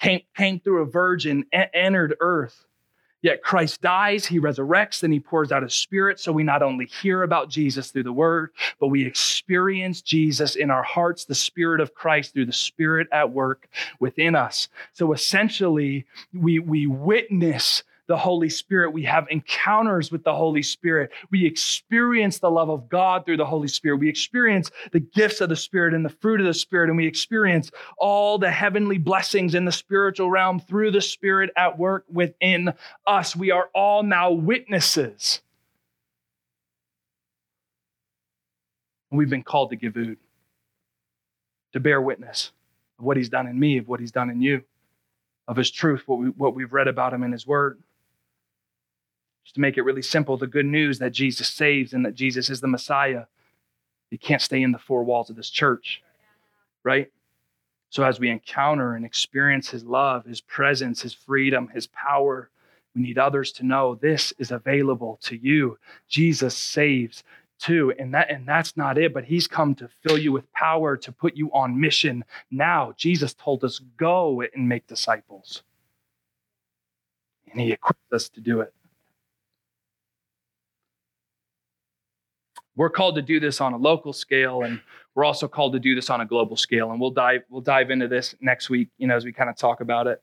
came, 0.00 0.22
came 0.36 0.60
through 0.60 0.82
a 0.82 0.86
virgin, 0.86 1.46
entered 1.52 2.16
earth, 2.20 2.66
Yet 3.24 3.42
Christ 3.42 3.80
dies, 3.80 4.26
he 4.26 4.38
resurrects, 4.38 5.00
then 5.00 5.10
he 5.10 5.18
pours 5.18 5.50
out 5.50 5.62
his 5.62 5.72
spirit. 5.72 6.20
So 6.20 6.30
we 6.30 6.42
not 6.42 6.62
only 6.62 6.84
hear 6.84 7.22
about 7.22 7.48
Jesus 7.48 7.90
through 7.90 8.02
the 8.02 8.12
word, 8.12 8.50
but 8.78 8.88
we 8.88 9.06
experience 9.06 10.02
Jesus 10.02 10.56
in 10.56 10.70
our 10.70 10.82
hearts, 10.82 11.24
the 11.24 11.34
spirit 11.34 11.80
of 11.80 11.94
Christ 11.94 12.34
through 12.34 12.44
the 12.44 12.52
spirit 12.52 13.08
at 13.12 13.32
work 13.32 13.66
within 13.98 14.36
us. 14.36 14.68
So 14.92 15.14
essentially, 15.14 16.04
we, 16.34 16.58
we 16.58 16.86
witness 16.86 17.82
the 18.06 18.16
Holy 18.16 18.48
Spirit. 18.48 18.92
We 18.92 19.02
have 19.04 19.26
encounters 19.30 20.12
with 20.12 20.24
the 20.24 20.34
Holy 20.34 20.62
Spirit. 20.62 21.10
We 21.30 21.46
experience 21.46 22.38
the 22.38 22.50
love 22.50 22.68
of 22.68 22.88
God 22.88 23.24
through 23.24 23.38
the 23.38 23.46
Holy 23.46 23.68
Spirit. 23.68 23.96
We 23.96 24.08
experience 24.08 24.70
the 24.92 25.00
gifts 25.00 25.40
of 25.40 25.48
the 25.48 25.56
Spirit 25.56 25.94
and 25.94 26.04
the 26.04 26.10
fruit 26.10 26.40
of 26.40 26.46
the 26.46 26.54
Spirit. 26.54 26.88
And 26.90 26.96
we 26.96 27.06
experience 27.06 27.70
all 27.98 28.38
the 28.38 28.50
heavenly 28.50 28.98
blessings 28.98 29.54
in 29.54 29.64
the 29.64 29.72
spiritual 29.72 30.30
realm 30.30 30.60
through 30.60 30.90
the 30.90 31.00
Spirit 31.00 31.50
at 31.56 31.78
work 31.78 32.04
within 32.12 32.74
us. 33.06 33.34
We 33.34 33.50
are 33.50 33.70
all 33.74 34.02
now 34.02 34.32
witnesses. 34.32 35.40
We've 39.10 39.30
been 39.30 39.44
called 39.44 39.70
to 39.70 39.76
give 39.76 39.96
ood, 39.96 40.16
to 41.72 41.80
bear 41.80 42.00
witness 42.00 42.50
of 42.98 43.04
what 43.04 43.16
He's 43.16 43.28
done 43.28 43.46
in 43.46 43.58
me, 43.58 43.78
of 43.78 43.88
what 43.88 44.00
He's 44.00 44.10
done 44.10 44.28
in 44.28 44.42
you, 44.42 44.62
of 45.46 45.56
His 45.56 45.70
truth, 45.70 46.02
what, 46.06 46.18
we, 46.18 46.26
what 46.30 46.54
we've 46.54 46.72
read 46.72 46.88
about 46.88 47.14
Him 47.14 47.22
in 47.22 47.30
His 47.30 47.46
Word. 47.46 47.80
Just 49.44 49.54
to 49.54 49.60
make 49.60 49.76
it 49.76 49.82
really 49.82 50.02
simple, 50.02 50.36
the 50.36 50.46
good 50.46 50.66
news 50.66 50.98
that 50.98 51.12
Jesus 51.12 51.48
saves 51.48 51.92
and 51.92 52.04
that 52.04 52.14
Jesus 52.14 52.50
is 52.50 52.60
the 52.60 52.68
Messiah, 52.68 53.24
you 54.10 54.18
can't 54.18 54.42
stay 54.42 54.62
in 54.62 54.72
the 54.72 54.78
four 54.78 55.04
walls 55.04 55.30
of 55.30 55.36
this 55.36 55.50
church, 55.50 56.02
right? 56.82 57.10
So 57.90 58.02
as 58.02 58.18
we 58.18 58.30
encounter 58.30 58.94
and 58.94 59.04
experience 59.04 59.70
his 59.70 59.84
love, 59.84 60.24
his 60.24 60.40
presence, 60.40 61.02
his 61.02 61.14
freedom, 61.14 61.68
his 61.68 61.86
power, 61.88 62.50
we 62.94 63.02
need 63.02 63.18
others 63.18 63.52
to 63.52 63.66
know 63.66 63.94
this 63.94 64.32
is 64.38 64.50
available 64.50 65.18
to 65.22 65.36
you. 65.36 65.78
Jesus 66.08 66.56
saves 66.56 67.22
too. 67.58 67.92
And 67.98 68.14
that 68.14 68.30
and 68.30 68.46
that's 68.46 68.76
not 68.76 68.98
it, 68.98 69.14
but 69.14 69.24
he's 69.24 69.46
come 69.46 69.74
to 69.76 69.88
fill 70.02 70.18
you 70.18 70.32
with 70.32 70.50
power 70.52 70.96
to 70.96 71.12
put 71.12 71.36
you 71.36 71.50
on 71.52 71.80
mission 71.80 72.24
now. 72.50 72.94
Jesus 72.96 73.34
told 73.34 73.64
us 73.64 73.80
go 73.96 74.42
and 74.42 74.68
make 74.68 74.86
disciples. 74.86 75.62
And 77.50 77.60
he 77.60 77.72
equipped 77.72 78.12
us 78.12 78.28
to 78.30 78.40
do 78.40 78.60
it. 78.60 78.72
We're 82.76 82.90
called 82.90 83.14
to 83.16 83.22
do 83.22 83.38
this 83.40 83.60
on 83.60 83.72
a 83.72 83.76
local 83.76 84.12
scale, 84.12 84.62
and 84.62 84.80
we're 85.14 85.24
also 85.24 85.46
called 85.46 85.74
to 85.74 85.78
do 85.78 85.94
this 85.94 86.10
on 86.10 86.20
a 86.20 86.26
global 86.26 86.56
scale. 86.56 86.90
And 86.90 87.00
we'll 87.00 87.10
dive 87.10 87.42
we'll 87.48 87.60
dive 87.60 87.90
into 87.90 88.08
this 88.08 88.34
next 88.40 88.70
week, 88.70 88.88
you 88.98 89.06
know, 89.06 89.16
as 89.16 89.24
we 89.24 89.32
kind 89.32 89.50
of 89.50 89.56
talk 89.56 89.80
about 89.80 90.06
it. 90.06 90.22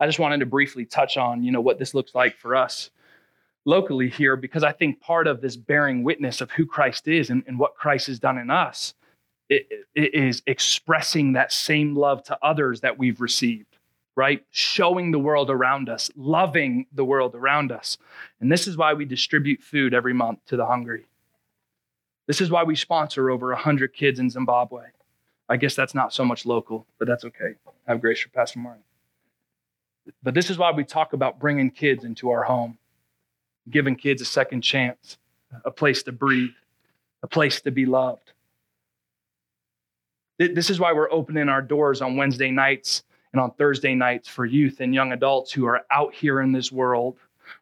I 0.00 0.06
just 0.06 0.18
wanted 0.18 0.40
to 0.40 0.46
briefly 0.46 0.84
touch 0.84 1.16
on, 1.16 1.42
you 1.42 1.50
know, 1.50 1.60
what 1.60 1.78
this 1.78 1.94
looks 1.94 2.14
like 2.14 2.36
for 2.36 2.54
us 2.54 2.90
locally 3.64 4.08
here, 4.08 4.36
because 4.36 4.62
I 4.62 4.72
think 4.72 5.00
part 5.00 5.26
of 5.26 5.40
this 5.40 5.56
bearing 5.56 6.04
witness 6.04 6.40
of 6.40 6.50
who 6.52 6.64
Christ 6.66 7.08
is 7.08 7.30
and, 7.30 7.42
and 7.46 7.58
what 7.58 7.74
Christ 7.74 8.06
has 8.06 8.18
done 8.18 8.38
in 8.38 8.50
us 8.50 8.94
it, 9.48 9.66
it 9.94 10.14
is 10.14 10.42
expressing 10.46 11.32
that 11.32 11.52
same 11.52 11.96
love 11.96 12.22
to 12.24 12.38
others 12.42 12.80
that 12.82 12.98
we've 12.98 13.20
received 13.20 13.64
right? 14.18 14.44
Showing 14.50 15.12
the 15.12 15.18
world 15.20 15.48
around 15.48 15.88
us, 15.88 16.10
loving 16.16 16.86
the 16.92 17.04
world 17.04 17.36
around 17.36 17.70
us. 17.70 17.98
And 18.40 18.50
this 18.50 18.66
is 18.66 18.76
why 18.76 18.92
we 18.92 19.04
distribute 19.04 19.62
food 19.62 19.94
every 19.94 20.12
month 20.12 20.40
to 20.46 20.56
the 20.56 20.66
hungry. 20.66 21.06
This 22.28 22.42
is 22.42 22.50
why 22.50 22.62
we 22.62 22.76
sponsor 22.76 23.30
over 23.30 23.48
100 23.48 23.94
kids 23.94 24.20
in 24.20 24.28
Zimbabwe. 24.28 24.84
I 25.48 25.56
guess 25.56 25.74
that's 25.74 25.94
not 25.94 26.12
so 26.12 26.26
much 26.26 26.44
local, 26.44 26.86
but 26.98 27.08
that's 27.08 27.24
okay. 27.24 27.54
Have 27.86 28.02
grace 28.02 28.20
for 28.20 28.28
Pastor 28.28 28.58
Martin. 28.58 28.82
But 30.22 30.34
this 30.34 30.50
is 30.50 30.58
why 30.58 30.70
we 30.70 30.84
talk 30.84 31.14
about 31.14 31.40
bringing 31.40 31.70
kids 31.70 32.04
into 32.04 32.30
our 32.30 32.42
home, 32.42 32.76
giving 33.70 33.96
kids 33.96 34.20
a 34.20 34.26
second 34.26 34.60
chance, 34.60 35.16
a 35.64 35.70
place 35.70 36.02
to 36.02 36.12
breathe, 36.12 36.50
a 37.22 37.26
place 37.26 37.62
to 37.62 37.70
be 37.70 37.86
loved. 37.86 38.32
This 40.38 40.68
is 40.68 40.78
why 40.78 40.92
we're 40.92 41.10
opening 41.10 41.48
our 41.48 41.62
doors 41.62 42.02
on 42.02 42.16
Wednesday 42.16 42.50
nights 42.50 43.04
and 43.32 43.40
on 43.40 43.52
Thursday 43.52 43.94
nights 43.94 44.28
for 44.28 44.44
youth 44.44 44.80
and 44.80 44.94
young 44.94 45.12
adults 45.12 45.50
who 45.50 45.64
are 45.64 45.86
out 45.90 46.14
here 46.14 46.42
in 46.42 46.52
this 46.52 46.70
world, 46.70 47.16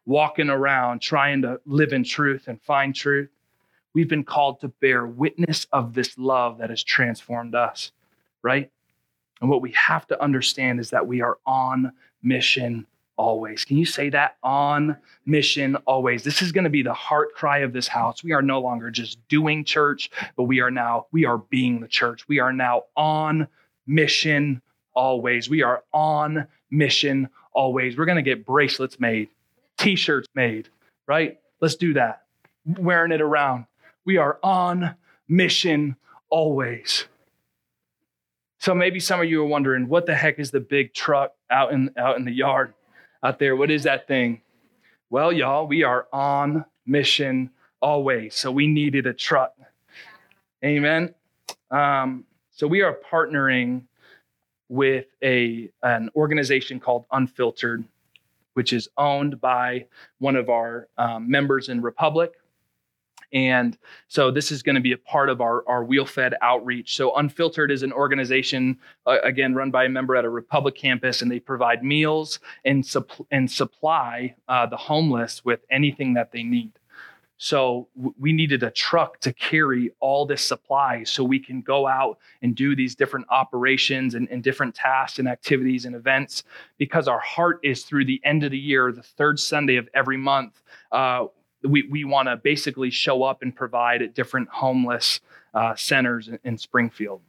walking 0.05 0.49
around, 0.49 1.01
trying 1.01 1.41
to 1.43 1.61
live 1.65 1.93
in 1.93 2.03
truth 2.03 2.49
and 2.49 2.61
find 2.61 2.93
truth. 2.93 3.29
We've 3.97 4.07
been 4.07 4.25
called 4.25 4.59
to 4.59 4.67
bear 4.67 5.07
witness 5.07 5.65
of 5.71 5.95
this 5.95 6.19
love 6.19 6.59
that 6.59 6.69
has 6.69 6.83
transformed 6.83 7.55
us, 7.55 7.91
right? 8.43 8.69
And 9.41 9.49
what 9.49 9.63
we 9.63 9.71
have 9.71 10.05
to 10.09 10.21
understand 10.21 10.79
is 10.79 10.91
that 10.91 11.07
we 11.07 11.21
are 11.21 11.39
on 11.47 11.91
mission 12.21 12.85
always. 13.15 13.65
Can 13.65 13.75
you 13.75 13.87
say 13.87 14.11
that? 14.11 14.37
On 14.43 14.97
mission 15.25 15.77
always. 15.87 16.21
This 16.21 16.43
is 16.43 16.51
going 16.51 16.65
to 16.65 16.69
be 16.69 16.83
the 16.83 16.93
heart 16.93 17.33
cry 17.33 17.61
of 17.61 17.73
this 17.73 17.87
house. 17.87 18.23
We 18.23 18.33
are 18.33 18.43
no 18.43 18.61
longer 18.61 18.91
just 18.91 19.17
doing 19.29 19.65
church, 19.65 20.11
but 20.35 20.43
we 20.43 20.59
are 20.59 20.69
now, 20.69 21.07
we 21.11 21.25
are 21.25 21.39
being 21.39 21.79
the 21.79 21.87
church. 21.87 22.27
We 22.27 22.37
are 22.37 22.53
now 22.53 22.83
on 22.95 23.47
mission 23.87 24.61
always. 24.93 25.49
We 25.49 25.63
are 25.63 25.83
on 25.91 26.45
mission 26.69 27.29
always. 27.51 27.97
We're 27.97 28.05
going 28.05 28.17
to 28.17 28.21
get 28.21 28.45
bracelets 28.45 28.99
made, 28.99 29.29
t 29.79 29.95
shirts 29.95 30.27
made, 30.35 30.69
right? 31.07 31.39
Let's 31.61 31.77
do 31.77 31.95
that. 31.95 32.25
Wearing 32.63 33.11
it 33.11 33.21
around. 33.21 33.65
We 34.07 34.15
are 34.15 34.39
on 34.41 34.95
mission 35.27 35.97
always. 36.29 37.07
So 38.57 38.73
maybe 38.73 39.01
some 39.01 39.19
of 39.19 39.29
you 39.29 39.41
are 39.41 39.45
wondering, 39.45 39.89
what 39.89 40.05
the 40.05 40.15
heck 40.15 40.39
is 40.39 40.49
the 40.49 40.61
big 40.61 40.93
truck 40.93 41.33
out 41.51 41.73
in 41.73 41.91
out 41.97 42.15
in 42.17 42.23
the 42.23 42.31
yard 42.31 42.73
out 43.21 43.37
there? 43.37 43.57
What 43.57 43.69
is 43.69 43.83
that 43.83 44.07
thing? 44.07 44.41
Well, 45.09 45.33
y'all, 45.33 45.67
we 45.67 45.83
are 45.83 46.07
on 46.13 46.63
mission 46.85 47.49
always. 47.81 48.33
So 48.33 48.49
we 48.49 48.65
needed 48.67 49.07
a 49.07 49.13
truck. 49.13 49.53
Amen. 50.63 51.13
Um, 51.69 52.23
so 52.51 52.65
we 52.65 52.83
are 52.83 52.97
partnering 53.11 53.83
with 54.69 55.07
a 55.21 55.69
an 55.83 56.09
organization 56.15 56.79
called 56.79 57.03
Unfiltered, 57.11 57.83
which 58.53 58.71
is 58.71 58.87
owned 58.97 59.41
by 59.41 59.87
one 60.19 60.37
of 60.37 60.49
our 60.49 60.87
um, 60.97 61.29
members 61.29 61.67
in 61.67 61.81
Republic. 61.81 62.35
And 63.33 63.77
so 64.07 64.31
this 64.31 64.51
is 64.51 64.63
going 64.63 64.75
to 64.75 64.81
be 64.81 64.93
a 64.93 64.97
part 64.97 65.29
of 65.29 65.41
our, 65.41 65.67
our 65.67 65.83
wheel 65.83 66.05
fed 66.05 66.35
outreach. 66.41 66.95
So 66.95 67.15
Unfiltered 67.15 67.71
is 67.71 67.83
an 67.83 67.91
organization, 67.91 68.77
uh, 69.05 69.17
again, 69.23 69.53
run 69.53 69.69
by 69.71 69.85
a 69.85 69.89
member 69.89 70.15
at 70.15 70.25
a 70.25 70.29
Republic 70.29 70.75
campus, 70.75 71.21
and 71.21 71.29
they 71.29 71.39
provide 71.39 71.83
meals 71.83 72.39
and, 72.63 72.83
supp- 72.83 73.25
and 73.31 73.49
supply 73.51 74.35
uh, 74.47 74.65
the 74.65 74.77
homeless 74.77 75.43
with 75.43 75.59
anything 75.69 76.13
that 76.13 76.31
they 76.31 76.43
need. 76.43 76.71
So 77.37 77.87
we 78.17 78.33
needed 78.33 78.63
a 78.63 78.71
truck 78.71 79.19
to 79.19 79.31
carry 79.31 79.91
all 79.99 80.25
this 80.25 80.41
supply 80.41 81.03
so 81.03 81.23
we 81.23 81.39
can 81.39 81.61
go 81.61 81.85
out 81.85 82.17
and 82.41 82.55
do 82.55 82.75
these 82.75 82.95
different 82.95 83.27
operations 83.29 84.15
and, 84.15 84.27
and, 84.29 84.43
different 84.43 84.73
tasks 84.73 85.19
and 85.19 85.27
activities 85.27 85.85
and 85.85 85.95
events 85.95 86.43
because 86.79 87.07
our 87.07 87.19
heart 87.19 87.59
is 87.63 87.83
through 87.83 88.05
the 88.05 88.19
end 88.23 88.43
of 88.43 88.49
the 88.49 88.57
year, 88.57 88.91
the 88.91 89.03
third 89.03 89.39
Sunday 89.39 89.75
of 89.75 89.87
every 89.93 90.17
month. 90.17 90.63
Uh, 90.91 91.25
we, 91.63 91.87
we 91.89 92.03
want 92.03 92.27
to 92.27 92.37
basically 92.37 92.89
show 92.89 93.23
up 93.23 93.41
and 93.41 93.55
provide 93.55 94.01
at 94.01 94.13
different 94.13 94.49
homeless 94.49 95.19
uh, 95.53 95.75
centers 95.75 96.27
in, 96.27 96.39
in 96.43 96.57
Springfield. 96.57 97.21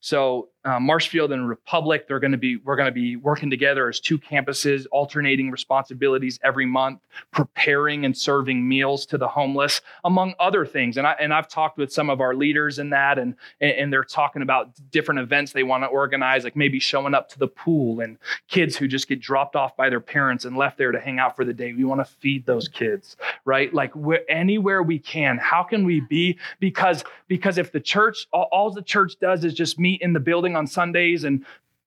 So 0.00 0.48
uh, 0.66 0.80
Marshfield 0.80 1.30
and 1.30 1.48
Republic, 1.48 2.08
they're 2.08 2.18
going 2.18 2.32
to 2.32 2.38
be 2.38 2.56
we're 2.56 2.74
going 2.74 2.88
to 2.88 2.92
be 2.92 3.14
working 3.14 3.48
together 3.48 3.88
as 3.88 4.00
two 4.00 4.18
campuses, 4.18 4.84
alternating 4.90 5.48
responsibilities 5.50 6.40
every 6.42 6.66
month, 6.66 6.98
preparing 7.30 8.04
and 8.04 8.16
serving 8.16 8.66
meals 8.66 9.06
to 9.06 9.16
the 9.16 9.28
homeless, 9.28 9.80
among 10.04 10.34
other 10.40 10.66
things. 10.66 10.96
And 10.96 11.06
I 11.06 11.12
and 11.20 11.32
I've 11.32 11.46
talked 11.46 11.78
with 11.78 11.92
some 11.92 12.10
of 12.10 12.20
our 12.20 12.34
leaders 12.34 12.80
in 12.80 12.90
that, 12.90 13.16
and 13.16 13.36
and 13.60 13.92
they're 13.92 14.02
talking 14.02 14.42
about 14.42 14.70
different 14.90 15.20
events 15.20 15.52
they 15.52 15.62
want 15.62 15.84
to 15.84 15.86
organize, 15.86 16.42
like 16.42 16.56
maybe 16.56 16.80
showing 16.80 17.14
up 17.14 17.28
to 17.28 17.38
the 17.38 17.48
pool 17.48 18.00
and 18.00 18.18
kids 18.48 18.76
who 18.76 18.88
just 18.88 19.06
get 19.06 19.20
dropped 19.20 19.54
off 19.54 19.76
by 19.76 19.88
their 19.88 20.00
parents 20.00 20.44
and 20.44 20.56
left 20.56 20.78
there 20.78 20.90
to 20.90 20.98
hang 20.98 21.20
out 21.20 21.36
for 21.36 21.44
the 21.44 21.54
day. 21.54 21.74
We 21.74 21.84
want 21.84 22.00
to 22.00 22.04
feed 22.04 22.44
those 22.44 22.66
kids, 22.66 23.16
right? 23.44 23.72
Like 23.72 23.92
anywhere 24.28 24.82
we 24.82 24.98
can. 24.98 25.38
How 25.38 25.62
can 25.62 25.84
we 25.84 26.00
be? 26.00 26.38
Because 26.58 27.04
because 27.28 27.56
if 27.56 27.70
the 27.70 27.80
church 27.80 28.26
all, 28.32 28.48
all 28.50 28.72
the 28.72 28.82
church 28.82 29.14
does 29.20 29.44
is 29.44 29.54
just 29.54 29.78
meet 29.78 30.00
in 30.00 30.12
the 30.12 30.20
building 30.20 30.55
on 30.56 30.66
Sundays 30.66 31.24
and 31.24 31.44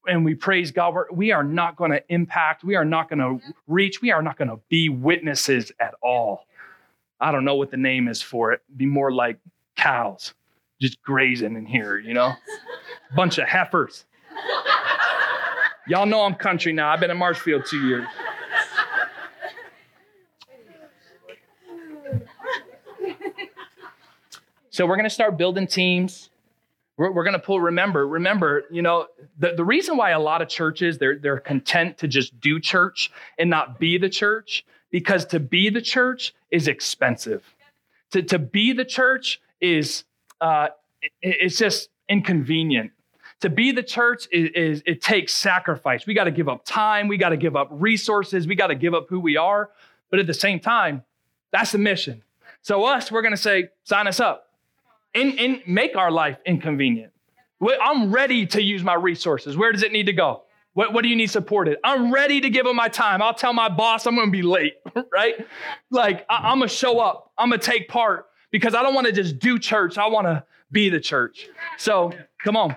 and 0.08 0.24
we 0.24 0.34
praise 0.34 0.72
God, 0.72 0.96
we 1.12 1.32
are 1.32 1.44
not 1.44 1.76
going 1.76 1.92
to 1.92 2.02
impact, 2.08 2.64
we 2.64 2.76
are 2.76 2.86
not 2.86 3.10
going 3.10 3.20
to 3.20 3.54
reach, 3.68 4.02
we 4.02 4.12
are 4.12 4.22
not 4.22 4.38
going 4.38 4.48
to 4.48 4.60
be 4.70 4.90
witnesses 4.90 5.72
at 5.80 5.94
all. 6.02 6.46
I 7.20 7.32
don't 7.32 7.44
know 7.44 7.56
what 7.56 7.70
the 7.70 7.78
name 7.78 8.08
is 8.08 8.22
for 8.22 8.54
it. 8.54 8.62
Be 8.76 8.86
more 8.86 9.12
like 9.12 9.38
cows 9.76 10.34
just 10.82 11.02
grazing 11.02 11.56
in 11.56 11.66
here, 11.66 12.00
you 12.00 12.14
know? 12.14 12.32
Bunch 13.16 13.38
of 13.38 13.48
heifers. 13.48 14.06
Y'all 15.88 16.06
know 16.06 16.22
I'm 16.22 16.36
country 16.36 16.72
now. 16.72 16.90
I've 16.90 17.00
been 17.00 17.12
in 17.12 17.18
Marshfield 17.18 17.66
two 17.66 17.86
years. 17.86 18.08
So 24.70 24.86
we're 24.86 24.96
going 24.96 25.04
to 25.04 25.10
start 25.10 25.38
building 25.38 25.68
teams. 25.68 26.29
We're, 27.00 27.12
we're 27.14 27.24
going 27.24 27.34
to 27.34 27.40
pull, 27.40 27.62
remember, 27.62 28.06
remember, 28.06 28.66
you 28.70 28.82
know, 28.82 29.08
the, 29.40 29.54
the 29.56 29.64
reason 29.64 29.96
why 29.96 30.10
a 30.10 30.20
lot 30.20 30.42
of 30.42 30.50
churches, 30.50 30.98
they're, 30.98 31.18
they're 31.18 31.40
content 31.40 31.98
to 32.00 32.10
just 32.10 32.38
do 32.42 32.60
church 32.60 33.10
and 33.38 33.50
not 33.50 33.80
be 33.80 33.98
the 33.98 34.10
church, 34.10 34.66
because 34.92 35.24
to 35.28 35.40
be 35.40 35.70
the 35.70 35.82
church 35.82 36.36
is 36.52 36.68
expensive. 36.68 37.56
To, 38.12 38.22
to 38.24 38.38
be 38.38 38.74
the 38.74 38.84
church 38.84 39.40
is, 39.62 40.04
uh, 40.42 40.68
it, 41.02 41.12
it's 41.22 41.58
just 41.58 41.90
inconvenient. 42.10 42.92
To 43.40 43.50
be 43.50 43.72
the 43.72 43.84
church 43.84 44.28
is, 44.30 44.50
is 44.54 44.84
it 44.86 45.02
takes 45.02 45.34
sacrifice. 45.34 46.06
We 46.06 46.14
got 46.14 46.26
to 46.26 46.32
give 46.32 46.50
up 46.50 46.66
time. 46.66 47.08
We 47.08 47.16
got 47.16 47.30
to 47.30 47.38
give 47.38 47.56
up 47.56 47.70
resources. 47.72 48.46
We 48.46 48.56
got 48.56 48.68
to 48.68 48.76
give 48.76 48.94
up 48.94 49.08
who 49.08 49.22
we 49.22 49.38
are. 49.38 49.70
But 50.10 50.20
at 50.20 50.28
the 50.28 50.34
same 50.34 50.60
time, 50.60 51.04
that's 51.52 51.72
the 51.72 51.78
mission. 51.78 52.24
So 52.62 52.84
us, 52.84 53.10
we're 53.10 53.22
going 53.22 53.32
to 53.32 53.38
say, 53.38 53.70
sign 53.86 54.06
us 54.06 54.20
up 54.20 54.49
and, 55.14 55.40
and 55.40 55.62
make 55.68 55.96
our 55.96 56.12
life 56.12 56.38
inconvenient. 56.46 57.14
I'm 57.82 58.12
ready 58.12 58.46
to 58.48 58.62
use 58.62 58.84
my 58.84 58.94
resources. 58.94 59.58
Where 59.58 59.72
does 59.72 59.84
it 59.84 59.92
need 59.92 60.06
to 60.06 60.14
go? 60.14 60.44
What, 60.74 60.94
what 60.94 61.02
do 61.02 61.10
you 61.10 61.16
need 61.16 61.30
supported? 61.30 61.78
I'm 61.84 62.14
ready 62.14 62.40
to 62.42 62.50
give 62.50 62.66
them 62.66 62.76
my 62.76 62.88
time. 62.88 63.22
I'll 63.22 63.34
tell 63.34 63.54
my 63.54 63.70
boss 63.70 64.06
I'm 64.06 64.16
going 64.16 64.28
to 64.28 64.32
be 64.32 64.44
late, 64.44 64.76
right? 65.12 65.36
Like, 65.90 66.26
I, 66.30 66.52
I'm 66.52 66.60
going 66.60 66.70
to 66.70 66.76
show 66.76 67.00
up. 67.00 67.32
I'm 67.38 67.50
going 67.50 67.60
to 67.60 67.66
take 67.66 67.90
part 67.90 68.28
because 68.52 68.76
I 68.76 68.84
don't 68.84 68.94
want 68.94 69.08
to 69.08 69.14
just 69.14 69.40
do 69.40 69.60
church. 69.60 69.98
I 69.98 70.08
want 70.08 70.28
to 70.28 70.44
be 70.72 70.90
the 70.90 71.00
church. 71.00 71.50
So, 71.78 72.14
come 72.44 72.56
on. 72.56 72.76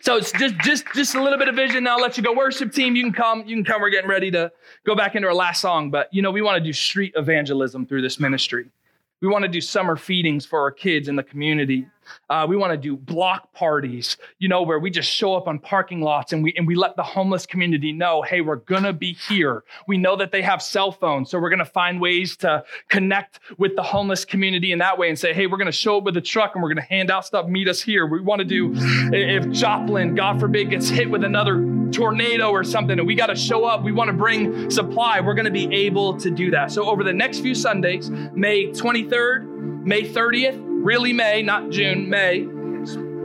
So 0.00 0.16
it's 0.16 0.32
just 0.32 0.56
just 0.60 0.84
just 0.94 1.14
a 1.14 1.22
little 1.22 1.38
bit 1.38 1.48
of 1.48 1.54
vision. 1.54 1.84
Now 1.84 1.96
I'll 1.96 2.02
let 2.02 2.16
you 2.16 2.22
go. 2.22 2.32
Worship 2.32 2.72
team, 2.72 2.96
you 2.96 3.04
can 3.04 3.12
come. 3.12 3.44
You 3.46 3.56
can 3.56 3.64
come. 3.64 3.80
We're 3.80 3.90
getting 3.90 4.10
ready 4.10 4.30
to 4.32 4.50
go 4.84 4.96
back 4.96 5.14
into 5.14 5.28
our 5.28 5.34
last 5.34 5.60
song. 5.60 5.90
But 5.90 6.12
you 6.12 6.22
know, 6.22 6.30
we 6.30 6.42
want 6.42 6.56
to 6.58 6.64
do 6.64 6.72
street 6.72 7.12
evangelism 7.14 7.86
through 7.86 8.02
this 8.02 8.18
ministry. 8.18 8.66
We 9.22 9.28
want 9.28 9.44
to 9.44 9.48
do 9.48 9.60
summer 9.60 9.96
feedings 9.96 10.44
for 10.44 10.60
our 10.60 10.70
kids 10.70 11.08
in 11.08 11.16
the 11.16 11.22
community. 11.22 11.86
Uh, 12.28 12.46
we 12.48 12.56
want 12.56 12.72
to 12.72 12.76
do 12.76 12.96
block 12.96 13.52
parties, 13.52 14.16
you 14.38 14.48
know, 14.48 14.62
where 14.62 14.78
we 14.78 14.90
just 14.90 15.10
show 15.10 15.34
up 15.34 15.48
on 15.48 15.58
parking 15.58 16.00
lots 16.00 16.32
and 16.32 16.42
we 16.42 16.52
and 16.56 16.66
we 16.66 16.74
let 16.74 16.96
the 16.96 17.02
homeless 17.02 17.46
community 17.46 17.92
know, 17.92 18.22
hey, 18.22 18.40
we're 18.40 18.56
gonna 18.56 18.92
be 18.92 19.12
here. 19.12 19.64
We 19.86 19.98
know 19.98 20.16
that 20.16 20.32
they 20.32 20.42
have 20.42 20.62
cell 20.62 20.92
phones, 20.92 21.30
so 21.30 21.38
we're 21.38 21.50
gonna 21.50 21.64
find 21.64 22.00
ways 22.00 22.36
to 22.38 22.64
connect 22.88 23.40
with 23.58 23.76
the 23.76 23.82
homeless 23.82 24.24
community 24.24 24.72
in 24.72 24.78
that 24.78 24.98
way 24.98 25.08
and 25.08 25.18
say, 25.18 25.32
hey, 25.32 25.46
we're 25.46 25.58
gonna 25.58 25.72
show 25.72 25.98
up 25.98 26.04
with 26.04 26.16
a 26.16 26.20
truck 26.20 26.54
and 26.54 26.62
we're 26.62 26.70
gonna 26.70 26.82
hand 26.82 27.10
out 27.10 27.24
stuff. 27.24 27.46
Meet 27.46 27.68
us 27.68 27.80
here. 27.80 28.06
We 28.06 28.20
want 28.20 28.40
to 28.40 28.44
do 28.44 28.72
if 29.12 29.50
Joplin, 29.50 30.14
God 30.14 30.40
forbid, 30.40 30.70
gets 30.70 30.88
hit 30.88 31.10
with 31.10 31.24
another 31.24 31.56
tornado 31.92 32.50
or 32.50 32.64
something, 32.64 32.98
and 32.98 33.06
we 33.06 33.14
got 33.14 33.26
to 33.26 33.36
show 33.36 33.64
up. 33.64 33.82
We 33.82 33.92
want 33.92 34.08
to 34.08 34.16
bring 34.16 34.70
supply. 34.70 35.20
We're 35.20 35.34
gonna 35.34 35.50
be 35.50 35.72
able 35.72 36.18
to 36.18 36.30
do 36.30 36.50
that. 36.50 36.70
So 36.72 36.88
over 36.88 37.04
the 37.04 37.12
next 37.12 37.40
few 37.40 37.54
Sundays, 37.54 38.10
May 38.10 38.66
23rd, 38.66 39.84
May 39.84 40.02
30th 40.02 40.65
really 40.86 41.12
May, 41.12 41.42
not 41.42 41.70
June, 41.70 42.08
May, 42.08 42.46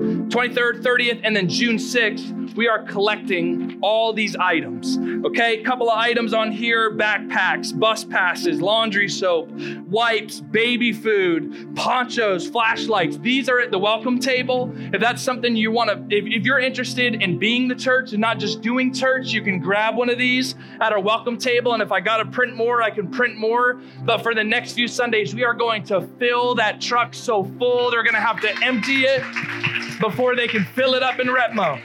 23rd, 0.01 0.81
30th, 0.81 1.21
and 1.23 1.35
then 1.35 1.47
June 1.47 1.77
6th 1.77 2.41
we 2.55 2.67
are 2.67 2.83
collecting 2.83 3.79
all 3.81 4.13
these 4.13 4.35
items. 4.35 4.97
Okay, 5.25 5.59
a 5.59 5.63
couple 5.63 5.89
of 5.89 5.97
items 5.97 6.33
on 6.33 6.51
here 6.51 6.91
backpacks, 6.91 7.77
bus 7.77 8.03
passes, 8.03 8.61
laundry 8.61 9.07
soap, 9.07 9.49
wipes, 9.87 10.41
baby 10.41 10.91
food, 10.91 11.75
ponchos, 11.75 12.47
flashlights. 12.47 13.17
These 13.17 13.49
are 13.49 13.59
at 13.59 13.71
the 13.71 13.79
welcome 13.79 14.19
table. 14.19 14.71
If 14.93 14.99
that's 14.99 15.21
something 15.21 15.55
you 15.55 15.71
want 15.71 15.89
to, 15.89 16.15
if, 16.15 16.25
if 16.25 16.45
you're 16.45 16.59
interested 16.59 17.21
in 17.21 17.37
being 17.37 17.67
the 17.67 17.75
church 17.75 18.11
and 18.11 18.21
not 18.21 18.39
just 18.39 18.61
doing 18.61 18.93
church, 18.93 19.31
you 19.31 19.41
can 19.41 19.59
grab 19.59 19.95
one 19.95 20.09
of 20.09 20.17
these 20.17 20.55
at 20.79 20.91
our 20.91 20.99
welcome 20.99 21.37
table. 21.37 21.73
And 21.73 21.81
if 21.81 21.91
I 21.91 21.99
got 21.99 22.17
to 22.17 22.25
print 22.25 22.55
more, 22.55 22.81
I 22.81 22.89
can 22.89 23.09
print 23.09 23.37
more. 23.37 23.81
But 24.03 24.23
for 24.23 24.35
the 24.35 24.43
next 24.43 24.73
few 24.73 24.87
Sundays, 24.87 25.33
we 25.33 25.43
are 25.43 25.53
going 25.53 25.83
to 25.85 26.01
fill 26.19 26.55
that 26.55 26.81
truck 26.81 27.13
so 27.13 27.43
full, 27.43 27.91
they're 27.91 28.03
going 28.03 28.15
to 28.15 28.19
have 28.19 28.41
to 28.41 28.63
empty 28.63 29.03
it 29.03 29.90
before 29.99 30.35
they 30.35 30.47
can 30.47 30.63
fill 30.63 30.93
it 30.93 31.03
up 31.03 31.19
in 31.19 31.27
Retmo. 31.27 31.79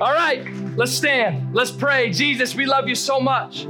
All 0.00 0.12
right, 0.12 0.46
let's 0.76 0.92
stand. 0.92 1.54
Let's 1.54 1.70
pray. 1.70 2.12
Jesus, 2.12 2.54
we 2.54 2.66
love 2.66 2.88
you 2.88 2.94
so 2.94 3.18
much. 3.18 3.66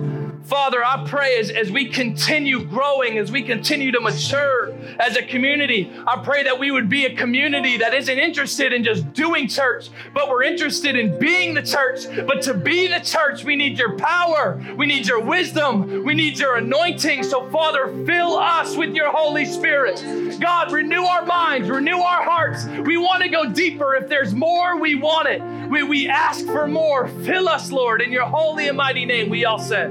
Father, 0.46 0.84
I 0.84 1.04
pray 1.08 1.38
as, 1.38 1.50
as 1.50 1.72
we 1.72 1.86
continue 1.86 2.64
growing, 2.64 3.18
as 3.18 3.32
we 3.32 3.42
continue 3.42 3.90
to 3.90 3.98
mature 3.98 4.72
as 5.00 5.16
a 5.16 5.22
community, 5.22 5.90
I 6.06 6.22
pray 6.22 6.44
that 6.44 6.60
we 6.60 6.70
would 6.70 6.88
be 6.88 7.04
a 7.04 7.16
community 7.16 7.78
that 7.78 7.92
isn't 7.92 8.16
interested 8.16 8.72
in 8.72 8.84
just 8.84 9.12
doing 9.12 9.48
church, 9.48 9.90
but 10.14 10.28
we're 10.28 10.44
interested 10.44 10.94
in 10.94 11.18
being 11.18 11.54
the 11.54 11.62
church. 11.62 12.06
But 12.28 12.42
to 12.42 12.54
be 12.54 12.86
the 12.86 13.00
church, 13.00 13.42
we 13.42 13.56
need 13.56 13.76
your 13.76 13.98
power, 13.98 14.64
we 14.76 14.86
need 14.86 15.08
your 15.08 15.20
wisdom, 15.20 16.04
we 16.04 16.14
need 16.14 16.38
your 16.38 16.56
anointing. 16.56 17.24
So, 17.24 17.50
Father, 17.50 17.92
fill 18.06 18.36
us 18.36 18.76
with 18.76 18.94
your 18.94 19.10
Holy 19.10 19.46
Spirit. 19.46 20.38
God, 20.40 20.70
renew 20.70 21.02
our 21.02 21.26
minds, 21.26 21.68
renew 21.68 21.98
our 21.98 22.22
hearts. 22.22 22.66
We 22.66 22.96
want 22.96 23.24
to 23.24 23.28
go 23.28 23.50
deeper. 23.50 23.96
If 23.96 24.08
there's 24.08 24.32
more, 24.32 24.78
we 24.78 24.94
want 24.94 25.26
it. 25.26 25.42
We, 25.68 25.82
we 25.82 26.08
ask 26.08 26.46
for 26.46 26.68
more. 26.68 27.08
Fill 27.08 27.48
us, 27.48 27.72
Lord, 27.72 28.00
in 28.00 28.12
your 28.12 28.26
holy 28.26 28.68
and 28.68 28.76
mighty 28.76 29.04
name. 29.04 29.28
We 29.28 29.44
all 29.44 29.58
said, 29.58 29.90